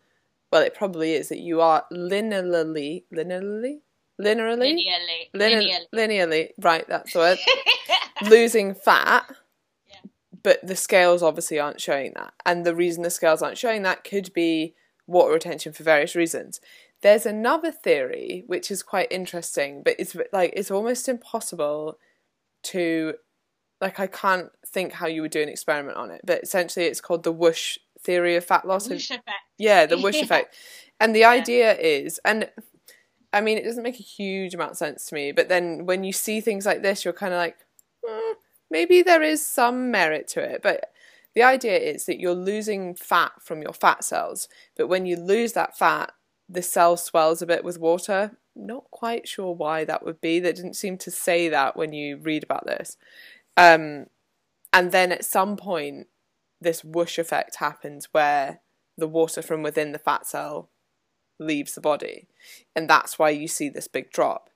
well, 0.53 0.63
it 0.63 0.75
probably 0.75 1.13
is 1.13 1.29
that 1.29 1.41
you 1.41 1.61
are 1.61 1.85
linearly 1.93 3.05
linearly 3.13 3.81
linearly 4.21 4.61
linearly 4.61 5.31
linearly, 5.35 5.79
linearly 5.95 6.51
right, 6.59 6.87
that's 6.89 7.13
the 7.13 7.19
word. 7.19 7.39
losing 8.29 8.75
fat 8.75 9.27
but 10.43 10.59
the 10.67 10.77
scales 10.77 11.23
obviously 11.23 11.59
aren't 11.59 11.81
showing 11.81 12.13
that. 12.17 12.33
And 12.47 12.65
the 12.65 12.75
reason 12.75 13.03
the 13.03 13.11
scales 13.11 13.43
aren't 13.43 13.59
showing 13.59 13.83
that 13.83 14.05
could 14.05 14.33
be 14.33 14.75
water 15.07 15.33
retention 15.33 15.73
for 15.73 15.83
various 15.83 16.15
reasons. 16.15 16.61
There's 17.03 17.27
another 17.27 17.71
theory 17.71 18.45
which 18.47 18.71
is 18.71 18.83
quite 18.83 19.11
interesting, 19.11 19.83
but 19.83 19.97
it's 19.99 20.17
like 20.33 20.53
it's 20.55 20.71
almost 20.71 21.09
impossible 21.09 21.99
to 22.65 23.15
like 23.81 23.99
I 23.99 24.07
can't 24.07 24.51
think 24.67 24.93
how 24.93 25.07
you 25.07 25.23
would 25.23 25.31
do 25.31 25.43
an 25.43 25.49
experiment 25.49 25.97
on 25.97 26.11
it, 26.11 26.21
but 26.25 26.43
essentially 26.43 26.87
it's 26.87 27.01
called 27.01 27.23
the 27.23 27.33
whoosh 27.33 27.79
theory 27.99 28.37
of 28.37 28.45
fat 28.45 28.67
loss. 28.67 28.89
Whoosh 28.89 29.11
effect. 29.11 29.31
Yeah, 29.59 29.87
the 29.87 29.99
whoosh 29.99 30.17
effect. 30.23 30.55
And 31.01 31.15
the 31.15 31.21
yeah. 31.21 31.31
idea 31.31 31.75
is 31.79 32.21
and 32.25 32.51
I 33.33 33.41
mean 33.41 33.57
it 33.57 33.65
doesn't 33.65 33.83
make 33.83 33.99
a 33.99 34.03
huge 34.03 34.55
amount 34.55 34.73
of 34.73 34.77
sense 34.77 35.07
to 35.07 35.15
me, 35.15 35.33
but 35.33 35.49
then 35.49 35.87
when 35.87 36.05
you 36.05 36.13
see 36.13 36.41
things 36.41 36.67
like 36.67 36.83
this 36.83 37.05
you're 37.05 37.15
kind 37.15 37.33
of 37.33 37.39
like 37.39 37.57
mm, 38.07 38.33
maybe 38.71 39.03
there 39.03 39.23
is 39.23 39.47
some 39.47 39.91
merit 39.91 40.29
to 40.29 40.41
it, 40.41 40.61
but 40.63 40.93
the 41.35 41.43
idea 41.43 41.77
is 41.77 42.07
that 42.07 42.19
you're 42.19 42.35
losing 42.35 42.95
fat 42.95 43.33
from 43.41 43.63
your 43.63 43.73
fat 43.73 44.05
cells, 44.05 44.49
but 44.77 44.89
when 44.89 45.07
you 45.07 45.17
lose 45.17 45.53
that 45.53 45.77
fat, 45.77 46.13
the 46.49 46.63
cell 46.63 46.97
swells 46.97 47.41
a 47.41 47.47
bit 47.47 47.63
with 47.65 47.79
water. 47.79 48.37
Not 48.57 48.91
quite 48.91 49.29
sure 49.29 49.55
why 49.55 49.85
that 49.85 50.05
would 50.05 50.21
be. 50.21 50.41
They 50.41 50.53
didn't 50.53 50.75
seem 50.75 50.99
to 50.99 51.11
say 51.11 51.49
that 51.49 51.77
when 51.77 51.93
you 51.93 52.17
read 52.17 52.43
about 52.43 52.67
this. 52.67 52.97
Um, 53.57 54.07
and 54.73 54.91
then 54.91 55.13
at 55.13 55.25
some 55.25 55.57
point, 55.57 56.09
this 56.61 56.83
whoosh 56.83 57.19
effect 57.19 57.57
happens 57.57 58.09
where 58.13 58.61
the 58.99 59.09
water 59.09 59.43
from 59.43 59.63
within 59.63 59.93
the 59.93 59.99
fat 59.99 60.27
cell 60.27 60.69
leaves 61.39 61.75
the 61.75 61.81
body. 61.81 62.27
And 62.75 62.91
that's 62.91 63.19
why 63.19 63.31
you 63.31 63.47
see 63.47 63.69
this 63.69 63.89
big 63.89 64.11
drop. 64.11 64.51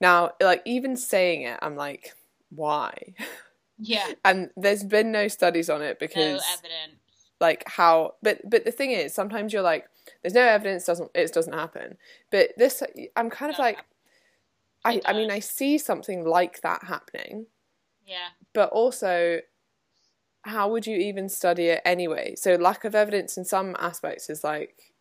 Now, 0.00 0.32
like, 0.40 0.62
even 0.64 0.96
saying 0.96 1.42
it, 1.42 1.58
I'm 1.62 1.76
like, 1.76 2.14
why? 2.50 3.14
Yeah. 3.78 4.06
And 4.24 4.50
there's 4.56 4.84
been 4.84 5.12
no 5.12 5.28
studies 5.28 5.68
on 5.68 5.82
it 5.82 5.98
because 5.98 6.16
no 6.16 6.54
evidence. 6.54 7.00
Like 7.38 7.64
how 7.68 8.14
but 8.22 8.40
but 8.48 8.64
the 8.64 8.70
thing 8.70 8.92
is 8.92 9.12
sometimes 9.12 9.52
you're 9.52 9.62
like 9.62 9.86
there's 10.22 10.34
no 10.34 10.42
evidence 10.42 10.84
doesn't 10.84 11.10
it 11.14 11.32
doesn't 11.32 11.52
happen. 11.52 11.98
But 12.30 12.50
this 12.56 12.82
I'm 13.14 13.28
kind 13.28 13.52
of 13.52 13.58
like 13.58 13.84
I 14.84 15.00
I 15.04 15.12
mean 15.12 15.30
I 15.30 15.40
see 15.40 15.76
something 15.76 16.24
like 16.24 16.62
that 16.62 16.84
happening. 16.84 17.46
Yeah. 18.06 18.28
But 18.54 18.70
also 18.70 19.40
how 20.42 20.70
would 20.70 20.86
you 20.86 20.96
even 20.96 21.28
study 21.28 21.66
it 21.66 21.82
anyway? 21.84 22.36
So 22.36 22.54
lack 22.54 22.84
of 22.84 22.94
evidence 22.94 23.36
in 23.36 23.44
some 23.44 23.76
aspects 23.78 24.30
is 24.30 24.42
like 24.42 24.94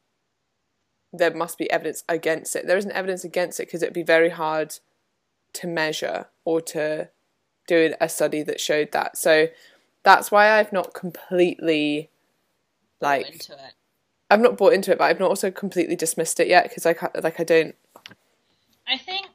there 1.14 1.34
must 1.34 1.58
be 1.58 1.72
evidence 1.72 2.04
against 2.10 2.56
it. 2.56 2.68
There 2.68 2.78
isn't 2.78 2.92
evidence 2.92 3.24
against 3.24 3.60
it 3.60 3.68
because 3.68 3.82
it'd 3.82 3.94
be 3.94 4.04
very 4.04 4.30
hard 4.30 4.80
to 5.54 5.68
measure 5.68 6.28
or 6.44 6.60
to 6.62 7.10
doing 7.68 7.94
a 8.00 8.10
study 8.10 8.44
that 8.44 8.60
showed 8.60 8.92
that. 8.92 9.18
So 9.18 9.48
that's 10.04 10.32
why 10.32 10.52
I've 10.52 10.72
not 10.72 10.94
completely 10.94 12.10
like 13.02 13.42
I've 14.30 14.42
not 14.42 14.58
bought 14.58 14.74
into 14.74 14.92
it, 14.92 14.98
but 14.98 15.06
I've 15.06 15.20
not 15.20 15.30
also 15.30 15.52
completely 15.52 15.96
dismissed 15.96 16.40
it 16.40 16.48
yet 16.48 16.64
because 16.64 16.86
I 16.86 16.94
can't, 16.94 17.24
like 17.24 17.40
I 17.40 17.44
don't. 17.44 17.76
I 18.88 18.98
think 18.98 19.28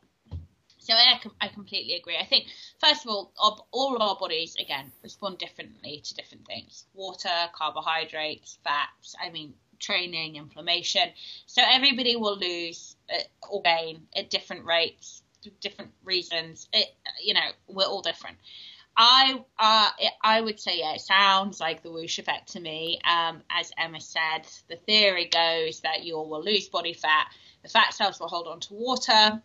so. 0.78 0.94
I, 0.94 1.20
I 1.40 1.48
completely 1.48 1.94
agree. 1.94 2.16
I 2.18 2.24
think 2.24 2.46
first 2.78 3.04
of 3.04 3.10
all, 3.10 3.32
all 3.70 3.94
of 3.94 4.02
our 4.02 4.16
bodies 4.16 4.56
again 4.60 4.90
respond 5.02 5.38
differently 5.38 6.02
to 6.04 6.14
different 6.14 6.46
things: 6.46 6.86
water, 6.94 7.28
carbohydrates, 7.52 8.58
fats. 8.64 9.14
I 9.22 9.30
mean, 9.30 9.54
training, 9.78 10.36
inflammation. 10.36 11.10
So 11.46 11.62
everybody 11.64 12.16
will 12.16 12.36
lose 12.36 12.96
uh, 13.12 13.22
or 13.48 13.62
gain 13.62 14.06
at 14.16 14.30
different 14.30 14.64
rates 14.64 15.22
different 15.60 15.92
reasons. 16.04 16.68
It, 16.72 16.88
you 17.22 17.34
know, 17.34 17.48
we're 17.68 17.84
all 17.84 18.02
different. 18.02 18.36
I 18.96 19.42
uh, 19.58 19.90
I 20.22 20.40
would 20.40 20.60
say 20.60 20.80
yeah, 20.80 20.94
it 20.94 21.00
sounds 21.00 21.60
like 21.60 21.82
the 21.82 21.90
whoosh 21.90 22.18
effect 22.18 22.52
to 22.52 22.60
me. 22.60 23.00
Um, 23.04 23.42
as 23.50 23.70
Emma 23.78 24.00
said, 24.00 24.46
the 24.68 24.76
theory 24.76 25.26
goes 25.26 25.80
that 25.80 26.04
you 26.04 26.16
will 26.16 26.42
lose 26.42 26.68
body 26.68 26.92
fat. 26.92 27.28
The 27.62 27.68
fat 27.68 27.94
cells 27.94 28.20
will 28.20 28.28
hold 28.28 28.46
on 28.46 28.60
to 28.60 28.74
water. 28.74 29.42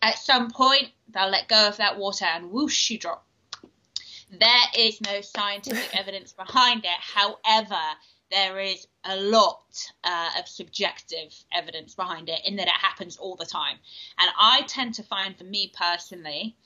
At 0.00 0.18
some 0.18 0.50
point, 0.50 0.90
they'll 1.08 1.28
let 1.30 1.48
go 1.48 1.68
of 1.68 1.78
that 1.78 1.98
water 1.98 2.24
and 2.24 2.50
whoosh, 2.50 2.90
you 2.90 2.98
drop. 2.98 3.26
There 4.30 4.64
is 4.76 5.00
no 5.00 5.20
scientific 5.22 5.96
evidence 5.98 6.32
behind 6.32 6.84
it. 6.84 6.90
However, 7.00 7.80
there 8.30 8.58
is 8.58 8.86
a 9.04 9.16
lot 9.16 9.62
uh, 10.04 10.30
of 10.38 10.48
subjective 10.48 11.34
evidence 11.52 11.94
behind 11.94 12.28
it 12.28 12.40
in 12.44 12.56
that 12.56 12.66
it 12.66 12.72
happens 12.72 13.16
all 13.16 13.36
the 13.36 13.46
time. 13.46 13.76
And 14.18 14.30
I 14.38 14.62
tend 14.66 14.94
to 14.94 15.02
find, 15.02 15.36
for 15.36 15.44
me 15.44 15.72
personally, 15.76 16.56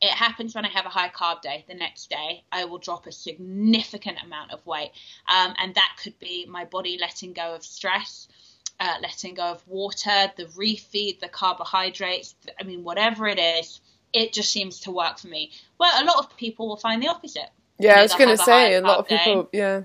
it 0.00 0.10
happens 0.10 0.54
when 0.54 0.64
I 0.64 0.68
have 0.68 0.86
a 0.86 0.90
high 0.90 1.10
carb 1.10 1.42
day. 1.42 1.64
The 1.68 1.74
next 1.74 2.10
day, 2.10 2.44
I 2.50 2.64
will 2.64 2.78
drop 2.78 3.06
a 3.06 3.12
significant 3.12 4.18
amount 4.24 4.52
of 4.52 4.64
weight. 4.66 4.92
Um, 5.28 5.54
and 5.58 5.74
that 5.74 5.96
could 6.02 6.18
be 6.18 6.46
my 6.46 6.64
body 6.64 6.96
letting 6.98 7.32
go 7.32 7.54
of 7.54 7.64
stress, 7.64 8.28
uh, 8.78 8.94
letting 9.02 9.34
go 9.34 9.52
of 9.52 9.66
water, 9.66 10.32
the 10.36 10.46
refeed, 10.46 11.20
the 11.20 11.28
carbohydrates. 11.28 12.34
I 12.58 12.62
mean, 12.62 12.82
whatever 12.82 13.26
it 13.26 13.38
is, 13.38 13.80
it 14.12 14.32
just 14.32 14.50
seems 14.50 14.80
to 14.80 14.90
work 14.90 15.18
for 15.18 15.28
me. 15.28 15.52
Well, 15.78 15.92
a 16.02 16.04
lot 16.04 16.18
of 16.18 16.36
people 16.36 16.68
will 16.68 16.76
find 16.76 17.02
the 17.02 17.08
opposite. 17.08 17.50
Yeah, 17.78 17.98
I 17.98 18.02
was 18.02 18.14
going 18.14 18.30
to 18.30 18.42
say, 18.42 18.74
a 18.74 18.80
lot 18.80 18.98
of 18.98 19.06
people, 19.08 19.44
day. 19.44 19.58
yeah 19.58 19.82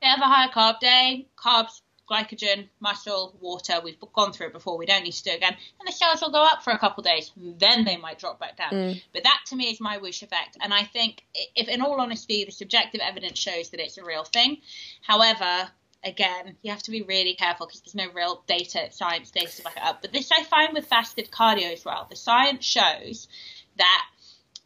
they 0.00 0.08
have 0.08 0.20
a 0.20 0.24
high 0.24 0.48
carb 0.48 0.80
day, 0.80 1.26
carbs, 1.36 1.80
glycogen, 2.10 2.68
muscle, 2.80 3.34
water. 3.40 3.80
We've 3.82 3.96
gone 4.12 4.32
through 4.32 4.48
it 4.48 4.52
before. 4.52 4.76
We 4.76 4.86
don't 4.86 5.04
need 5.04 5.12
to 5.12 5.22
do 5.22 5.30
it 5.30 5.36
again. 5.36 5.56
And 5.80 5.88
the 5.88 5.92
cells 5.92 6.20
will 6.20 6.30
go 6.30 6.44
up 6.44 6.62
for 6.62 6.72
a 6.72 6.78
couple 6.78 7.00
of 7.00 7.06
days. 7.06 7.32
Then 7.36 7.84
they 7.84 7.96
might 7.96 8.18
drop 8.18 8.38
back 8.38 8.56
down. 8.56 8.72
Mm. 8.72 9.02
But 9.12 9.24
that 9.24 9.40
to 9.46 9.56
me 9.56 9.70
is 9.70 9.80
my 9.80 9.98
whoosh 9.98 10.22
effect. 10.22 10.58
And 10.60 10.74
I 10.74 10.84
think, 10.84 11.22
if 11.56 11.68
in 11.68 11.80
all 11.80 12.00
honesty, 12.00 12.44
the 12.44 12.52
subjective 12.52 13.00
evidence 13.00 13.38
shows 13.38 13.70
that 13.70 13.80
it's 13.80 13.98
a 13.98 14.04
real 14.04 14.24
thing. 14.24 14.58
However, 15.02 15.70
again, 16.04 16.56
you 16.62 16.70
have 16.70 16.82
to 16.82 16.90
be 16.90 17.02
really 17.02 17.34
careful 17.34 17.66
because 17.66 17.80
there's 17.80 17.94
no 17.94 18.12
real 18.12 18.42
data, 18.46 18.88
science 18.90 19.30
data 19.30 19.56
to 19.56 19.62
back 19.62 19.76
it 19.76 19.82
up. 19.82 20.02
But 20.02 20.12
this 20.12 20.30
I 20.30 20.44
find 20.44 20.74
with 20.74 20.86
fasted 20.86 21.30
cardio 21.30 21.72
as 21.72 21.84
well. 21.84 22.06
The 22.08 22.16
science 22.16 22.64
shows 22.64 23.28
that 23.76 24.06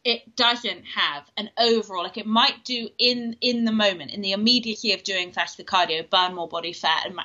it 0.03 0.35
doesn't 0.35 0.85
have 0.85 1.29
an 1.35 1.49
overall 1.57 2.03
like 2.03 2.17
it 2.17 2.25
might 2.25 2.63
do 2.63 2.89
in 2.97 3.35
in 3.41 3.65
the 3.65 3.71
moment 3.71 4.11
in 4.11 4.21
the 4.21 4.31
immediacy 4.31 4.93
of 4.93 5.03
doing 5.03 5.31
fasted 5.31 5.65
cardio 5.65 6.09
burn 6.09 6.33
more 6.33 6.47
body 6.47 6.71
fat 6.71 7.05
and 7.05 7.19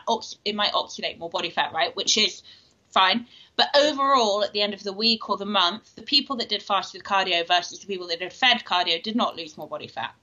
it 0.45 0.55
might 0.55 0.72
oxidate 0.72 1.18
more 1.18 1.31
body 1.31 1.51
fat 1.51 1.72
right 1.72 1.95
which 1.95 2.18
is 2.18 2.43
fine. 2.89 3.27
But 3.57 3.68
overall 3.77 4.43
at 4.43 4.53
the 4.53 4.62
end 4.62 4.75
of 4.75 4.83
the 4.83 4.93
week 4.93 5.29
or 5.29 5.37
the 5.37 5.47
month 5.47 5.95
the 5.95 6.03
people 6.03 6.37
that 6.37 6.49
did 6.49 6.62
fasted 6.62 7.05
cardio 7.05 7.47
versus 7.47 7.79
the 7.79 7.87
people 7.87 8.09
that 8.09 8.18
did 8.18 8.33
fed 8.33 8.64
cardio 8.64 9.01
did 9.01 9.14
not 9.14 9.37
lose 9.37 9.57
more 9.57 9.68
body 9.68 9.89
fat. 9.89 10.14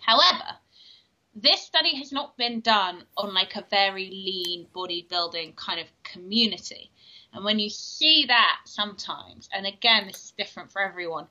However 0.00 0.58
this 1.36 1.60
study 1.62 1.96
has 1.96 2.12
not 2.12 2.36
been 2.36 2.60
done 2.60 3.04
on 3.16 3.34
like 3.34 3.56
a 3.56 3.66
very 3.68 4.08
lean 4.08 4.66
bodybuilding 4.74 5.56
kind 5.56 5.80
of 5.80 5.86
community. 6.04 6.92
And 7.32 7.44
when 7.44 7.58
you 7.58 7.70
see 7.70 8.26
that 8.26 8.60
sometimes 8.64 9.48
and 9.52 9.64
again 9.64 10.08
this 10.08 10.24
is 10.24 10.34
different 10.36 10.72
for 10.72 10.82
everyone 10.82 11.28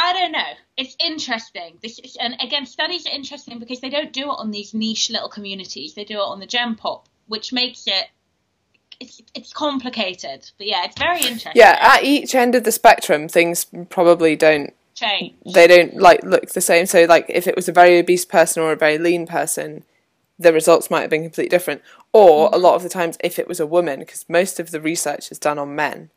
I 0.00 0.12
don't 0.12 0.30
know. 0.30 0.52
It's 0.76 0.96
interesting. 1.04 1.76
This 1.82 1.98
is, 1.98 2.16
and 2.20 2.36
again, 2.40 2.66
studies 2.66 3.04
are 3.06 3.12
interesting 3.12 3.58
because 3.58 3.80
they 3.80 3.90
don't 3.90 4.12
do 4.12 4.30
it 4.30 4.36
on 4.38 4.52
these 4.52 4.72
niche 4.72 5.10
little 5.10 5.28
communities. 5.28 5.94
They 5.94 6.04
do 6.04 6.18
it 6.18 6.22
on 6.22 6.38
the 6.38 6.46
Gen 6.46 6.76
Pop, 6.76 7.08
which 7.26 7.52
makes 7.52 7.84
it 7.88 8.06
it's 9.00 9.20
it's 9.34 9.52
complicated. 9.52 10.48
But 10.56 10.68
yeah, 10.68 10.84
it's 10.84 10.96
very 10.96 11.18
interesting. 11.18 11.52
Yeah, 11.56 11.76
at 11.80 12.04
each 12.04 12.34
end 12.36 12.54
of 12.54 12.62
the 12.62 12.70
spectrum, 12.70 13.28
things 13.28 13.66
probably 13.90 14.36
don't 14.36 14.72
change. 14.94 15.34
They 15.52 15.66
don't 15.66 15.96
like 15.96 16.22
look 16.22 16.50
the 16.50 16.60
same. 16.60 16.86
So 16.86 17.04
like 17.04 17.26
if 17.28 17.48
it 17.48 17.56
was 17.56 17.68
a 17.68 17.72
very 17.72 17.98
obese 17.98 18.24
person 18.24 18.62
or 18.62 18.70
a 18.70 18.76
very 18.76 18.98
lean 18.98 19.26
person, 19.26 19.82
the 20.38 20.52
results 20.52 20.90
might 20.90 21.00
have 21.00 21.10
been 21.10 21.24
completely 21.24 21.48
different. 21.48 21.82
Or 22.12 22.46
mm-hmm. 22.46 22.54
a 22.54 22.58
lot 22.58 22.76
of 22.76 22.84
the 22.84 22.88
times, 22.88 23.16
if 23.20 23.40
it 23.40 23.48
was 23.48 23.58
a 23.58 23.66
woman, 23.66 23.98
because 23.98 24.24
most 24.28 24.60
of 24.60 24.70
the 24.70 24.80
research 24.80 25.32
is 25.32 25.40
done 25.40 25.58
on 25.58 25.74
men. 25.74 26.10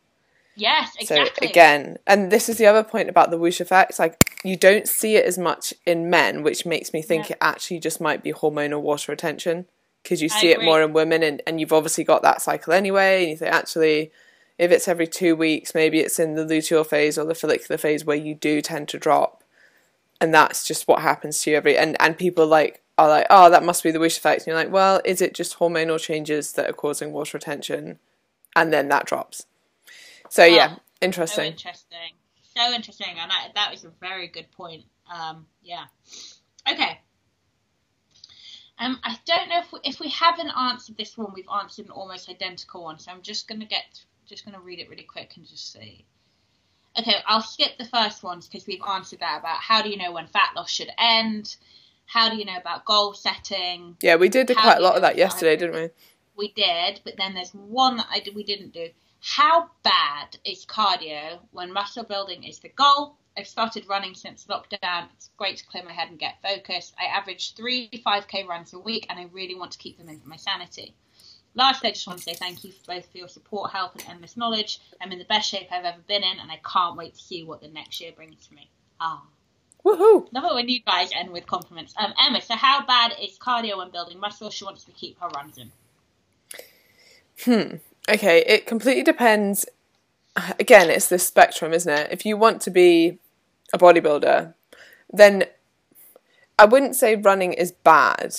Yes, 0.56 0.92
exactly. 1.00 1.48
So 1.48 1.52
again, 1.52 1.98
and 2.06 2.32
this 2.32 2.50
is 2.50 2.58
the 2.58 2.66
other 2.66 2.84
point 2.84 3.10
about 3.10 3.32
the 3.32 3.38
whoosh 3.38 3.62
effect. 3.62 3.98
Like 4.00 4.40
you 4.44 4.56
don't 4.56 4.88
see 4.88 5.16
it 5.16 5.26
as 5.26 5.38
much 5.38 5.74
in 5.86 6.10
men, 6.10 6.44
which 6.44 6.66
makes 6.66 6.94
me 6.94 7.02
think 7.02 7.30
yeah. 7.30 7.36
it 7.36 7.38
actually 7.42 7.80
just 7.80 8.02
might 8.02 8.22
be 8.22 8.34
hormonal 8.34 8.82
water 8.82 9.12
retention 9.12 9.66
because 10.04 10.22
you 10.22 10.30
see 10.30 10.50
it 10.50 10.64
more 10.64 10.82
in 10.82 10.94
women, 10.94 11.24
and 11.24 11.42
and 11.48 11.60
you've 11.60 11.74
obviously 11.74 12.04
got 12.04 12.22
that 12.24 12.42
cycle 12.42 12.74
anyway. 12.74 13.22
And 13.22 13.30
you 13.32 13.38
think 13.38 13.54
actually, 13.54 14.12
if 14.58 14.72
it's 14.72 14.88
every 14.88 15.08
two 15.08 15.36
weeks, 15.36 15.74
maybe 15.74 16.00
it's 16.00 16.20
in 16.20 16.36
the 16.36 16.46
luteal 16.46 16.86
phase 16.86 17.18
or 17.18 17.26
the 17.26 17.36
follicular 17.36 17.78
phase 17.78 18.04
where 18.04 18.18
you 18.18 18.36
do 18.36 18.62
tend 18.62 18.90
to 18.90 19.00
drop, 19.00 19.44
and 20.20 20.34
that's 20.34 20.68
just 20.68 20.88
what 20.88 21.02
happens 21.02 21.42
to 21.42 21.52
you 21.52 21.58
every. 21.58 21.78
And 21.78 21.96
and 22.02 22.18
people 22.18 22.46
like 22.46 22.82
are 22.98 23.08
like, 23.08 23.28
oh, 23.30 23.50
that 23.50 23.64
must 23.64 23.84
be 23.84 23.92
the 23.92 24.00
whoosh 24.00 24.18
effect. 24.18 24.42
And 24.42 24.48
you're 24.48 24.56
like, 24.56 24.72
well, 24.72 25.02
is 25.06 25.22
it 25.22 25.34
just 25.34 25.60
hormonal 25.60 26.00
changes 26.00 26.52
that 26.54 26.70
are 26.70 26.74
causing 26.74 27.14
water 27.14 27.38
retention, 27.38 28.00
and 28.56 28.74
then 28.74 28.90
that 28.90 29.06
drops? 29.06 29.46
So 30.32 30.46
yeah, 30.46 30.78
interesting. 31.02 31.44
So 31.44 31.44
interesting. 31.44 32.14
So 32.56 32.72
interesting, 32.74 33.16
and 33.20 33.30
I, 33.30 33.52
that 33.54 33.70
was 33.70 33.84
a 33.84 33.92
very 34.00 34.30
good 34.30 34.50
point. 34.54 34.86
Um, 35.14 35.46
yeah. 35.62 35.84
Okay. 36.72 37.00
Um, 38.80 38.98
I 39.04 39.18
don't 39.26 39.50
know 39.50 39.60
if 39.60 39.74
we, 39.74 39.80
if 39.84 40.00
we 40.00 40.08
haven't 40.08 40.52
answered 40.58 40.96
this 40.98 41.18
one, 41.18 41.34
we've 41.36 41.44
answered 41.62 41.86
an 41.88 41.92
almost 41.92 42.30
identical 42.30 42.86
one. 42.86 42.98
So 42.98 43.12
I'm 43.12 43.22
just 43.22 43.50
gonna 43.50 43.66
get 43.66 43.84
just 44.26 44.46
gonna 44.46 44.62
read 44.62 44.80
it 44.80 44.90
really 44.90 45.04
quick 45.04 45.34
and 45.36 45.46
just 45.46 45.74
see. 45.74 46.06
Okay, 46.98 47.16
I'll 47.28 47.42
skip 47.42 47.78
the 47.78 47.86
first 47.86 48.24
ones 48.24 48.48
because 48.48 48.66
we've 48.66 48.82
answered 48.90 49.20
that 49.20 49.40
about 49.42 49.58
how 49.58 49.82
do 49.82 49.90
you 49.90 49.98
know 49.98 50.14
when 50.14 50.28
fat 50.28 50.52
loss 50.56 50.72
should 50.72 50.92
end. 50.98 51.58
How 52.06 52.30
do 52.30 52.38
you 52.38 52.46
know 52.46 52.58
about 52.58 52.86
goal 52.86 53.14
setting? 53.14 53.98
Yeah, 54.02 54.16
we 54.16 54.30
did 54.30 54.48
do 54.48 54.56
quite 54.56 54.78
a 54.78 54.82
lot 54.82 54.96
of 54.96 55.02
that 55.02 55.18
yesterday, 55.18 55.58
didn't 55.58 55.76
we? 55.76 55.90
We 56.38 56.54
did, 56.54 57.02
but 57.04 57.18
then 57.18 57.34
there's 57.34 57.52
one 57.52 57.98
that 57.98 58.08
I 58.10 58.22
did, 58.22 58.34
we 58.34 58.44
didn't 58.44 58.72
do. 58.72 58.88
How 59.22 59.70
bad 59.84 60.40
is 60.44 60.66
cardio 60.66 61.40
when 61.52 61.72
muscle 61.72 62.04
building 62.04 62.44
is 62.44 62.58
the 62.60 62.70
goal? 62.70 63.16
I've 63.38 63.48
started 63.48 63.88
running 63.88 64.16
since 64.16 64.46
lockdown. 64.46 65.10
It's 65.14 65.30
great 65.38 65.58
to 65.58 65.66
clear 65.66 65.84
my 65.84 65.94
head 65.94 66.10
and 66.10 66.20
get 66.20 66.42
focused. 66.42 66.96
I 67.00 67.06
average 67.06 67.54
three 67.54 67.90
5k 68.06 68.48
runs 68.48 68.74
a 68.74 68.80
week, 68.80 69.06
and 69.10 69.20
I 69.20 69.26
really 69.32 69.54
want 69.54 69.72
to 69.74 69.78
keep 69.78 70.00
them 70.00 70.10
in 70.10 70.20
for 70.20 70.28
my 70.28 70.38
sanity. 70.38 70.96
Lastly, 71.54 71.90
I 71.90 71.92
just 71.94 72.08
want 72.08 72.20
to 72.20 72.24
say 72.24 72.34
thank 72.34 72.64
you 72.64 72.74
both 72.88 73.12
for 73.12 73.18
your 73.20 73.28
support, 73.28 73.72
help, 73.72 73.94
and 73.94 74.06
endless 74.10 74.38
knowledge. 74.38 74.80
I'm 75.00 75.12
in 75.12 75.20
the 75.20 75.26
best 75.26 75.50
shape 75.50 75.68
I've 75.72 75.86
ever 75.86 76.02
been 76.08 76.24
in, 76.24 76.40
and 76.40 76.52
I 76.52 76.60
can't 76.66 76.98
wait 76.98 77.14
to 77.14 77.22
see 77.22 77.44
what 77.44 77.62
the 77.62 77.68
next 77.68 78.02
year 78.02 78.12
brings 78.14 78.48
for 78.48 78.56
me. 78.56 78.70
Ah. 79.00 79.22
Woohoo! 79.86 80.28
Love 80.34 80.46
it 80.46 80.56
when 80.56 80.70
you 80.70 80.80
guys 80.82 81.12
end 81.14 81.32
with 81.32 81.46
compliments. 81.46 81.94
Um, 81.98 82.14
Emma, 82.20 82.42
so 82.42 82.56
how 82.56 82.86
bad 82.86 83.14
is 83.22 83.38
cardio 83.38 83.78
when 83.78 83.92
building 83.92 84.20
muscle? 84.20 84.50
She 84.50 84.66
wants 84.66 84.84
to 84.86 84.92
keep 84.92 85.20
her 85.20 85.28
runs 85.30 85.58
in. 85.58 85.72
Hmm. 87.44 87.76
Okay, 88.12 88.44
it 88.46 88.66
completely 88.66 89.04
depends. 89.04 89.66
Again, 90.60 90.90
it's 90.90 91.08
this 91.08 91.26
spectrum, 91.26 91.74
isn't 91.74 91.92
it? 91.92 92.12
If 92.12 92.26
you 92.26 92.36
want 92.36 92.62
to 92.64 92.70
be 92.70 93.20
a 93.74 93.78
bodybuilder, 93.78 94.54
then 95.14 95.46
I 96.60 96.66
wouldn't 96.66 96.98
say 96.98 97.16
running 97.16 97.54
is 97.54 97.72
bad, 97.72 98.36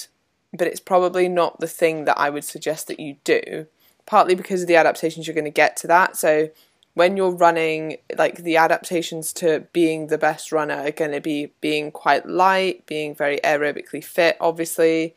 but 0.53 0.67
it's 0.67 0.81
probably 0.81 1.27
not 1.27 1.59
the 1.59 1.67
thing 1.67 2.05
that 2.05 2.19
I 2.19 2.29
would 2.29 2.45
suggest 2.45 2.87
that 2.89 3.01
you 3.01 3.17
do, 3.25 3.67
partly 4.05 4.35
because 4.35 4.61
of 4.61 4.69
the 4.69 4.77
adaptations 4.77 5.27
you're 5.27 5.35
going 5.35 5.45
to 5.45 5.51
get 5.51 5.79
to 5.79 5.87
that. 5.87 6.19
So 6.19 6.51
when 6.93 7.17
you're 7.17 7.35
running, 7.35 7.97
like 8.19 8.43
the 8.43 8.59
adaptations 8.59 9.33
to 9.35 9.67
being 9.73 10.09
the 10.09 10.19
best 10.19 10.53
runner 10.53 10.83
are 10.83 10.91
going 10.91 11.13
to 11.13 11.21
be 11.21 11.53
being 11.63 11.91
quite 11.91 12.27
light, 12.29 12.85
being 12.85 13.15
very 13.15 13.39
aerobically 13.39 14.05
fit, 14.05 14.37
obviously, 14.39 15.15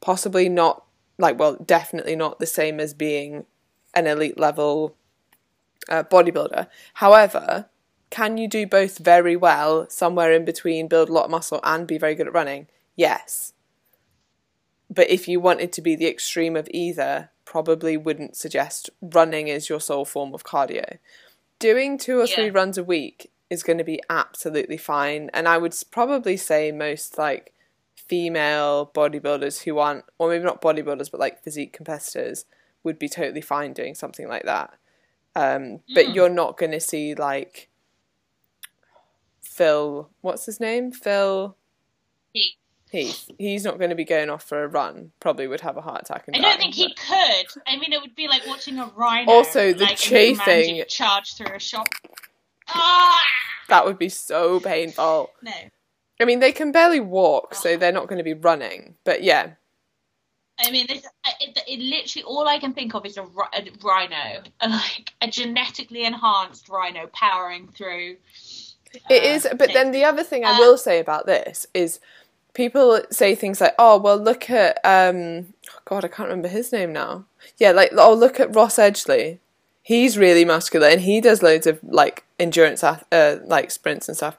possibly 0.00 0.48
not 0.48 0.82
like, 1.18 1.38
well, 1.38 1.54
definitely 1.54 2.16
not 2.16 2.40
the 2.40 2.46
same 2.46 2.80
as 2.80 2.94
being 2.94 3.44
an 3.94 4.06
elite 4.06 4.38
level 4.38 4.96
uh, 5.88 6.04
bodybuilder. 6.04 6.66
However, 6.94 7.66
can 8.10 8.36
you 8.36 8.48
do 8.48 8.66
both 8.66 8.98
very 8.98 9.36
well, 9.36 9.88
somewhere 9.88 10.32
in 10.32 10.44
between, 10.44 10.88
build 10.88 11.08
a 11.08 11.12
lot 11.12 11.26
of 11.26 11.30
muscle 11.30 11.60
and 11.62 11.86
be 11.86 11.98
very 11.98 12.14
good 12.14 12.26
at 12.26 12.34
running? 12.34 12.66
Yes. 12.96 13.52
But 14.88 15.08
if 15.08 15.28
you 15.28 15.38
wanted 15.38 15.72
to 15.72 15.82
be 15.82 15.94
the 15.94 16.08
extreme 16.08 16.56
of 16.56 16.68
either, 16.72 17.30
probably 17.44 17.96
wouldn't 17.96 18.36
suggest 18.36 18.90
running 19.00 19.48
is 19.48 19.68
your 19.68 19.80
sole 19.80 20.04
form 20.04 20.34
of 20.34 20.44
cardio. 20.44 20.98
Doing 21.58 21.98
two 21.98 22.18
or 22.18 22.26
yeah. 22.26 22.34
three 22.34 22.50
runs 22.50 22.76
a 22.76 22.84
week 22.84 23.30
is 23.48 23.62
going 23.62 23.78
to 23.78 23.84
be 23.84 24.00
absolutely 24.10 24.76
fine. 24.76 25.30
And 25.32 25.46
I 25.46 25.58
would 25.58 25.74
probably 25.90 26.36
say 26.36 26.72
most 26.72 27.18
like 27.18 27.52
female 27.94 28.90
bodybuilders 28.92 29.62
who 29.62 29.78
aren't, 29.78 30.04
or 30.18 30.30
maybe 30.30 30.44
not 30.44 30.62
bodybuilders, 30.62 31.10
but 31.10 31.20
like 31.20 31.42
physique 31.42 31.72
competitors 31.72 32.44
would 32.82 32.98
be 32.98 33.08
totally 33.08 33.40
fine 33.40 33.72
doing 33.72 33.94
something 33.94 34.28
like 34.28 34.44
that. 34.44 34.74
Um, 35.36 35.80
but 35.94 36.06
mm. 36.06 36.14
you're 36.14 36.28
not 36.28 36.56
going 36.56 36.72
to 36.72 36.80
see 36.80 37.14
like 37.14 37.68
Phil, 39.40 40.10
what's 40.20 40.46
his 40.46 40.60
name? 40.60 40.90
Phil 40.92 41.56
Heath. 42.32 42.54
Heath. 42.90 43.30
He's 43.38 43.64
not 43.64 43.78
going 43.78 43.90
to 43.90 43.96
be 43.96 44.04
going 44.04 44.30
off 44.30 44.42
for 44.42 44.64
a 44.64 44.68
run. 44.68 45.12
Probably 45.20 45.46
would 45.46 45.60
have 45.60 45.76
a 45.76 45.80
heart 45.80 46.02
attack. 46.02 46.24
And 46.26 46.36
I 46.36 46.40
don't 46.40 46.58
think 46.58 46.74
but... 46.74 46.78
he 46.78 46.94
could. 46.94 47.62
I 47.66 47.76
mean, 47.76 47.92
it 47.92 48.00
would 48.00 48.16
be 48.16 48.26
like 48.26 48.46
watching 48.46 48.78
a 48.78 48.90
rhino. 48.96 49.30
Also, 49.30 49.72
the 49.72 49.84
like, 49.84 49.96
chafing 49.96 50.82
charge 50.88 51.34
through 51.34 51.54
a 51.54 51.60
shop. 51.60 51.86
Ah! 52.68 53.20
That 53.68 53.84
would 53.84 53.98
be 53.98 54.08
so 54.08 54.58
painful. 54.58 55.30
No. 55.42 55.52
I 56.20 56.24
mean, 56.24 56.40
they 56.40 56.52
can 56.52 56.72
barely 56.72 57.00
walk, 57.00 57.54
so 57.54 57.76
they're 57.76 57.92
not 57.92 58.08
going 58.08 58.18
to 58.18 58.24
be 58.24 58.34
running. 58.34 58.96
But 59.04 59.22
yeah. 59.22 59.52
I 60.62 60.70
mean, 60.70 60.86
it, 60.88 61.04
it, 61.40 61.80
literally 61.80 62.24
all 62.24 62.46
I 62.46 62.58
can 62.58 62.72
think 62.72 62.94
of 62.94 63.06
is 63.06 63.16
a, 63.16 63.22
a 63.22 63.66
rhino, 63.82 64.42
a, 64.60 64.68
like 64.68 65.12
a 65.20 65.28
genetically 65.28 66.04
enhanced 66.04 66.68
rhino 66.68 67.06
powering 67.12 67.68
through 67.68 68.16
it 69.08 69.22
is, 69.22 69.46
uh, 69.46 69.54
but 69.54 69.72
then 69.72 69.92
the 69.92 70.04
other 70.04 70.22
thing 70.22 70.44
I 70.44 70.52
uh, 70.52 70.58
will 70.58 70.76
say 70.76 70.98
about 70.98 71.26
this 71.26 71.66
is 71.74 72.00
people 72.54 73.00
say 73.10 73.34
things 73.34 73.60
like, 73.60 73.74
"Oh, 73.78 73.98
well, 73.98 74.16
look 74.16 74.50
at 74.50 74.78
um, 74.84 75.54
God, 75.84 76.04
I 76.04 76.08
can't 76.08 76.28
remember 76.28 76.48
his 76.48 76.72
name 76.72 76.92
now." 76.92 77.24
Yeah, 77.58 77.72
like, 77.72 77.90
"Oh, 77.96 78.14
look 78.14 78.40
at 78.40 78.54
Ross 78.54 78.76
Edgley. 78.76 79.38
He's 79.82 80.18
really 80.18 80.44
muscular 80.44 80.88
and 80.88 81.00
he 81.00 81.20
does 81.20 81.42
loads 81.42 81.66
of 81.66 81.80
like 81.82 82.24
endurance, 82.38 82.82
uh, 82.84 83.40
like 83.44 83.70
sprints 83.70 84.08
and 84.08 84.16
stuff." 84.16 84.36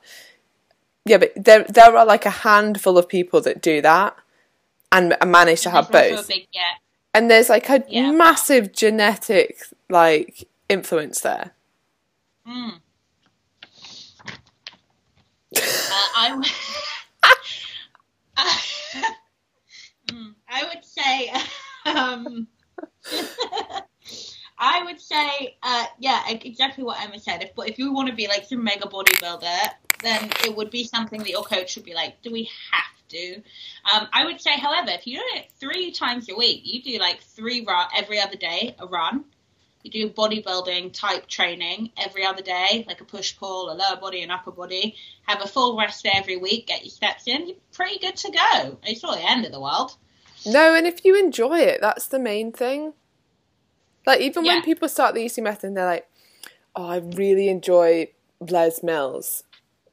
Yeah, 1.06 1.18
but 1.18 1.32
there 1.36 1.64
there 1.64 1.96
are 1.96 2.06
like 2.06 2.26
a 2.26 2.30
handful 2.30 2.98
of 2.98 3.08
people 3.08 3.42
that 3.42 3.62
do 3.62 3.82
that 3.82 4.18
and, 4.92 5.16
and 5.20 5.32
manage 5.32 5.62
to 5.62 5.70
have 5.70 5.92
both. 5.92 6.28
Big, 6.28 6.48
yeah. 6.52 6.74
And 7.14 7.30
there's 7.30 7.50
like 7.50 7.70
a 7.70 7.84
yeah. 7.88 8.12
massive 8.12 8.72
genetic 8.72 9.58
like 9.90 10.48
influence 10.70 11.22
there. 11.22 11.52
Mm. 12.48 12.80
Uh, 15.94 16.08
I, 16.16 16.30
w- 16.30 16.50
mm, 20.12 20.34
I 20.48 20.64
would 20.64 20.86
say, 20.86 21.30
um, 21.86 22.48
I 24.58 24.84
would 24.86 25.02
say, 25.02 25.58
uh, 25.62 25.86
yeah, 26.00 26.24
exactly 26.30 26.86
what 26.86 27.02
Emma 27.02 27.20
said. 27.20 27.44
If 27.44 27.52
if 27.58 27.78
you 27.78 27.92
want 27.94 28.08
to 28.10 28.16
be 28.16 28.28
like 28.28 28.46
some 28.46 28.64
mega 28.64 28.88
bodybuilder, 28.88 29.58
then 30.02 30.30
it 30.44 30.56
would 30.56 30.70
be 30.70 30.84
something 30.84 31.20
that 31.20 31.30
your 31.30 31.44
coach 31.44 31.76
would 31.76 31.86
be 31.86 31.94
like, 31.94 32.22
do 32.22 32.32
we 32.32 32.50
have 32.72 33.08
to? 33.10 33.36
Um, 33.94 34.08
I 34.14 34.26
would 34.26 34.42
say, 34.42 34.58
however, 34.58 34.90
if 34.92 35.06
you 35.06 35.18
do 35.18 35.24
it 35.40 35.52
three 35.60 35.92
times 35.92 36.30
a 36.30 36.36
week, 36.36 36.62
you 36.64 36.82
do 36.82 36.98
like 37.00 37.22
three 37.22 37.64
run 37.66 37.88
every 37.96 38.20
other 38.20 38.38
day, 38.38 38.76
a 38.80 38.88
run 38.88 39.26
you 39.84 39.92
do 39.92 40.10
bodybuilding 40.10 40.94
type 40.94 41.28
training 41.28 41.92
every 41.98 42.26
other 42.26 42.42
day, 42.42 42.86
like 42.88 43.02
a 43.02 43.06
push 43.06 43.36
pull, 43.38 43.72
a 43.72 43.74
lower 43.74 44.00
body 44.00 44.22
and 44.22 44.32
upper 44.32 44.52
body. 44.52 44.96
Have 45.24 45.42
a 45.42 45.48
full 45.48 45.78
rest 45.78 46.04
day 46.04 46.12
every 46.14 46.38
week, 46.38 46.68
get 46.68 46.84
your 46.84 46.92
steps 46.92 47.28
in, 47.28 47.48
you're 47.48 47.58
pretty 47.74 48.00
good 48.00 48.16
to 48.18 48.32
go. 48.32 48.78
It's 48.84 49.04
not 49.04 49.18
the 49.18 49.30
end 49.30 49.46
of 49.46 49.52
the 49.52 49.60
world. 49.60 49.96
No, 50.46 50.74
and 50.74 50.86
if 50.88 51.06
you 51.06 51.18
enjoy 51.18 51.60
it, 51.60 51.82
that's 51.82 52.08
the 52.08 52.20
main 52.20 52.52
thing. 52.52 52.94
Like 54.06 54.22
even 54.22 54.46
yeah. 54.46 54.56
when 54.56 54.64
people 54.64 54.90
start 54.90 55.16
the 55.16 55.26
EC 55.26 55.38
method 55.38 55.68
and 55.68 55.78
they're 55.78 55.86
like, 55.86 56.08
Oh, 56.76 56.86
I 56.86 56.98
really 56.98 57.50
enjoy 57.50 58.08
Les 58.40 58.82
Mills. 58.82 59.44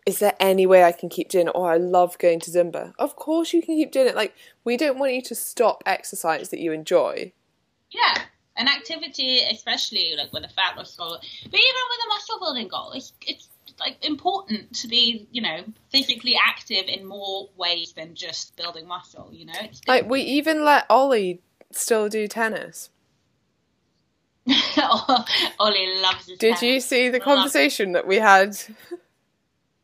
Is 0.09 0.21
there 0.21 0.35
any 0.41 0.67
way 0.67 0.85
I 0.85 0.93
can 0.93 1.09
keep 1.09 1.29
doing 1.29 1.49
it? 1.49 1.53
Oh, 1.55 1.65
I 1.65 1.77
love 1.77 2.17
going 2.19 2.41
to 2.41 2.51
Zumba. 2.51 2.95
Of 2.99 3.17
course 3.17 3.53
you 3.53 3.61
can 3.63 3.77
keep 3.77 3.93
doing 3.93 4.09
it. 4.09 4.17
Like 4.17 4.35
we 4.65 4.77
don't 4.77 4.99
want 4.99 5.13
you 5.13 5.23
to 5.23 5.35
stop 5.35 5.83
exercise 5.85 6.49
that 6.49 6.61
you 6.61 6.73
enjoy. 6.73 7.33
Yeah 7.91 8.23
an 8.59 8.69
activity, 8.69 9.39
especially 9.51 10.15
like 10.19 10.33
with 10.33 10.45
a 10.45 10.49
fat 10.49 10.77
loss 10.77 10.97
goal, 10.97 11.11
but 11.11 11.21
even 11.21 11.83
with 11.91 12.05
a 12.05 12.09
muscle 12.09 12.39
building 12.41 12.69
goal, 12.69 12.93
it's 12.93 13.13
it's 13.27 13.49
like 13.79 14.05
important 14.05 14.75
to 14.75 14.89
be, 14.89 15.29
you 15.31 15.41
know, 15.41 15.61
physically 15.91 16.37
active 16.45 16.87
in 16.89 17.07
more 17.07 17.49
ways 17.57 17.93
than 17.93 18.15
just 18.15 18.57
building 18.57 18.87
muscle. 18.87 19.29
You 19.33 19.47
know, 19.47 19.53
it's 19.61 19.81
good. 19.81 19.93
Like 19.93 20.11
we 20.11 20.23
even 20.23 20.65
let 20.65 20.87
Ollie 20.91 21.41
still 21.71 22.09
do 22.09 22.27
tennis. 22.29 22.91
Oh, 24.81 25.25
Ollie 25.59 26.01
loves 26.01 26.29
his 26.29 26.39
Did 26.39 26.57
tennis. 26.57 26.63
you 26.63 26.81
see 26.81 27.09
the 27.09 27.19
conversation 27.21 27.93
that 27.93 28.07
we 28.07 28.17
had 28.17 28.57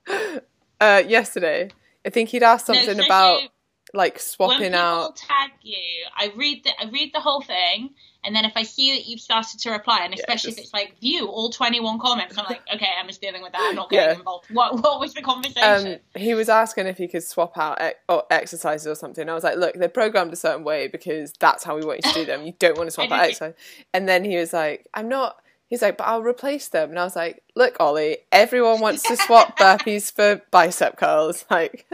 uh, 0.80 1.02
yesterday? 1.07 1.70
I 2.07 2.11
think 2.11 2.28
he'd 2.30 2.42
asked 2.42 2.68
No, 2.68 2.74
something 2.74 2.98
so 2.98 3.05
about 3.05 3.42
you- 3.42 3.48
like 3.92 4.18
swapping 4.18 4.74
out. 4.74 5.14
tag 5.14 5.50
you, 5.62 5.76
I 6.16 6.32
read 6.34 6.64
the 6.64 6.70
I 6.80 6.90
read 6.90 7.12
the 7.14 7.20
whole 7.20 7.40
thing, 7.40 7.90
and 8.24 8.34
then 8.34 8.44
if 8.44 8.55
I 8.57 8.64
see 8.64 8.92
that 8.96 9.07
you've 9.07 9.20
started 9.20 9.61
to 9.61 9.70
reply, 9.70 10.00
and 10.02 10.12
Yeah, 10.12 10.18
especially 10.18 10.50
just- 10.50 10.59
if 10.59 10.64
it's 10.64 10.74
like 10.74 10.98
view 11.00 11.28
all 11.28 11.48
twenty 11.50 11.78
one 11.78 12.00
comments, 12.00 12.36
I'm 12.36 12.44
like, 12.46 12.61
okay, 12.74 12.88
I'm 13.00 13.07
just 13.07 13.20
dealing 13.20 13.40
with 13.40 13.52
that. 13.52 13.61
I'm 13.70 13.76
not 13.76 13.92
Yeah. 13.92 14.07
getting 14.07 14.18
involved. 14.18 14.46
What 14.50 14.82
what 14.82 14.98
was 14.98 15.14
the 15.14 15.22
conversation? 15.22 16.00
Um, 16.16 16.20
he 16.20 16.34
was 16.34 16.48
asking 16.48 16.88
if 16.88 16.98
he 16.98 17.07
could 17.07 17.22
swap 17.22 17.57
out 17.57 17.80
ex- 17.80 18.00
or 18.09 18.24
exercises 18.32 18.88
or 18.88 18.96
something. 18.96 19.28
I 19.28 19.34
was 19.34 19.44
like, 19.44 19.59
look, 19.59 19.74
they're 19.76 19.88
programmed 19.88 20.32
a 20.32 20.36
certain 20.36 20.64
way 20.64 20.88
because 20.88 21.32
that's 21.38 21.62
how 21.62 21.76
we 21.76 21.84
want 21.84 22.05
you 22.05 22.12
to 22.12 22.18
do 22.18 22.24
them. 22.26 22.44
You 22.44 22.52
don't 22.59 22.76
want 22.76 22.88
to 22.88 22.90
swap 22.94 23.12
out 23.12 23.20
exercise. 23.20 23.55
And 23.94 24.09
then 24.09 24.24
he 24.24 24.36
was 24.36 24.52
like, 24.52 24.86
I'm 24.92 25.09
not. 25.09 25.36
He's 25.75 25.83
like, 25.83 25.97
but 25.97 26.05
I'll 26.07 26.22
replace 26.22 26.68
them. 26.68 26.91
And 26.91 26.99
I 27.01 27.03
was 27.03 27.16
like, 27.16 27.43
look, 27.57 27.77
Ollie, 27.81 28.18
everyone 28.31 28.79
wants 28.81 29.03
to 29.09 29.16
swap 29.16 29.59
burpees 29.59 30.12
for 30.12 30.41
bicep 30.53 30.97
curls. 30.97 31.45
Like, 31.51 31.85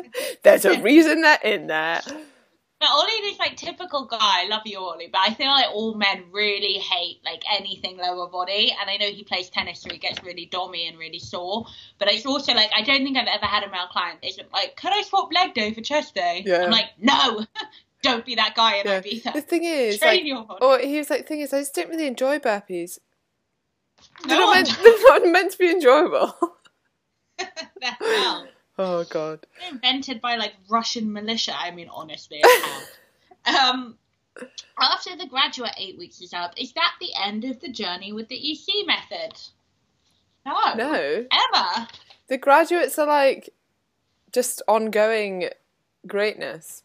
there's 0.43 0.67
a 0.67 0.83
reason 0.83 1.23
they're 1.23 1.39
in 1.43 1.67
there. 1.67 2.03
But 2.05 2.89
Ollie 2.91 3.11
is 3.13 3.39
like 3.39 3.57
typical 3.57 4.05
guy. 4.05 4.19
I 4.21 4.47
love 4.49 4.63
you, 4.67 4.79
Ollie, 4.79 5.09
but 5.11 5.23
I 5.27 5.33
feel 5.33 5.49
like 5.49 5.71
all 5.73 5.95
men 5.95 6.25
really 6.31 6.75
hate 6.75 7.21
like 7.25 7.43
anything 7.59 7.97
lower 7.97 8.29
body. 8.29 8.75
And 8.79 8.91
I 8.91 8.99
know 8.99 9.07
he 9.07 9.25
plays 9.25 9.49
tennis, 9.49 9.81
so 9.81 9.89
he 9.91 9.97
gets 9.97 10.23
really 10.23 10.47
dommy 10.53 10.89
and 10.89 10.99
really 10.99 11.19
sore. 11.19 11.65
But 11.99 12.13
it's 12.13 12.27
also 12.27 12.53
like 12.53 12.71
I 12.77 12.83
don't 12.83 13.03
think 13.03 13.17
I've 13.17 13.29
ever 13.29 13.47
had 13.47 13.63
a 13.65 13.71
male 13.71 13.89
client 13.91 14.19
isn't 14.23 14.53
like, 14.53 14.77
"Can 14.77 14.93
I 14.93 15.01
swap 15.03 15.33
leg 15.33 15.55
day 15.55 15.73
for 15.73 15.81
chest 15.81 16.15
day?" 16.15 16.43
Yeah. 16.47 16.65
I'm 16.65 16.71
like, 16.71 16.91
no, 16.99 17.45
don't 18.03 18.25
be 18.27 18.35
that 18.37 18.55
guy 18.55 18.77
in 18.77 18.87
Yeah. 18.87 19.01
Ibiza. 19.01 19.33
The 19.35 19.43
thing 19.43 19.65
is, 19.65 19.99
Train 19.99 20.11
like, 20.17 20.25
your 20.25 20.45
body. 20.45 20.65
or 20.65 20.79
he 20.79 20.99
was 20.99 21.11
like, 21.11 21.27
thing 21.27 21.41
is, 21.41 21.53
I 21.55 21.61
just 21.61 21.75
don't 21.75 21.89
really 21.91 22.07
enjoy 22.07 22.39
burpees. 22.39 22.99
They're, 24.27 24.39
no 24.39 24.47
not, 24.47 24.55
meant, 24.55 24.79
they're 24.83 25.21
not 25.21 25.27
meant 25.27 25.53
to 25.53 25.59
be 25.59 25.71
enjoyable. 25.71 26.35
the 27.39 27.87
hell. 27.99 28.49
oh 28.79 29.05
god. 29.05 29.47
Invented 29.71 30.21
by 30.21 30.37
like 30.37 30.55
Russian 30.69 31.13
militia. 31.13 31.55
I 31.57 31.71
mean, 31.71 31.89
honestly, 31.93 32.43
um, 33.47 33.97
after 34.79 35.17
the 35.17 35.27
graduate 35.27 35.73
eight 35.79 35.99
weeks 35.99 36.21
is 36.21 36.33
up, 36.33 36.55
is 36.57 36.73
that 36.73 36.93
the 37.01 37.11
end 37.23 37.45
of 37.45 37.61
the 37.61 37.71
journey 37.71 38.13
with 38.13 38.29
the 38.29 38.53
EC 38.53 38.87
method? 38.87 39.39
No. 40.47 40.75
No, 40.75 40.95
Ever. 40.95 41.89
the 42.29 42.39
graduates 42.39 42.99
are 42.99 43.07
like 43.07 43.51
just 44.33 44.63
ongoing 44.67 45.49
greatness. 46.07 46.83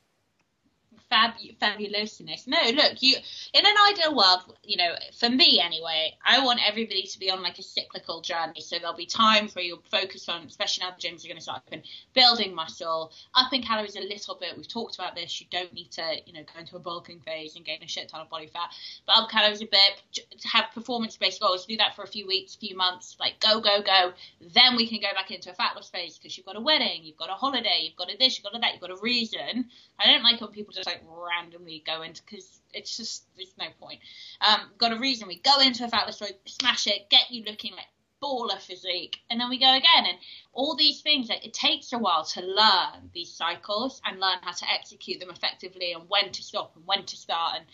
Fab- 1.10 1.36
fabulousness. 1.62 2.48
No, 2.48 2.58
look, 2.74 3.02
you 3.02 3.16
in 3.54 3.66
an 3.66 3.76
ideal 3.92 4.16
world, 4.16 4.58
you 4.64 4.76
know, 4.78 4.96
for 5.20 5.30
me 5.30 5.62
anyway, 5.64 6.14
I 6.26 6.44
want 6.44 6.60
everybody 6.68 7.04
to 7.04 7.20
be 7.20 7.30
on 7.30 7.44
like 7.44 7.60
a 7.60 7.64
cyclical 7.64 8.22
journey. 8.22 8.62
So 8.62 8.80
there'll 8.80 8.96
be 8.96 9.06
times 9.06 9.54
where 9.54 9.64
you'll 9.64 9.84
focus 9.92 10.28
on, 10.30 10.48
especially 10.48 10.84
now 10.84 10.96
the 11.00 11.08
gyms 11.08 11.24
are 11.24 11.28
going 11.28 11.38
to 11.38 11.44
start 11.44 11.62
open, 11.68 11.84
building 12.16 12.56
muscle, 12.56 13.12
upping 13.36 13.62
calories 13.62 13.96
a 13.96 14.00
little 14.00 14.36
bit. 14.40 14.58
We've 14.58 14.68
talked 14.68 14.96
about 14.96 15.16
this. 15.16 15.40
You 15.40 15.46
don't 15.52 15.72
need 15.74 15.92
to, 15.92 16.16
you 16.26 16.34
know, 16.34 16.42
go 16.52 16.60
into 16.60 16.76
a 16.76 16.80
bulking 16.80 17.20
phase 17.20 17.56
and 17.56 17.64
gain 17.64 17.84
a 17.84 17.88
shit 17.88 18.10
ton 18.10 18.22
of 18.22 18.30
body 18.30 18.48
fat, 18.48 18.72
but 19.06 19.16
up 19.16 19.30
calories 19.30 19.62
a 19.62 19.68
bit. 19.68 20.26
Have 20.52 20.66
performance-based 20.74 21.40
goals, 21.40 21.68
do 21.68 21.78
that 21.78 21.96
for 21.96 22.04
a 22.04 22.08
few 22.08 22.26
weeks, 22.26 22.56
a 22.56 22.58
few 22.58 22.76
months, 22.76 23.16
like 23.20 23.40
go, 23.40 23.62
go, 23.62 23.84
go. 23.84 24.14
Then 24.42 24.76
we 24.76 24.88
can 24.88 25.02
go 25.02 25.14
back 25.14 25.30
into 25.30 25.52
a 25.52 25.54
fat 25.54 25.76
loss 25.76 25.90
phase 25.92 26.18
because 26.18 26.36
you've 26.36 26.48
got 26.48 26.56
a 26.56 26.62
wedding, 26.62 27.02
you've 27.04 27.18
got 27.18 27.30
a 27.30 27.34
holiday, 27.34 27.82
you've 27.84 27.96
got 27.96 28.12
a 28.12 28.18
this, 28.18 28.38
you've 28.38 28.44
got 28.44 28.56
a 28.56 28.60
that, 28.60 28.74
you've 28.74 28.82
got 28.82 28.90
a 28.92 29.02
reason. 29.02 29.66
I 30.00 30.12
don't 30.12 30.24
like 30.24 30.42
when 30.42 30.50
people 30.50 30.74
just 30.74 30.88
like 30.88 30.95
randomly 31.08 31.84
go 31.86 32.02
into 32.02 32.22
because 32.24 32.62
it's 32.74 32.98
just 32.98 33.26
there's 33.36 33.54
no 33.58 33.68
point. 33.80 34.00
Um, 34.42 34.62
got 34.78 34.92
a 34.92 35.00
reason. 35.00 35.28
We 35.28 35.40
go 35.40 35.60
into 35.60 35.86
a 35.86 35.88
fat 35.88 36.06
loss 36.06 36.20
phase, 36.20 36.34
smash 36.46 36.88
it, 36.88 37.10
get 37.10 37.32
you 37.32 37.44
looking 37.44 37.74
like 37.74 37.88
baller 38.24 38.60
physique, 38.60 39.18
and 39.30 39.40
then 39.40 39.50
we 39.50 39.60
go 39.60 39.76
again. 39.76 40.06
And 40.08 40.18
all 40.54 40.76
these 40.76 41.02
things, 41.02 41.30
like, 41.30 41.46
it 41.46 41.54
takes 41.54 41.94
a 41.94 41.98
while 41.98 42.26
to 42.26 42.42
learn 42.42 43.10
these 43.14 43.32
cycles 43.32 44.02
and 44.06 44.20
learn 44.20 44.38
how 44.42 44.52
to 44.52 44.66
execute 44.74 45.20
them 45.20 45.30
effectively 45.30 45.94
and 45.94 46.04
when 46.08 46.32
to 46.32 46.44
stop 46.44 46.76
and 46.76 46.86
when 46.86 47.04
to 47.06 47.18
start. 47.18 47.58
And 47.58 47.66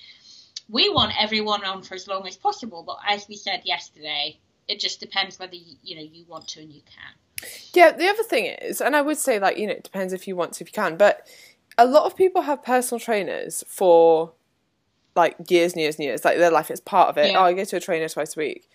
we 0.69 0.89
want 0.89 1.13
everyone 1.19 1.63
on 1.63 1.83
for 1.83 1.95
as 1.95 2.07
long 2.07 2.27
as 2.27 2.37
possible, 2.37 2.83
but 2.83 2.97
as 3.07 3.27
we 3.27 3.35
said 3.35 3.61
yesterday, 3.65 4.39
it 4.67 4.79
just 4.79 4.99
depends 4.99 5.37
whether 5.37 5.55
you, 5.55 5.75
you 5.83 5.95
know 5.95 6.01
you 6.01 6.25
want 6.27 6.47
to 6.49 6.61
and 6.61 6.71
you 6.71 6.81
can. 6.81 7.49
Yeah, 7.73 7.91
the 7.91 8.07
other 8.07 8.23
thing 8.23 8.45
is, 8.45 8.81
and 8.81 8.95
I 8.95 9.01
would 9.01 9.17
say 9.17 9.39
like, 9.39 9.57
you 9.57 9.67
know, 9.67 9.73
it 9.73 9.83
depends 9.83 10.13
if 10.13 10.27
you 10.27 10.35
want 10.35 10.53
to, 10.53 10.63
if 10.63 10.69
you 10.69 10.73
can, 10.73 10.95
but 10.95 11.27
a 11.77 11.85
lot 11.85 12.05
of 12.05 12.15
people 12.15 12.41
have 12.43 12.63
personal 12.63 12.99
trainers 12.99 13.63
for 13.67 14.33
like 15.15 15.35
years 15.49 15.73
and 15.73 15.81
years 15.81 15.95
and 15.95 16.05
years, 16.05 16.23
like 16.23 16.37
their 16.37 16.51
life 16.51 16.71
is 16.71 16.79
part 16.79 17.09
of 17.09 17.17
it. 17.17 17.31
Yeah. 17.31 17.39
Oh, 17.39 17.43
I 17.43 17.53
go 17.53 17.63
to 17.63 17.77
a 17.77 17.79
trainer 17.81 18.07
twice 18.07 18.35
a 18.35 18.39
week. 18.39 18.69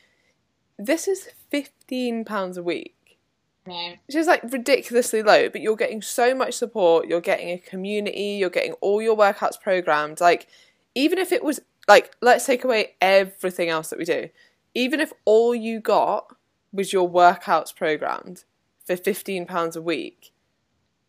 This 0.78 1.08
is 1.08 1.28
fifteen 1.50 2.24
pounds 2.24 2.56
a 2.56 2.62
week. 2.62 3.18
No. 3.66 3.94
Which 4.06 4.14
is 4.14 4.26
like 4.26 4.42
ridiculously 4.52 5.22
low, 5.22 5.48
but 5.48 5.60
you're 5.60 5.76
getting 5.76 6.02
so 6.02 6.34
much 6.34 6.54
support, 6.54 7.08
you're 7.08 7.20
getting 7.20 7.50
a 7.50 7.58
community, 7.58 8.36
you're 8.38 8.50
getting 8.50 8.74
all 8.74 9.02
your 9.02 9.16
workouts 9.16 9.60
programmed. 9.60 10.20
Like, 10.20 10.46
even 10.94 11.18
if 11.18 11.32
it 11.32 11.42
was 11.42 11.60
like, 11.88 12.14
let's 12.20 12.46
take 12.46 12.64
away 12.64 12.94
everything 13.00 13.68
else 13.68 13.90
that 13.90 13.98
we 13.98 14.04
do, 14.04 14.28
even 14.74 15.00
if 15.00 15.12
all 15.24 15.54
you 15.54 15.80
got 15.80 16.36
was 16.72 16.92
your 16.92 17.10
workouts 17.10 17.74
programmed 17.74 18.44
for 18.84 18.94
£15 18.94 19.76
a 19.76 19.82
week, 19.82 20.32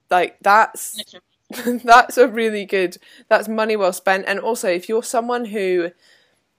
like, 0.09 0.37
that's 0.41 1.03
that's 1.83 2.17
a 2.17 2.27
really 2.27 2.65
good 2.65 2.97
that's 3.29 3.47
money 3.47 3.75
well 3.75 3.93
spent. 3.93 4.25
And 4.27 4.39
also 4.39 4.69
if 4.69 4.89
you're 4.89 5.03
someone 5.03 5.45
who 5.45 5.91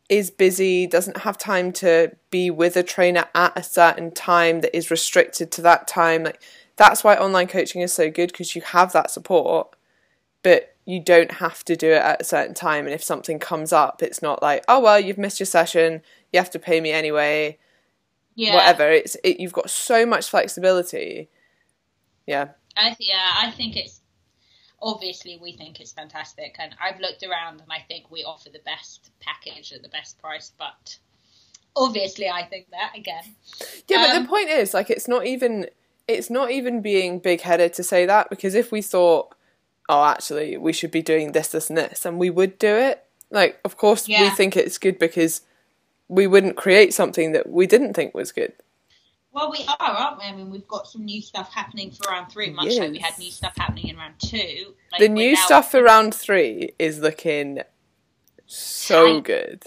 is 0.09 0.31
busy 0.31 0.87
doesn't 0.87 1.19
have 1.19 1.37
time 1.37 1.71
to 1.71 2.11
be 2.31 2.51
with 2.51 2.77
a 2.77 2.83
trainer 2.83 3.27
at 3.35 3.57
a 3.57 3.63
certain 3.63 4.11
time 4.11 4.63
that 4.63 4.75
is 4.75 4.91
restricted 4.91 5.53
to 5.53 5.61
that 5.61 5.87
time 5.87 6.25
like 6.25 6.41
that's 6.77 7.05
why 7.05 7.15
online 7.15 7.47
coaching 7.47 7.83
is 7.83 7.93
so 7.93 8.11
good 8.11 8.33
because 8.33 8.57
you 8.57 8.63
have 8.63 8.93
that 8.93 9.11
support 9.11 9.77
but 10.43 10.75
you 10.87 10.99
don't 10.99 11.33
have 11.33 11.63
to 11.63 11.77
do 11.77 11.91
it 11.91 12.01
at 12.01 12.23
a 12.23 12.25
certain 12.25 12.55
time. 12.55 12.87
And 12.87 12.95
if 12.95 13.05
something 13.05 13.39
comes 13.39 13.73
up 13.73 14.03
it's 14.03 14.23
not 14.23 14.43
like 14.43 14.65
oh 14.69 14.81
well 14.81 14.99
you've 14.99 15.19
missed 15.19 15.41
your 15.41 15.47
session. 15.47 16.03
You 16.33 16.41
have 16.41 16.51
to 16.51 16.59
pay 16.59 16.81
me 16.81 16.91
anyway. 16.91 17.59
Yeah. 18.35 18.55
whatever. 18.55 18.89
It's 18.89 19.17
it, 19.25 19.41
you've 19.41 19.53
got 19.53 19.69
so 19.69 20.07
much 20.07 20.31
flexibility. 20.31 21.29
Yeah. 22.27 22.51
I 22.77 22.95
th- 22.95 23.11
yeah, 23.11 23.35
I 23.43 23.51
think 23.51 23.77
it's 23.77 24.01
obviously 24.81 25.39
we 25.41 25.53
think 25.53 25.81
it's 25.81 25.93
fantastic, 25.93 26.57
and 26.59 26.75
I've 26.81 27.01
looked 27.01 27.23
around 27.23 27.61
and 27.61 27.71
I 27.71 27.85
think 27.89 28.11
we 28.11 28.25
offer 28.25 28.49
the 28.51 28.61
best 28.61 29.11
package 29.21 29.73
at 29.73 29.83
the 29.83 29.89
best 29.89 30.19
price. 30.21 30.53
But 30.59 30.99
obviously, 31.77 32.29
I 32.29 32.45
think 32.45 32.71
that 32.71 32.93
again. 32.97 33.35
Yeah, 33.89 34.07
but 34.07 34.17
Um, 34.17 34.23
the 34.23 34.29
point 34.29 34.49
is, 34.49 34.75
like, 34.75 34.91
it's 34.91 35.09
not 35.09 35.27
even 35.27 35.69
it's 36.07 36.31
not 36.31 36.51
even 36.51 36.81
being 36.81 37.19
big 37.19 37.43
headed 37.43 37.75
to 37.75 37.83
say 37.83 38.07
that 38.07 38.31
because 38.31 38.55
if 38.55 38.73
we 38.73 38.81
thought, 38.81 39.35
oh, 39.91 40.05
actually, 40.05 40.57
we 40.57 40.73
should 40.73 40.91
be 40.91 41.03
doing 41.03 41.33
this, 41.33 41.49
this, 41.49 41.69
and 41.69 41.77
this, 41.77 42.07
and 42.07 42.19
we 42.19 42.31
would 42.31 42.59
do 42.59 42.75
it. 42.77 43.05
Like, 43.31 43.61
of 43.65 43.77
course, 43.77 44.09
we 44.09 44.31
think 44.31 44.57
it's 44.57 44.79
good 44.79 44.99
because 44.99 45.43
we 46.09 46.27
wouldn't 46.27 46.57
create 46.57 46.95
something 46.95 47.33
that 47.33 47.51
we 47.51 47.67
didn't 47.67 47.93
think 47.93 48.15
was 48.15 48.33
good. 48.33 48.55
Well, 49.31 49.51
we 49.51 49.65
are, 49.67 49.77
aren't 49.79 50.19
we? 50.19 50.25
I 50.25 50.35
mean, 50.35 50.51
we've 50.51 50.67
got 50.67 50.87
some 50.87 51.05
new 51.05 51.21
stuff 51.21 51.53
happening 51.53 51.91
for 51.91 52.11
round 52.11 52.33
three, 52.33 52.51
much 52.51 52.77
like 52.77 52.93
we 52.93 52.99
had 52.99 53.19
new 53.19 53.31
stuff 53.31 53.55
happening 53.57 53.89
in 53.89 53.97
round 53.97 54.15
two. 54.19 54.75
Like, 54.91 55.01
the 55.01 55.09
new 55.09 55.37
stuff 55.37 55.71
for 55.71 55.83
round 55.83 56.15
three 56.15 56.71
is 56.79 56.99
looking 57.01 57.61
so 58.47 59.17
Tight. 59.17 59.25
good. 59.25 59.63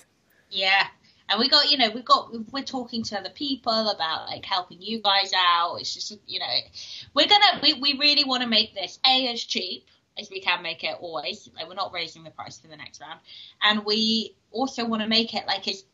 Yeah. 0.49 0.87
And 1.29 1.39
we 1.39 1.47
got, 1.47 1.71
you 1.71 1.77
know, 1.77 1.89
we've 1.91 2.03
got, 2.03 2.31
we're 2.51 2.63
talking 2.63 3.03
to 3.03 3.17
other 3.17 3.29
people 3.29 3.89
about 3.89 4.27
like 4.27 4.43
helping 4.43 4.81
you 4.81 5.01
guys 5.01 5.31
out. 5.37 5.77
It's 5.77 5.93
just, 5.93 6.17
you 6.27 6.39
know, 6.39 6.45
we're 7.13 7.27
gonna, 7.27 7.61
we, 7.63 7.73
we 7.75 7.97
really 7.97 8.25
want 8.25 8.43
to 8.43 8.49
make 8.49 8.73
this 8.73 8.99
A 9.05 9.31
as 9.31 9.41
cheap 9.41 9.85
as 10.19 10.29
we 10.29 10.41
can 10.41 10.61
make 10.61 10.83
it 10.83 10.97
always. 10.99 11.49
Like 11.55 11.69
we're 11.69 11.75
not 11.75 11.93
raising 11.93 12.23
the 12.23 12.31
price 12.31 12.59
for 12.59 12.67
the 12.67 12.75
next 12.75 12.99
round. 12.99 13.21
And 13.61 13.85
we 13.85 14.35
also 14.51 14.85
want 14.85 15.03
to 15.03 15.07
make 15.07 15.33
it 15.33 15.47
like 15.47 15.67
as 15.69 15.85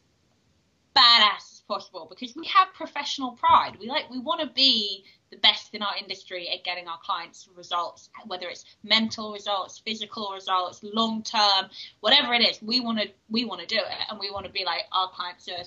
badass 0.95 1.37
as 1.37 1.46
possible 1.67 2.07
because 2.09 2.35
we 2.35 2.45
have 2.47 2.67
professional 2.73 3.31
pride. 3.31 3.77
We 3.79 3.87
like, 3.87 4.09
we 4.09 4.19
want 4.19 4.41
to 4.41 4.47
be 4.47 5.03
the 5.31 5.37
best 5.37 5.73
in 5.73 5.81
our 5.81 5.95
industry 5.99 6.49
at 6.49 6.63
getting 6.63 6.87
our 6.87 6.99
clients 7.03 7.49
results, 7.55 8.09
whether 8.25 8.47
it's 8.47 8.65
mental 8.83 9.33
results, 9.33 9.79
physical 9.79 10.31
results, 10.33 10.81
long 10.83 11.23
term, 11.23 11.69
whatever 11.99 12.33
it 12.33 12.41
is. 12.41 12.61
We 12.61 12.79
want 12.79 12.99
to 12.99 13.09
we 13.29 13.45
want 13.45 13.61
to 13.61 13.67
do 13.67 13.77
it, 13.77 14.05
and 14.09 14.19
we 14.19 14.31
want 14.31 14.45
to 14.45 14.51
be 14.51 14.63
like 14.65 14.83
our 14.91 15.09
clients 15.09 15.47
are 15.49 15.65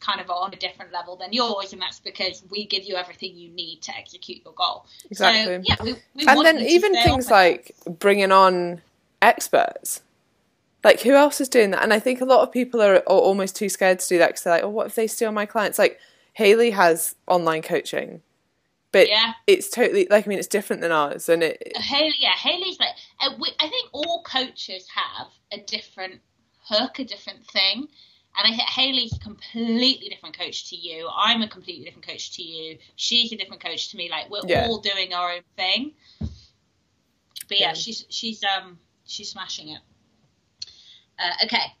kind 0.00 0.20
of 0.20 0.28
on 0.28 0.52
a 0.52 0.56
different 0.56 0.92
level 0.92 1.16
than 1.16 1.32
yours, 1.32 1.72
and 1.72 1.80
that's 1.80 2.00
because 2.00 2.42
we 2.50 2.66
give 2.66 2.84
you 2.84 2.96
everything 2.96 3.36
you 3.36 3.50
need 3.50 3.82
to 3.82 3.96
execute 3.96 4.42
your 4.44 4.54
goal. 4.54 4.86
Exactly. 5.10 5.54
So 5.56 5.62
yeah, 5.64 5.76
we, 5.82 5.92
we 6.14 6.26
and 6.26 6.44
then 6.44 6.60
even 6.60 6.94
things 6.94 7.30
like 7.30 7.74
bringing 7.86 8.32
on 8.32 8.82
experts 9.22 10.02
like 10.84 11.00
who 11.00 11.12
else 11.14 11.40
is 11.40 11.48
doing 11.48 11.70
that 11.70 11.82
and 11.82 11.92
i 11.92 11.98
think 11.98 12.20
a 12.20 12.24
lot 12.24 12.42
of 12.42 12.52
people 12.52 12.80
are, 12.82 12.96
are 12.96 13.02
almost 13.06 13.56
too 13.56 13.68
scared 13.68 13.98
to 13.98 14.08
do 14.08 14.18
that 14.18 14.28
because 14.28 14.42
they're 14.42 14.54
like 14.54 14.62
oh 14.64 14.68
what 14.68 14.86
if 14.86 14.94
they 14.94 15.06
steal 15.06 15.32
my 15.32 15.46
clients 15.46 15.78
like 15.78 15.98
haley 16.34 16.70
has 16.70 17.14
online 17.26 17.62
coaching 17.62 18.20
but 18.92 19.08
Yeah. 19.08 19.32
it's 19.48 19.68
totally 19.70 20.06
like 20.08 20.26
I 20.26 20.28
mean 20.28 20.38
it's 20.38 20.46
different 20.46 20.80
than 20.82 20.92
ours, 20.92 21.28
and 21.28 21.42
it 21.42 21.72
Haley, 21.76 22.14
yeah, 22.20 22.30
Haley's 22.36 22.78
like, 22.78 22.90
uh, 23.20 23.30
we, 23.40 23.50
I 23.58 23.66
think 23.68 23.88
all 23.92 24.22
coaches 24.22 24.86
have 24.94 25.26
a 25.50 25.58
different 25.64 26.20
hook, 26.68 27.00
a 27.00 27.04
different 27.04 27.44
thing. 27.48 27.88
And 28.38 28.44
I 28.52 28.56
think 28.56 28.68
Haley's 28.68 29.16
a 29.16 29.18
completely 29.18 30.08
different 30.08 30.38
coach 30.38 30.70
to 30.70 30.76
you. 30.76 31.08
I'm 31.12 31.42
a 31.42 31.48
completely 31.48 31.84
different 31.84 32.06
coach 32.06 32.36
to 32.36 32.42
you. 32.44 32.78
She's 32.94 33.32
a 33.32 33.36
different 33.36 33.64
coach 33.64 33.90
to 33.90 33.96
me. 33.96 34.08
Like 34.10 34.30
we're 34.30 34.42
Yeah. 34.46 34.66
all 34.68 34.78
doing 34.78 35.12
our 35.12 35.32
own 35.32 35.42
thing. 35.56 35.94
But 37.48 37.58
yeah, 37.58 37.68
Yeah. 37.70 37.72
she's 37.74 38.06
she's 38.10 38.42
um 38.44 38.78
she's 39.06 39.28
smashing 39.30 39.70
it. 39.70 39.80
Uh, 41.18 41.44
okay, 41.44 41.72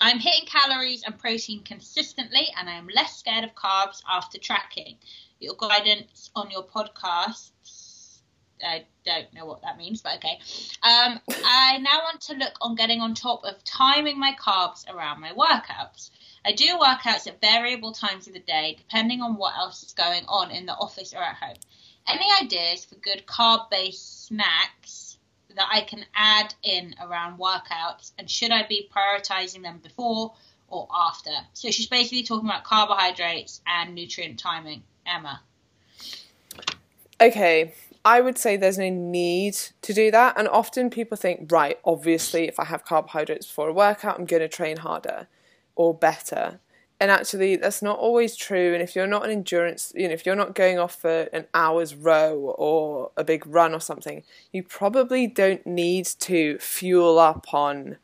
I'm 0.00 0.18
hitting 0.18 0.46
calories 0.46 1.02
and 1.04 1.18
protein 1.18 1.62
consistently, 1.62 2.48
and 2.58 2.68
I 2.68 2.74
am 2.74 2.88
less 2.88 3.18
scared 3.18 3.44
of 3.44 3.54
carbs 3.54 4.02
after 4.08 4.38
tracking. 4.38 4.96
Your 5.38 5.54
guidance 5.56 6.30
on 6.34 6.50
your 6.50 6.66
podcasts 6.66 7.90
I 8.62 8.84
don't 9.04 9.32
know 9.32 9.46
what 9.46 9.62
that 9.62 9.78
means, 9.78 10.02
but 10.02 10.16
okay. 10.16 10.38
Um, 10.82 11.20
I 11.28 11.78
now 11.78 12.00
want 12.04 12.20
to 12.22 12.34
look 12.34 12.54
on 12.60 12.74
getting 12.74 13.00
on 13.00 13.14
top 13.14 13.44
of 13.44 13.62
timing 13.64 14.18
my 14.18 14.34
carbs 14.38 14.88
around 14.88 15.20
my 15.20 15.32
workouts. 15.32 16.10
I 16.44 16.52
do 16.52 16.78
workouts 16.78 17.26
at 17.26 17.40
variable 17.40 17.92
times 17.92 18.26
of 18.26 18.34
the 18.34 18.40
day, 18.40 18.76
depending 18.78 19.20
on 19.20 19.36
what 19.36 19.56
else 19.56 19.82
is 19.82 19.92
going 19.92 20.24
on 20.26 20.50
in 20.50 20.66
the 20.66 20.74
office 20.74 21.12
or 21.12 21.22
at 21.22 21.36
home. 21.36 21.56
Any 22.06 22.26
ideas 22.42 22.84
for 22.84 22.96
good 22.96 23.24
carb 23.26 23.70
based 23.70 24.26
snacks 24.26 25.18
that 25.56 25.68
I 25.70 25.82
can 25.82 26.04
add 26.14 26.54
in 26.62 26.94
around 27.00 27.38
workouts? 27.38 28.12
And 28.18 28.30
should 28.30 28.50
I 28.50 28.66
be 28.66 28.88
prioritizing 28.94 29.62
them 29.62 29.78
before 29.82 30.34
or 30.68 30.88
after? 30.94 31.30
So 31.52 31.70
she's 31.70 31.86
basically 31.86 32.22
talking 32.22 32.48
about 32.48 32.64
carbohydrates 32.64 33.60
and 33.66 33.94
nutrient 33.94 34.38
timing. 34.38 34.82
Emma. 35.06 35.42
okay. 37.20 37.74
I 38.02 38.22
would 38.22 38.38
say 38.38 38.56
there's 38.56 38.78
no 38.78 38.88
need 38.88 39.54
to 39.82 39.92
do 39.92 40.10
that, 40.10 40.38
and 40.38 40.48
often 40.48 40.88
people 40.88 41.18
think, 41.18 41.52
right, 41.52 41.78
obviously, 41.84 42.48
if 42.48 42.58
I 42.58 42.64
have 42.64 42.84
carbohydrates 42.84 43.46
before 43.46 43.68
a 43.68 43.74
workout, 43.74 44.18
I'm 44.18 44.24
going 44.24 44.40
to 44.40 44.48
train 44.48 44.78
harder 44.78 45.26
or 45.76 45.92
better. 45.92 46.60
And 47.00 47.10
actually, 47.10 47.56
that's 47.56 47.80
not 47.80 47.98
always 47.98 48.36
true. 48.36 48.74
And 48.74 48.82
if 48.82 48.94
you're 48.94 49.06
not 49.06 49.24
an 49.24 49.30
endurance, 49.30 49.90
you 49.96 50.06
know, 50.06 50.12
if 50.12 50.26
you're 50.26 50.36
not 50.36 50.54
going 50.54 50.78
off 50.78 51.00
for 51.00 51.28
an 51.32 51.46
hour's 51.54 51.94
row 51.94 52.54
or 52.58 53.10
a 53.16 53.24
big 53.24 53.46
run 53.46 53.72
or 53.72 53.80
something, 53.80 54.22
you 54.52 54.62
probably 54.62 55.26
don't 55.26 55.66
need 55.66 56.04
to 56.20 56.58
fuel 56.58 57.18
up 57.18 57.54
on 57.54 57.96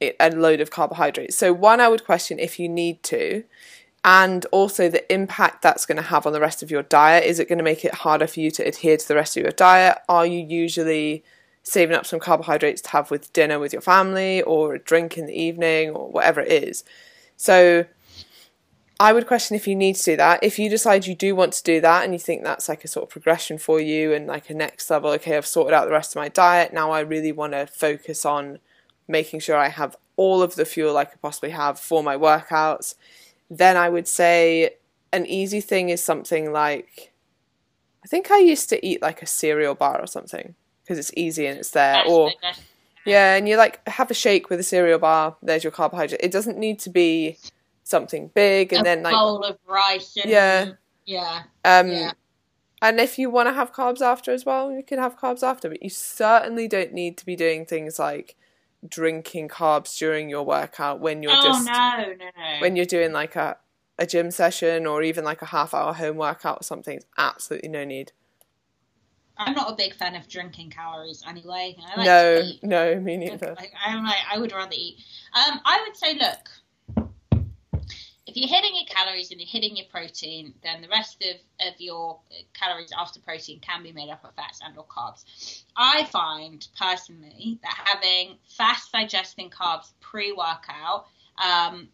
a 0.00 0.30
load 0.30 0.60
of 0.60 0.72
carbohydrates. 0.72 1.36
So, 1.36 1.52
one, 1.52 1.80
I 1.80 1.88
would 1.88 2.04
question 2.04 2.40
if 2.40 2.58
you 2.58 2.68
need 2.68 3.02
to, 3.04 3.44
and 4.04 4.44
also 4.46 4.88
the 4.88 5.10
impact 5.12 5.62
that's 5.62 5.86
going 5.86 5.96
to 5.96 6.02
have 6.02 6.26
on 6.26 6.32
the 6.32 6.40
rest 6.40 6.64
of 6.64 6.70
your 6.70 6.82
diet. 6.82 7.24
Is 7.24 7.38
it 7.38 7.48
going 7.48 7.58
to 7.58 7.64
make 7.64 7.84
it 7.84 7.94
harder 7.94 8.26
for 8.26 8.40
you 8.40 8.50
to 8.52 8.66
adhere 8.66 8.96
to 8.96 9.08
the 9.08 9.14
rest 9.14 9.36
of 9.36 9.44
your 9.44 9.52
diet? 9.52 9.98
Are 10.08 10.26
you 10.26 10.40
usually 10.40 11.24
saving 11.62 11.96
up 11.96 12.06
some 12.06 12.20
carbohydrates 12.20 12.82
to 12.82 12.90
have 12.90 13.10
with 13.10 13.32
dinner 13.32 13.58
with 13.58 13.72
your 13.72 13.82
family 13.82 14.42
or 14.42 14.74
a 14.74 14.78
drink 14.78 15.16
in 15.16 15.26
the 15.26 15.40
evening 15.40 15.90
or 15.90 16.10
whatever 16.10 16.40
it 16.40 16.64
is? 16.64 16.84
So, 17.36 17.86
I 18.98 19.12
would 19.12 19.26
question 19.26 19.56
if 19.56 19.68
you 19.68 19.76
need 19.76 19.96
to 19.96 20.04
do 20.04 20.16
that. 20.16 20.42
If 20.42 20.58
you 20.58 20.70
decide 20.70 21.06
you 21.06 21.14
do 21.14 21.36
want 21.36 21.52
to 21.54 21.62
do 21.62 21.80
that 21.82 22.04
and 22.04 22.14
you 22.14 22.18
think 22.18 22.42
that's 22.42 22.68
like 22.68 22.82
a 22.82 22.88
sort 22.88 23.04
of 23.04 23.10
progression 23.10 23.58
for 23.58 23.78
you 23.78 24.14
and 24.14 24.26
like 24.26 24.48
a 24.48 24.54
next 24.54 24.88
level, 24.88 25.10
okay, 25.10 25.36
I've 25.36 25.46
sorted 25.46 25.74
out 25.74 25.84
the 25.84 25.92
rest 25.92 26.12
of 26.12 26.20
my 26.20 26.28
diet. 26.28 26.72
Now 26.72 26.92
I 26.92 27.00
really 27.00 27.32
want 27.32 27.52
to 27.52 27.66
focus 27.66 28.24
on 28.24 28.58
making 29.06 29.40
sure 29.40 29.56
I 29.56 29.68
have 29.68 29.96
all 30.16 30.42
of 30.42 30.54
the 30.54 30.64
fuel 30.64 30.96
I 30.96 31.04
could 31.04 31.20
possibly 31.20 31.50
have 31.50 31.78
for 31.78 32.02
my 32.02 32.16
workouts. 32.16 32.94
Then 33.50 33.76
I 33.76 33.90
would 33.90 34.08
say 34.08 34.76
an 35.12 35.26
easy 35.26 35.60
thing 35.60 35.90
is 35.90 36.02
something 36.02 36.52
like 36.52 37.12
I 38.02 38.08
think 38.08 38.30
I 38.30 38.38
used 38.38 38.68
to 38.70 38.86
eat 38.86 39.02
like 39.02 39.20
a 39.20 39.26
cereal 39.26 39.74
bar 39.74 40.00
or 40.00 40.06
something 40.06 40.54
because 40.82 40.98
it's 40.98 41.12
easy 41.16 41.46
and 41.46 41.58
it's 41.58 41.70
there. 41.70 42.02
Or 42.06 42.32
yeah, 43.04 43.34
and 43.34 43.48
you 43.48 43.56
like 43.56 43.86
have 43.88 44.10
a 44.10 44.14
shake 44.14 44.48
with 44.48 44.58
a 44.58 44.64
cereal 44.64 44.98
bar. 44.98 45.36
There's 45.42 45.64
your 45.64 45.70
carbohydrate. 45.70 46.20
It 46.22 46.32
doesn't 46.32 46.56
need 46.56 46.78
to 46.80 46.90
be 46.90 47.38
something 47.86 48.30
big, 48.34 48.72
and 48.72 48.80
a 48.80 48.84
then 48.84 49.02
like 49.02 49.14
a 49.14 49.16
bowl 49.16 49.42
of 49.44 49.58
rice. 49.66 50.16
And, 50.16 50.30
Yeah. 50.30 50.72
yeah, 51.04 51.42
um, 51.64 51.88
yeah. 51.88 52.12
and 52.82 52.98
if 52.98 53.18
you 53.18 53.30
want 53.30 53.48
to 53.48 53.52
have 53.54 53.72
carbs 53.72 54.00
after 54.02 54.32
as 54.32 54.44
well, 54.44 54.72
you 54.72 54.82
can 54.82 54.98
have 54.98 55.18
carbs 55.18 55.42
after. 55.42 55.68
But 55.68 55.82
you 55.82 55.90
certainly 55.90 56.66
don't 56.66 56.92
need 56.92 57.16
to 57.18 57.24
be 57.26 57.36
doing 57.36 57.64
things 57.64 57.98
like 57.98 58.36
drinking 58.86 59.48
carbs 59.48 59.96
during 59.96 60.28
your 60.28 60.42
workout 60.44 61.00
when 61.00 61.22
you're 61.22 61.32
Oh 61.34 61.42
just 61.42 61.64
no, 61.66 62.14
no, 62.18 62.30
no. 62.36 62.60
when 62.60 62.76
you're 62.76 62.84
doing 62.84 63.12
like 63.12 63.36
a 63.36 63.56
a 63.98 64.06
gym 64.06 64.30
session 64.30 64.86
or 64.86 65.02
even 65.02 65.24
like 65.24 65.40
a 65.40 65.46
half 65.46 65.72
hour 65.72 65.92
home 65.94 66.16
workout 66.16 66.60
or 66.60 66.62
something. 66.64 66.96
It's 66.96 67.06
absolutely 67.16 67.70
no 67.70 67.84
need. 67.84 68.12
I'm 69.38 69.54
not 69.54 69.70
a 69.70 69.76
big 69.76 69.94
fan 69.94 70.14
of 70.14 70.28
drinking 70.28 70.70
calories 70.70 71.22
anyway. 71.28 71.76
I 71.78 71.96
like 71.96 72.06
no, 72.06 72.40
to 72.40 72.46
eat. 72.46 72.64
no, 72.64 73.00
me 73.00 73.16
neither. 73.16 73.54
Like, 73.56 73.72
I'm 73.84 74.02
like, 74.04 74.18
I 74.30 74.38
would 74.38 74.52
rather 74.52 74.74
eat. 74.74 74.96
Um, 75.34 75.60
I 75.64 75.82
would 75.86 75.96
say, 75.96 76.14
look, 76.14 76.48
if 78.26 78.36
you're 78.36 78.48
hitting 78.48 78.74
your 78.74 78.86
calories 78.86 79.30
and 79.30 79.40
you're 79.40 79.48
hitting 79.48 79.76
your 79.76 79.86
protein, 79.86 80.52
then 80.64 80.82
the 80.82 80.88
rest 80.88 81.24
of, 81.24 81.68
of 81.68 81.80
your 81.80 82.18
calories 82.54 82.90
after 82.96 83.20
protein 83.20 83.60
can 83.60 83.84
be 83.84 83.92
made 83.92 84.10
up 84.10 84.24
of 84.24 84.34
fats 84.34 84.60
and 84.64 84.76
or 84.76 84.84
carbs. 84.84 85.62
I 85.76 86.04
find 86.04 86.66
personally 86.78 87.60
that 87.62 87.74
having 87.84 88.36
fast 88.48 88.90
digesting 88.90 89.50
carbs 89.50 89.92
pre-workout 90.00 91.06
um, 91.38 91.88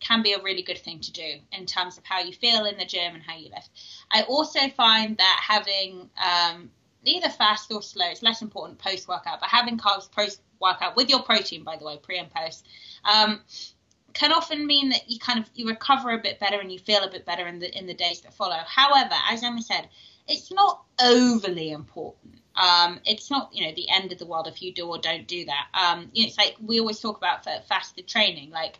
can 0.00 0.22
be 0.22 0.32
a 0.32 0.42
really 0.42 0.62
good 0.62 0.78
thing 0.78 1.00
to 1.00 1.12
do 1.12 1.34
in 1.52 1.66
terms 1.66 1.98
of 1.98 2.04
how 2.04 2.20
you 2.20 2.32
feel 2.32 2.64
in 2.64 2.76
the 2.78 2.84
gym 2.84 3.14
and 3.14 3.22
how 3.22 3.36
you 3.36 3.48
lift. 3.50 3.70
I 4.10 4.22
also 4.22 4.68
find 4.76 5.16
that 5.18 5.40
having 5.46 6.10
um, 6.22 6.70
either 7.04 7.28
fast 7.28 7.70
or 7.70 7.80
slow, 7.80 8.06
it's 8.10 8.22
less 8.22 8.42
important 8.42 8.78
post 8.80 9.06
workout, 9.06 9.38
but 9.38 9.48
having 9.48 9.78
carbs 9.78 10.10
post 10.10 10.40
workout 10.60 10.96
with 10.96 11.08
your 11.08 11.22
protein, 11.22 11.62
by 11.62 11.76
the 11.76 11.84
way, 11.84 11.98
pre 12.02 12.18
and 12.18 12.30
post, 12.30 12.66
um, 13.04 13.40
can 14.16 14.32
often 14.32 14.66
mean 14.66 14.88
that 14.88 15.10
you 15.10 15.18
kind 15.18 15.38
of 15.38 15.50
you 15.54 15.68
recover 15.68 16.10
a 16.10 16.18
bit 16.18 16.40
better 16.40 16.58
and 16.58 16.72
you 16.72 16.78
feel 16.78 17.02
a 17.02 17.10
bit 17.10 17.26
better 17.26 17.46
in 17.46 17.58
the 17.58 17.78
in 17.78 17.86
the 17.86 17.94
days 17.94 18.22
that 18.22 18.34
follow. 18.34 18.58
However, 18.66 19.14
as 19.30 19.42
Emma 19.42 19.60
said, 19.60 19.88
it's 20.26 20.50
not 20.50 20.82
overly 21.00 21.70
important. 21.70 22.40
Um, 22.56 23.00
it's 23.04 23.30
not 23.30 23.50
you 23.52 23.66
know 23.66 23.74
the 23.76 23.90
end 23.90 24.12
of 24.12 24.18
the 24.18 24.26
world 24.26 24.46
if 24.48 24.62
you 24.62 24.72
do 24.72 24.86
or 24.86 24.98
don't 24.98 25.28
do 25.28 25.44
that. 25.44 25.66
Um, 25.74 26.08
you 26.14 26.22
know, 26.22 26.28
it's 26.28 26.38
like 26.38 26.56
we 26.64 26.80
always 26.80 26.98
talk 26.98 27.18
about 27.18 27.44
for 27.44 27.52
fasted 27.68 28.08
training, 28.08 28.50
like 28.50 28.78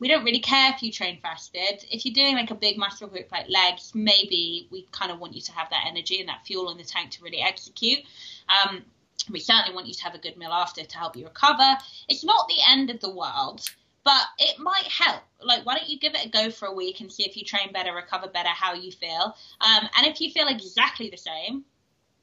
we 0.00 0.08
don't 0.08 0.24
really 0.24 0.40
care 0.40 0.72
if 0.74 0.82
you 0.82 0.92
train 0.92 1.18
fasted. 1.22 1.86
If 1.90 2.04
you're 2.04 2.12
doing 2.12 2.34
like 2.34 2.50
a 2.50 2.54
big 2.54 2.76
muscle 2.76 3.08
group 3.08 3.32
like 3.32 3.48
legs, 3.48 3.92
maybe 3.94 4.68
we 4.70 4.86
kind 4.92 5.10
of 5.10 5.18
want 5.18 5.34
you 5.34 5.40
to 5.40 5.52
have 5.52 5.70
that 5.70 5.86
energy 5.88 6.20
and 6.20 6.28
that 6.28 6.44
fuel 6.44 6.70
in 6.70 6.76
the 6.76 6.84
tank 6.84 7.12
to 7.12 7.24
really 7.24 7.40
execute. 7.40 8.00
Um, 8.48 8.82
we 9.30 9.40
certainly 9.40 9.74
want 9.74 9.86
you 9.86 9.94
to 9.94 10.02
have 10.04 10.14
a 10.14 10.18
good 10.18 10.36
meal 10.36 10.52
after 10.52 10.84
to 10.84 10.98
help 10.98 11.16
you 11.16 11.24
recover. 11.24 11.78
It's 12.08 12.24
not 12.24 12.48
the 12.48 12.58
end 12.68 12.90
of 12.90 13.00
the 13.00 13.08
world, 13.08 13.62
but 14.04 14.22
it 14.38 14.58
might 14.58 14.86
help. 14.86 15.22
Like, 15.42 15.64
why 15.66 15.76
don't 15.76 15.88
you 15.88 15.98
give 15.98 16.14
it 16.14 16.26
a 16.26 16.28
go 16.28 16.50
for 16.50 16.66
a 16.66 16.72
week 16.72 17.00
and 17.00 17.10
see 17.10 17.24
if 17.24 17.36
you 17.36 17.44
train 17.44 17.72
better, 17.72 17.94
recover 17.94 18.28
better, 18.28 18.50
how 18.50 18.74
you 18.74 18.92
feel. 18.92 19.34
Um, 19.60 19.88
and 19.96 20.06
if 20.06 20.20
you 20.20 20.30
feel 20.30 20.48
exactly 20.48 21.10
the 21.10 21.16
same, 21.16 21.64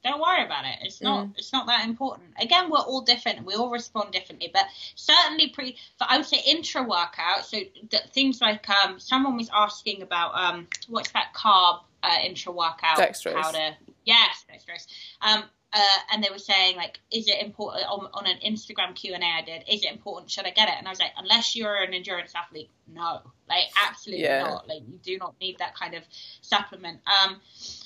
don't 0.03 0.19
worry 0.19 0.43
about 0.43 0.65
it. 0.65 0.77
It's 0.81 1.01
not. 1.01 1.27
Mm. 1.27 1.33
It's 1.37 1.53
not 1.53 1.67
that 1.67 1.85
important. 1.87 2.29
Again, 2.39 2.71
we're 2.71 2.79
all 2.79 3.01
different. 3.01 3.45
We 3.45 3.53
all 3.53 3.69
respond 3.69 4.11
differently. 4.11 4.49
But 4.51 4.65
certainly 4.95 5.49
pre. 5.49 5.77
For, 5.97 6.07
I 6.09 6.17
would 6.17 6.25
say 6.25 6.41
intra 6.45 6.81
workout. 6.81 7.45
So 7.45 7.59
th- 7.89 8.03
things 8.11 8.41
like 8.41 8.67
um, 8.69 8.99
someone 8.99 9.37
was 9.37 9.49
asking 9.53 10.01
about 10.01 10.33
um, 10.33 10.67
what's 10.87 11.11
that 11.11 11.33
carb 11.35 11.81
uh, 12.01 12.17
intra 12.23 12.51
workout 12.51 12.97
powder? 12.97 13.75
Yes, 14.03 14.45
dextrose. 14.51 14.87
Um, 15.21 15.43
uh, 15.73 15.79
and 16.11 16.23
they 16.23 16.29
were 16.29 16.37
saying 16.39 16.75
like, 16.75 16.99
is 17.11 17.27
it 17.27 17.41
important 17.41 17.85
on, 17.89 18.07
on 18.13 18.25
an 18.27 18.37
Instagram 18.45 18.93
Q 18.95 19.13
and 19.13 19.23
A 19.23 19.27
I 19.27 19.41
did? 19.41 19.63
Is 19.69 19.83
it 19.83 19.91
important? 19.91 20.29
Should 20.29 20.45
I 20.45 20.51
get 20.51 20.67
it? 20.67 20.75
And 20.77 20.87
I 20.87 20.89
was 20.89 20.99
like, 20.99 21.11
unless 21.17 21.55
you're 21.55 21.75
an 21.75 21.93
endurance 21.93 22.33
athlete, 22.35 22.69
no, 22.93 23.21
like 23.47 23.65
absolutely 23.87 24.25
Yeah. 24.25 24.43
not. 24.43 24.67
Like 24.67 24.81
you 24.87 24.99
do 25.03 25.17
not 25.17 25.35
need 25.39 25.57
that 25.59 25.75
kind 25.75 25.93
of 25.93 26.03
supplement. 26.41 26.99
Um, 27.05 27.39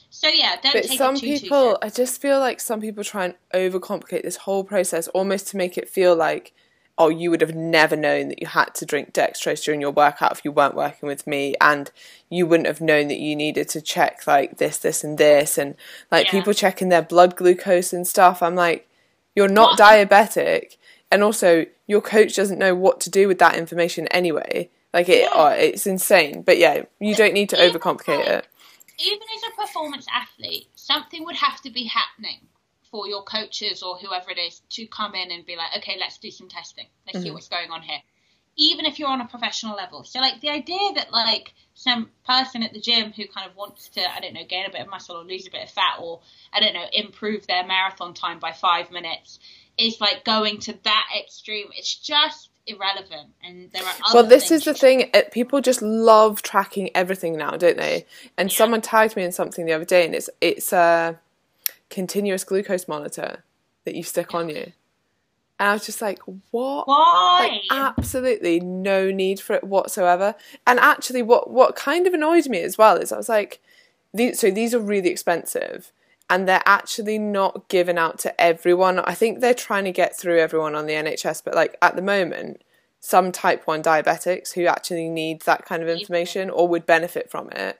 so 0.09 0.27
yeah, 0.29 0.55
don't 0.61 0.73
But 0.73 0.85
take 0.85 0.97
some 0.97 1.15
it 1.15 1.19
too, 1.19 1.27
too 1.35 1.41
people, 1.41 1.59
seriously. 1.59 1.79
I 1.83 1.89
just 1.89 2.21
feel 2.21 2.39
like 2.39 2.59
some 2.59 2.81
people 2.81 3.03
try 3.03 3.25
and 3.25 3.35
overcomplicate 3.53 4.23
this 4.23 4.37
whole 4.37 4.63
process 4.63 5.07
almost 5.09 5.49
to 5.49 5.57
make 5.57 5.77
it 5.77 5.89
feel 5.89 6.15
like, 6.15 6.53
oh, 6.97 7.09
you 7.09 7.29
would 7.29 7.41
have 7.41 7.53
never 7.55 7.95
known 7.95 8.29
that 8.29 8.39
you 8.39 8.47
had 8.47 8.73
to 8.73 8.85
drink 8.85 9.11
dextrose 9.11 9.63
during 9.63 9.81
your 9.81 9.91
workout 9.91 10.31
if 10.31 10.45
you 10.45 10.51
weren't 10.51 10.75
working 10.75 11.07
with 11.07 11.27
me, 11.27 11.53
and 11.59 11.91
you 12.29 12.45
wouldn't 12.47 12.67
have 12.67 12.79
known 12.81 13.07
that 13.09 13.19
you 13.19 13.35
needed 13.35 13.67
to 13.69 13.81
check 13.81 14.25
like 14.25 14.57
this, 14.57 14.77
this, 14.77 15.03
and 15.03 15.17
this, 15.17 15.57
and 15.57 15.75
like 16.11 16.25
Yeah. 16.27 16.31
people 16.31 16.53
checking 16.53 16.89
their 16.89 17.01
blood 17.01 17.35
glucose 17.35 17.91
and 17.91 18.07
stuff. 18.07 18.41
I'm 18.41 18.55
like, 18.55 18.87
you're 19.35 19.49
not 19.49 19.71
What? 19.71 19.79
diabetic, 19.79 20.77
and 21.11 21.21
also 21.21 21.65
your 21.87 22.01
coach 22.01 22.35
doesn't 22.35 22.59
know 22.59 22.73
what 22.73 23.01
to 23.01 23.09
do 23.09 23.27
with 23.27 23.39
that 23.39 23.55
information 23.55 24.07
anyway. 24.07 24.69
Like 24.93 25.09
it, 25.09 25.23
Yeah. 25.23 25.29
oh, 25.33 25.47
it's 25.47 25.85
insane. 25.85 26.41
But 26.43 26.57
yeah, 26.57 26.83
you 26.99 27.15
don't 27.15 27.33
need 27.33 27.49
to 27.49 27.57
overcomplicate 27.57 28.19
like- 28.19 28.27
it. 28.27 28.47
even 28.97 29.19
as 29.35 29.43
a 29.51 29.61
performance 29.61 30.05
athlete, 30.13 30.67
something 30.75 31.25
would 31.25 31.35
have 31.35 31.59
to 31.63 31.69
be 31.69 31.83
happening 31.83 32.47
for 32.95 33.07
your 33.09 33.23
coaches 33.23 33.83
or 33.83 33.97
whoever 33.97 34.31
it 34.31 34.37
is 34.37 34.61
to 34.69 34.87
come 34.87 35.15
in 35.15 35.31
and 35.31 35.45
be 35.45 35.57
like, 35.57 35.71
okay, 35.77 35.97
let's 35.99 36.17
do 36.17 36.31
some 36.31 36.47
testing. 36.47 36.87
Let's 37.05 37.21
see 37.21 37.29
Mhm. 37.29 37.33
what's 37.33 37.49
going 37.49 37.71
on 37.71 37.81
here. 37.81 38.01
even 38.57 38.85
if 38.85 38.99
you're 38.99 39.09
on 39.09 39.19
a 39.19 39.27
professional 39.27 39.75
level. 39.75 40.05
So 40.05 40.19
like 40.21 40.39
the 40.39 40.49
idea 40.49 40.93
that 40.95 41.11
like 41.11 41.53
some 41.73 42.09
person 42.25 42.63
at 42.63 42.71
the 42.71 42.79
gym 42.79 43.11
who 43.11 43.27
kind 43.27 43.49
of 43.49 43.53
wants 43.57 43.89
to 43.89 44.01
I 44.15 44.21
don't 44.21 44.33
know 44.33 44.45
gain 44.47 44.65
a 44.65 44.71
bit 44.71 44.79
of 44.79 44.87
muscle 44.87 45.17
or 45.17 45.25
lose 45.25 45.45
a 45.45 45.51
bit 45.51 45.63
of 45.63 45.71
fat 45.71 45.97
or 45.99 46.21
I 46.53 46.61
don't 46.61 46.73
know 46.73 46.85
improve 46.93 47.45
their 47.47 47.65
marathon 47.67 48.13
time 48.13 48.39
by 48.39 48.53
five 48.53 48.91
minutes 48.91 49.39
is 49.77 49.99
like 49.99 50.23
going 50.23 50.59
to 50.67 50.73
that 50.83 51.07
extreme. 51.21 51.67
It's 51.79 51.95
just 51.95 52.49
irrelevant 52.65 53.29
and 53.43 53.69
there 53.73 53.83
are 53.83 53.93
well 54.13 54.23
this 54.25 54.49
is 54.51 54.63
the 54.63 54.73
thing 54.73 55.11
people 55.33 55.59
just 55.59 55.81
love 55.81 56.41
tracking 56.41 56.89
everything 56.95 57.35
now 57.37 57.51
don't 57.57 57.77
they 57.77 58.05
and 58.37 58.49
yeah. 58.49 58.57
someone 58.57 58.81
tagged 58.81 59.17
me 59.17 59.23
in 59.23 59.33
something 59.33 59.65
the 59.65 59.73
other 59.73 59.85
day 59.85 60.05
and 60.05 60.15
it's 60.15 60.29
it's 60.41 60.71
a 60.71 61.19
continuous 61.89 62.43
glucose 62.43 62.87
monitor 62.87 63.43
that 63.85 63.95
you 63.95 64.03
stick 64.03 64.33
on 64.33 64.49
you 64.49 64.73
and 65.59 65.69
I 65.69 65.73
was 65.73 65.85
just 65.85 66.01
like, 66.01 66.19
what? 66.51 66.87
Why? 66.87 67.47
Like, 67.49 67.61
absolutely 67.71 68.59
no 68.59 69.09
need 69.09 69.39
for 69.39 69.55
it 69.55 69.63
whatsoever. 69.63 70.35
And 70.67 70.79
actually, 70.79 71.21
what, 71.21 71.49
what 71.49 71.75
kind 71.75 72.07
of 72.07 72.13
annoyed 72.13 72.47
me 72.47 72.61
as 72.61 72.77
well 72.77 72.97
is 72.97 73.11
I 73.11 73.17
was 73.17 73.29
like, 73.29 73.61
these, 74.13 74.39
so 74.39 74.51
these 74.51 74.73
are 74.73 74.79
really 74.79 75.09
expensive 75.09 75.93
and 76.29 76.47
they're 76.47 76.63
actually 76.65 77.17
not 77.19 77.69
given 77.69 77.97
out 77.97 78.19
to 78.19 78.41
everyone. 78.41 78.99
I 78.99 79.13
think 79.13 79.39
they're 79.39 79.53
trying 79.53 79.85
to 79.85 79.91
get 79.91 80.17
through 80.17 80.39
everyone 80.39 80.75
on 80.75 80.87
the 80.87 80.93
NHS, 80.93 81.43
but 81.45 81.55
like 81.55 81.77
at 81.81 81.95
the 81.95 82.01
moment, 82.01 82.61
some 82.99 83.31
type 83.31 83.65
1 83.65 83.83
diabetics 83.83 84.53
who 84.53 84.65
actually 84.65 85.07
need 85.09 85.41
that 85.41 85.65
kind 85.65 85.83
of 85.83 85.89
information 85.89 86.49
or 86.49 86.67
would 86.67 86.85
benefit 86.85 87.29
from 87.29 87.49
it 87.51 87.79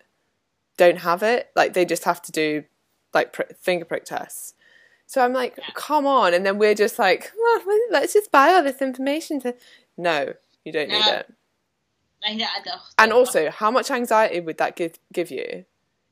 don't 0.77 0.99
have 0.99 1.23
it. 1.23 1.49
Like 1.55 1.73
they 1.73 1.85
just 1.85 2.03
have 2.03 2.21
to 2.23 2.31
do 2.31 2.63
like 3.15 3.33
pr- 3.33 3.53
finger 3.59 3.85
prick 3.85 4.05
tests. 4.05 4.53
So 5.07 5.21
I'm 5.23 5.33
like, 5.33 5.55
yeah. 5.57 5.65
come 5.73 6.05
on. 6.05 6.33
And 6.33 6.45
then 6.45 6.57
we're 6.57 6.75
just 6.75 6.99
like, 6.99 7.31
well, 7.37 7.77
let's 7.91 8.13
just 8.13 8.31
buy 8.31 8.49
all 8.49 8.63
this 8.63 8.81
information 8.81 9.39
to. 9.41 9.55
No, 9.97 10.33
you 10.63 10.71
don't 10.71 10.89
no. 10.89 10.99
need 10.99 11.07
it. 11.07 11.33
And 12.97 13.13
also, 13.13 13.49
how 13.49 13.71
much 13.71 13.91
anxiety 13.91 14.39
would 14.39 14.57
that 14.57 14.75
give 14.75 14.99
give 15.13 15.31
you? 15.31 15.65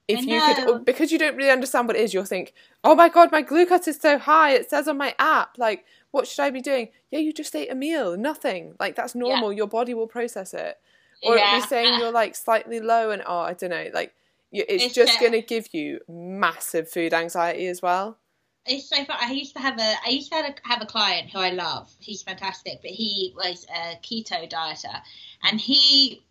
If 0.07 0.25
you 0.25 0.41
could, 0.41 0.85
because 0.85 1.11
you 1.11 1.17
don't 1.17 1.35
really 1.37 1.49
understand 1.49 1.87
what 1.87 1.95
it 1.95 2.01
is, 2.01 2.13
you'll 2.13 2.25
think, 2.25 2.53
oh 2.83 2.93
my 2.93 3.07
god, 3.07 3.31
my 3.31 3.41
glucose 3.41 3.87
is 3.87 3.97
so 3.99 4.17
high. 4.19 4.51
It 4.51 4.69
says 4.69 4.87
on 4.87 4.97
my 4.97 5.15
app, 5.17 5.57
like, 5.57 5.85
what 6.11 6.27
should 6.27 6.43
I 6.43 6.49
be 6.49 6.61
doing? 6.61 6.89
Yeah, 7.09 7.19
you 7.19 7.31
just 7.31 7.55
ate 7.55 7.71
a 7.71 7.75
meal, 7.75 8.17
nothing. 8.17 8.75
Like 8.79 8.95
that's 8.95 9.15
normal. 9.15 9.51
Yeah. 9.51 9.57
Your 9.57 9.67
body 9.67 9.93
will 9.93 10.07
process 10.07 10.53
it. 10.53 10.77
Or 11.23 11.37
yeah. 11.37 11.47
it'll 11.47 11.61
be 11.61 11.67
saying 11.67 11.99
you're 11.99 12.11
like 12.11 12.35
slightly 12.35 12.79
low, 12.79 13.11
and 13.11 13.23
oh, 13.25 13.39
I 13.39 13.53
don't 13.53 13.69
know, 13.69 13.87
like 13.93 14.13
it's, 14.53 14.83
it's 14.85 14.95
just 14.95 15.19
going 15.19 15.31
to 15.31 15.41
give 15.41 15.73
you 15.73 15.99
massive 16.07 16.89
food 16.89 17.13
anxiety 17.13 17.67
as 17.67 17.81
well 17.81 18.17
it's 18.65 18.87
so 18.87 19.03
fun. 19.03 19.17
I 19.19 19.31
used 19.31 19.53
to 19.55 19.61
have 19.61 19.77
a 19.77 19.95
I 20.05 20.09
used 20.09 20.31
to 20.31 20.37
have 20.37 20.45
a, 20.45 20.67
have 20.67 20.81
a 20.81 20.85
client 20.85 21.29
who 21.29 21.39
I 21.39 21.49
love. 21.49 21.93
He's 21.99 22.23
fantastic, 22.23 22.81
but 22.81 22.91
he 22.91 23.33
was 23.35 23.65
a 23.69 23.97
keto 23.97 24.49
dieter, 24.49 25.01
and 25.43 25.59
he 25.59 26.23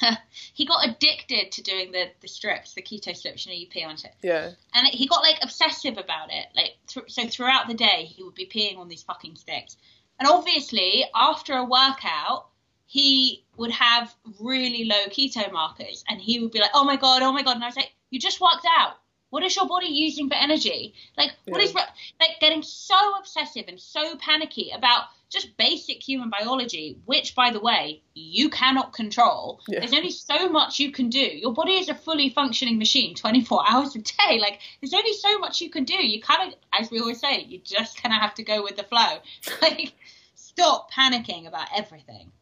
he 0.52 0.64
got 0.64 0.88
addicted 0.88 1.52
to 1.52 1.62
doing 1.62 1.92
the 1.92 2.06
the 2.20 2.28
strips, 2.28 2.74
the 2.74 2.82
keto 2.82 3.16
strips. 3.16 3.46
You 3.46 3.52
know, 3.52 3.58
you 3.58 3.68
pee 3.68 3.84
on 3.84 3.94
it. 3.94 4.14
Yeah. 4.22 4.50
And 4.74 4.86
he 4.88 5.06
got 5.06 5.22
like 5.22 5.38
obsessive 5.42 5.98
about 5.98 6.32
it. 6.32 6.46
Like 6.54 6.76
th- 6.88 7.12
so, 7.12 7.26
throughout 7.26 7.68
the 7.68 7.74
day, 7.74 8.04
he 8.04 8.22
would 8.22 8.34
be 8.34 8.46
peeing 8.46 8.78
on 8.78 8.88
these 8.88 9.02
fucking 9.02 9.36
sticks. 9.36 9.76
And 10.18 10.28
obviously, 10.28 11.04
after 11.14 11.54
a 11.54 11.64
workout, 11.64 12.48
he 12.90 13.44
would 13.56 13.70
have 13.70 14.12
really 14.40 14.84
low 14.84 15.04
keto 15.10 15.52
markers, 15.52 16.02
and 16.08 16.20
he 16.20 16.40
would 16.40 16.50
be 16.50 16.58
like, 16.58 16.72
"Oh 16.74 16.82
my 16.82 16.96
god, 16.96 17.22
oh 17.22 17.32
my 17.32 17.44
god!" 17.44 17.54
And 17.54 17.62
I 17.62 17.68
was 17.68 17.76
like, 17.76 17.92
"You 18.10 18.18
just 18.18 18.40
worked 18.40 18.66
out." 18.78 18.96
What 19.28 19.44
is 19.44 19.54
your 19.54 19.68
body 19.68 19.86
using 19.86 20.28
for 20.28 20.34
energy? 20.34 20.94
Like, 21.16 21.30
what 21.44 21.60
is 21.60 21.72
like 21.72 22.40
getting 22.40 22.64
so 22.64 22.96
obsessive 23.16 23.66
and 23.68 23.78
so 23.78 24.16
panicky 24.16 24.72
about 24.74 25.04
just 25.28 25.56
basic 25.56 26.02
human 26.02 26.30
biology, 26.30 26.98
which, 27.04 27.36
by 27.36 27.52
the 27.52 27.60
way, 27.60 28.02
you 28.14 28.50
cannot 28.50 28.92
control. 28.92 29.60
Yeah. 29.68 29.78
There's 29.78 29.94
only 29.94 30.10
so 30.10 30.48
much 30.48 30.80
you 30.80 30.90
can 30.90 31.10
do. 31.10 31.20
Your 31.20 31.52
body 31.52 31.74
is 31.74 31.88
a 31.88 31.94
fully 31.94 32.30
functioning 32.30 32.76
machine, 32.76 33.14
24 33.14 33.64
hours 33.70 33.94
a 33.94 34.00
day. 34.00 34.40
Like, 34.40 34.58
there's 34.80 34.94
only 34.94 35.12
so 35.12 35.38
much 35.38 35.60
you 35.60 35.70
can 35.70 35.84
do. 35.84 35.94
You 35.94 36.20
kind 36.20 36.52
of, 36.52 36.58
as 36.72 36.90
we 36.90 36.98
always 36.98 37.20
say, 37.20 37.42
you 37.42 37.60
just 37.62 38.02
kind 38.02 38.12
of 38.12 38.20
have 38.20 38.34
to 38.34 38.42
go 38.42 38.64
with 38.64 38.76
the 38.76 38.82
flow. 38.82 39.18
Like, 39.62 39.92
stop 40.34 40.90
panicking 40.90 41.46
about 41.46 41.68
everything. 41.72 42.32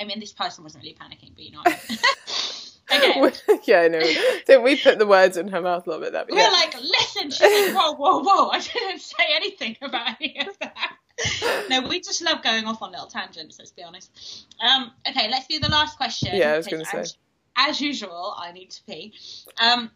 I 0.00 0.04
mean, 0.04 0.18
this 0.18 0.32
person 0.32 0.64
wasn't 0.64 0.82
really 0.82 0.96
panicking, 1.00 1.34
but 1.34 1.44
you 1.44 1.52
know. 1.52 1.62
Okay. 2.92 3.60
yeah, 3.66 3.86
no. 3.88 4.00
Then 4.46 4.62
we 4.62 4.76
put 4.76 4.98
the 4.98 5.06
words 5.06 5.36
in 5.36 5.48
her 5.48 5.60
mouth 5.60 5.86
a 5.86 5.90
little 5.90 6.04
bit. 6.04 6.12
That, 6.12 6.28
We're 6.28 6.38
yeah. 6.38 6.48
like, 6.48 6.74
listen, 6.74 7.30
she's 7.30 7.40
like, 7.40 7.76
whoa, 7.76 7.92
whoa, 7.92 8.22
whoa. 8.22 8.48
I 8.48 8.58
didn't 8.58 9.00
say 9.00 9.24
anything 9.32 9.76
about 9.80 10.16
any 10.20 10.40
of 10.40 10.58
that. 10.58 10.96
no, 11.68 11.82
we 11.82 12.00
just 12.00 12.22
love 12.22 12.42
going 12.42 12.64
off 12.64 12.82
on 12.82 12.90
little 12.90 13.06
tangents, 13.06 13.58
let's 13.58 13.70
be 13.70 13.82
honest. 13.82 14.10
Um, 14.60 14.90
okay, 15.08 15.28
let's 15.30 15.46
do 15.46 15.60
the 15.60 15.68
last 15.68 15.96
question. 15.98 16.30
Yeah, 16.34 16.54
I 16.54 16.56
was 16.56 16.66
going 16.66 16.84
to 16.84 17.04
say. 17.06 17.16
As 17.56 17.80
usual, 17.80 18.34
I 18.36 18.52
need 18.52 18.70
to 18.70 18.82
pee. 18.84 19.14
Um, 19.60 19.90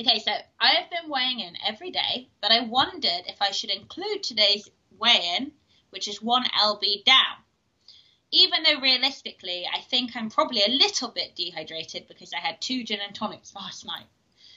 okay, 0.00 0.20
so 0.20 0.30
I 0.60 0.74
have 0.74 0.90
been 0.90 1.10
weighing 1.10 1.40
in 1.40 1.54
every 1.66 1.90
day, 1.90 2.28
but 2.40 2.52
I 2.52 2.60
wondered 2.60 3.22
if 3.26 3.40
I 3.40 3.50
should 3.50 3.70
include 3.70 4.22
today's 4.22 4.68
weigh 4.98 5.36
in, 5.38 5.52
which 5.90 6.06
is 6.06 6.22
1 6.22 6.44
lb 6.44 7.04
down 7.04 7.43
even 8.34 8.64
though 8.64 8.80
realistically, 8.80 9.64
I 9.72 9.80
think 9.80 10.12
I'm 10.14 10.28
probably 10.28 10.62
a 10.66 10.70
little 10.70 11.08
bit 11.08 11.36
dehydrated 11.36 12.06
because 12.08 12.32
I 12.34 12.38
had 12.38 12.60
two 12.60 12.82
gin 12.82 12.98
and 13.04 13.14
tonics 13.14 13.54
last 13.54 13.86
night. 13.86 14.06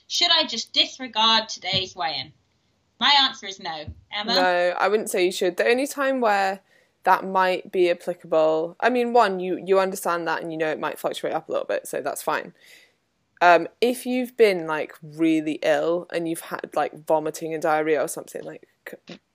Should 0.07 0.29
I 0.31 0.45
just 0.45 0.73
disregard 0.73 1.47
today's 1.47 1.95
weigh 1.95 2.17
in? 2.19 2.33
My 2.99 3.13
answer 3.21 3.45
is 3.45 3.59
no. 3.59 3.85
Emma? 4.11 4.33
No, 4.33 4.75
I 4.79 4.87
wouldn't 4.87 5.09
say 5.09 5.25
you 5.25 5.31
should. 5.31 5.57
The 5.57 5.67
only 5.67 5.85
time 5.85 6.21
where 6.21 6.61
that 7.03 7.23
might 7.23 7.71
be 7.71 7.91
applicable, 7.91 8.75
I 8.79 8.89
mean, 8.89 9.13
one, 9.13 9.39
you, 9.39 9.61
you 9.63 9.79
understand 9.79 10.27
that 10.27 10.41
and 10.41 10.51
you 10.51 10.57
know 10.57 10.69
it 10.69 10.79
might 10.79 10.97
fluctuate 10.97 11.33
up 11.33 11.47
a 11.47 11.51
little 11.51 11.67
bit, 11.67 11.87
so 11.87 12.01
that's 12.01 12.23
fine. 12.23 12.53
Um, 13.39 13.67
if 13.79 14.07
you've 14.07 14.35
been 14.35 14.65
like 14.65 14.95
really 15.03 15.59
ill 15.61 16.07
and 16.11 16.27
you've 16.27 16.41
had 16.41 16.71
like 16.73 17.05
vomiting 17.05 17.53
and 17.53 17.61
diarrhea 17.61 18.01
or 18.01 18.07
something, 18.07 18.41
like 18.43 18.67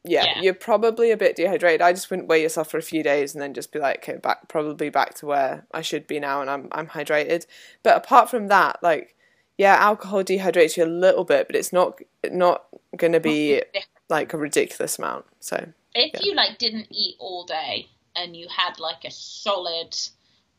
yeah, 0.05 0.25
yeah, 0.25 0.41
you're 0.43 0.55
probably 0.55 1.11
a 1.11 1.17
bit 1.17 1.37
dehydrated. 1.37 1.81
I 1.81 1.93
just 1.93 2.11
wouldn't 2.11 2.29
weigh 2.29 2.43
yourself 2.43 2.71
for 2.71 2.79
a 2.79 2.83
few 2.83 3.03
days 3.03 3.35
and 3.35 3.43
then 3.43 3.55
just 3.55 3.73
be 3.73 3.79
like, 3.79 3.99
okay, 3.99 4.19
back 4.19 4.49
probably 4.49 4.91
back 4.91 5.15
to 5.15 5.27
where 5.27 5.67
I 5.73 5.83
should 5.83 6.07
be 6.07 6.19
now, 6.19 6.41
and 6.41 6.51
I'm 6.51 6.69
I'm 6.73 6.89
hydrated. 6.89 7.47
But 7.83 7.97
apart 7.97 8.29
from 8.29 8.49
that, 8.49 8.83
like, 8.83 9.15
yeah, 9.59 9.77
alcohol 9.77 10.25
dehydrates 10.25 10.77
you 10.77 10.85
a 10.85 10.87
little 10.87 11.25
bit, 11.25 11.47
but 11.47 11.55
it's 11.55 11.73
not 11.73 12.01
not 12.31 12.65
going 12.97 13.13
to 13.13 13.21
be 13.21 13.63
like 14.09 14.33
a 14.33 14.37
ridiculous 14.37 14.99
amount. 14.99 15.27
So 15.41 15.69
if 15.95 16.15
yeah. 16.15 16.21
you 16.23 16.35
like 16.35 16.59
didn't 16.59 16.89
eat 16.91 17.17
all 17.19 17.45
day 17.45 17.89
and 18.17 18.37
you 18.37 18.47
had 18.49 18.79
like 18.81 19.05
a 19.05 19.11
solid 19.11 19.97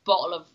bottle 0.06 0.34
of 0.34 0.48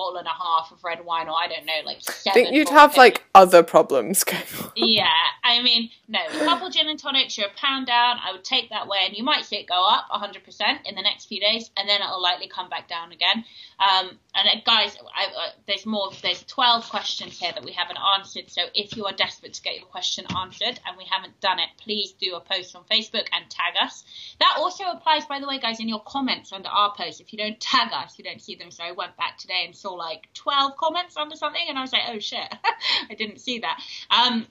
bottle 0.00 0.16
and 0.16 0.26
a 0.26 0.30
half 0.30 0.72
of 0.72 0.82
red 0.82 1.04
wine, 1.04 1.28
or 1.28 1.34
I 1.34 1.46
don't 1.46 1.66
know, 1.66 1.80
like 1.84 1.98
I 2.26 2.30
think 2.32 2.52
you'd 2.52 2.70
have 2.70 2.96
like 2.96 3.22
other 3.34 3.62
problems 3.62 4.24
going 4.32 4.42
on. 4.62 4.72
Yeah, 4.76 5.06
I 5.44 5.62
mean, 5.62 5.90
no, 6.08 6.20
a 6.26 6.44
couple 6.44 6.70
gin 6.70 6.88
and 6.88 6.98
tonics, 6.98 7.36
you're 7.36 7.48
a 7.48 7.56
pound 7.56 7.86
down. 7.86 8.16
I 8.24 8.32
would 8.32 8.44
take 8.44 8.70
that 8.70 8.88
way, 8.88 8.98
and 9.04 9.14
you 9.14 9.22
might 9.22 9.44
see 9.44 9.56
it 9.56 9.68
go 9.68 9.86
up 9.86 10.08
100% 10.10 10.38
in 10.86 10.94
the 10.94 11.02
next 11.02 11.26
few 11.26 11.40
days, 11.40 11.70
and 11.76 11.86
then 11.86 12.00
it'll 12.00 12.22
likely 12.22 12.48
come 12.48 12.70
back 12.70 12.88
down 12.88 13.12
again. 13.12 13.44
Um, 13.78 14.18
and 14.34 14.48
uh, 14.48 14.60
guys, 14.64 14.96
I, 15.14 15.26
uh, 15.26 15.50
there's 15.66 15.86
more. 15.86 16.10
There's 16.22 16.44
12 16.44 16.88
questions 16.88 17.38
here 17.38 17.52
that 17.52 17.64
we 17.64 17.72
haven't 17.72 17.98
answered. 18.18 18.50
So 18.50 18.62
if 18.74 18.96
you 18.96 19.06
are 19.06 19.12
desperate 19.12 19.54
to 19.54 19.62
get 19.62 19.76
your 19.76 19.86
question 19.86 20.24
answered 20.36 20.78
and 20.86 20.96
we 20.96 21.04
haven't 21.04 21.40
done 21.40 21.58
it, 21.58 21.68
please 21.78 22.12
do 22.12 22.34
a 22.36 22.40
post 22.40 22.76
on 22.76 22.84
Facebook 22.84 23.26
and 23.32 23.50
tag 23.50 23.74
us. 23.82 24.04
That 24.38 24.56
also 24.58 24.84
applies, 24.84 25.26
by 25.26 25.40
the 25.40 25.48
way, 25.48 25.58
guys, 25.58 25.80
in 25.80 25.88
your 25.88 26.02
comments 26.02 26.52
under 26.52 26.68
our 26.68 26.94
post. 26.94 27.20
If 27.20 27.32
you 27.32 27.38
don't 27.38 27.58
tag 27.58 27.92
us, 27.92 28.18
you 28.18 28.24
don't 28.24 28.40
see 28.40 28.54
them. 28.54 28.70
So 28.70 28.84
I 28.84 28.92
went 28.92 29.16
back 29.16 29.38
today 29.38 29.62
and 29.64 29.74
saw 29.74 29.89
like 29.96 30.28
12 30.34 30.76
comments 30.76 31.16
under 31.16 31.36
something, 31.36 31.64
and 31.68 31.78
I 31.78 31.82
was 31.82 31.92
like, 31.92 32.02
oh 32.08 32.18
shit, 32.18 32.46
I 33.10 33.14
didn't 33.14 33.40
see 33.40 33.60
that. 33.60 33.80
Um, 34.10 34.46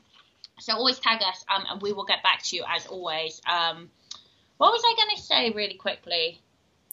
so 0.60 0.74
always 0.74 1.00
tag 1.00 1.22
us, 1.22 1.46
um, 1.54 1.66
and 1.70 1.82
we 1.82 1.94
will 1.94 2.06
get 2.06 2.24
back 2.24 2.44
to 2.44 2.56
you 2.56 2.64
as 2.68 2.86
always. 2.88 3.42
Um, 3.50 3.90
what 4.58 4.72
was 4.72 4.82
I 4.86 4.94
going 4.98 5.16
to 5.16 5.22
say 5.22 5.52
really 5.52 5.76
quickly? 5.76 6.42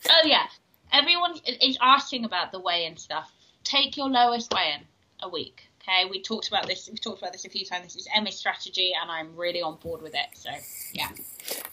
Oh 0.09 0.23
yeah, 0.25 0.47
everyone 0.93 1.35
is 1.61 1.79
asking 1.81 2.25
about 2.25 2.53
the 2.53 2.61
weigh-in 2.61 2.97
stuff. 2.97 3.33
Take 3.65 3.97
your 3.97 4.09
lowest 4.09 4.53
weigh-in 4.53 4.83
a 5.21 5.29
week. 5.29 5.69
Okay, 5.83 6.09
we 6.11 6.21
talked 6.21 6.49
about 6.49 6.67
this. 6.67 6.89
We've 6.89 7.01
talked 7.01 7.21
about 7.21 7.33
this 7.33 7.45
a 7.45 7.49
few 7.49 7.65
times. 7.65 7.95
This 7.95 7.97
is 7.97 8.09
Emma's 8.15 8.37
strategy, 8.37 8.93
and 9.01 9.11
I'm 9.11 9.37
really 9.37 9.63
on 9.63 9.77
board 9.77 10.03
with 10.03 10.15
it. 10.15 10.27
So 10.35 10.51
yeah. 10.93 11.09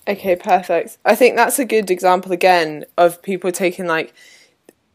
Okay, 0.08 0.36
perfect. 0.36 0.98
I 1.06 1.16
think 1.16 1.36
that's 1.36 1.58
a 1.60 1.66
good 1.66 1.90
example 1.90 2.32
again 2.32 2.86
of 2.98 3.22
people 3.22 3.52
taking 3.52 3.88
like 3.88 4.14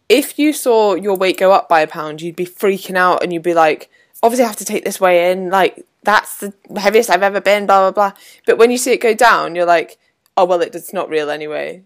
if 0.09 0.39
you 0.39 0.53
saw 0.53 0.95
your 0.95 1.17
weight 1.17 1.39
go 1.39 1.53
up 1.53 1.69
by 1.69 1.81
a 1.81 1.87
pound, 1.87 2.23
you'd 2.23 2.37
be 2.37 2.47
freaking 2.47 2.97
out 2.97 3.23
and 3.23 3.33
you'd 3.33 3.43
be 3.43 3.55
like, 3.55 3.91
obviously 4.23 4.45
I 4.45 4.49
have 4.49 4.57
to 4.57 4.65
take 4.65 4.85
this 4.85 5.01
weigh 5.01 5.31
in, 5.31 5.51
like 5.51 5.87
that's 6.03 6.39
the 6.39 6.53
heaviest 6.77 7.11
I've 7.11 7.23
ever 7.23 7.41
been, 7.41 7.67
blah 7.67 7.91
blah 7.91 8.11
blah. 8.11 8.19
But 8.47 8.59
when 8.59 8.71
you 8.71 8.79
see 8.79 8.93
it 8.93 9.01
go 9.01 9.15
down, 9.15 9.55
you're 9.55 9.67
like, 9.67 9.99
oh 10.37 10.45
well, 10.45 10.61
it's 10.61 10.93
not 10.93 11.09
real 11.09 11.31
anyway. 11.31 11.83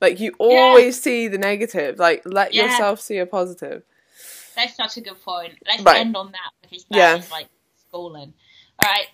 Like 0.00 0.20
you 0.20 0.34
always 0.38 0.96
yeah. 0.98 1.02
see 1.02 1.28
the 1.28 1.38
negative. 1.38 1.98
Like 1.98 2.22
let 2.24 2.52
yeah. 2.52 2.64
yourself 2.64 3.00
see 3.00 3.18
a 3.18 3.26
positive. 3.26 3.82
That's 4.54 4.76
such 4.76 4.98
a 4.98 5.00
good 5.00 5.22
point. 5.22 5.54
Let's 5.66 5.82
right. 5.82 6.00
end 6.00 6.16
on 6.16 6.32
that 6.32 6.50
because 6.60 6.84
that 6.90 6.96
yeah. 6.96 7.16
is 7.16 7.30
like 7.30 7.48
schooling. 7.88 8.34
All 8.82 8.90
right. 8.90 9.06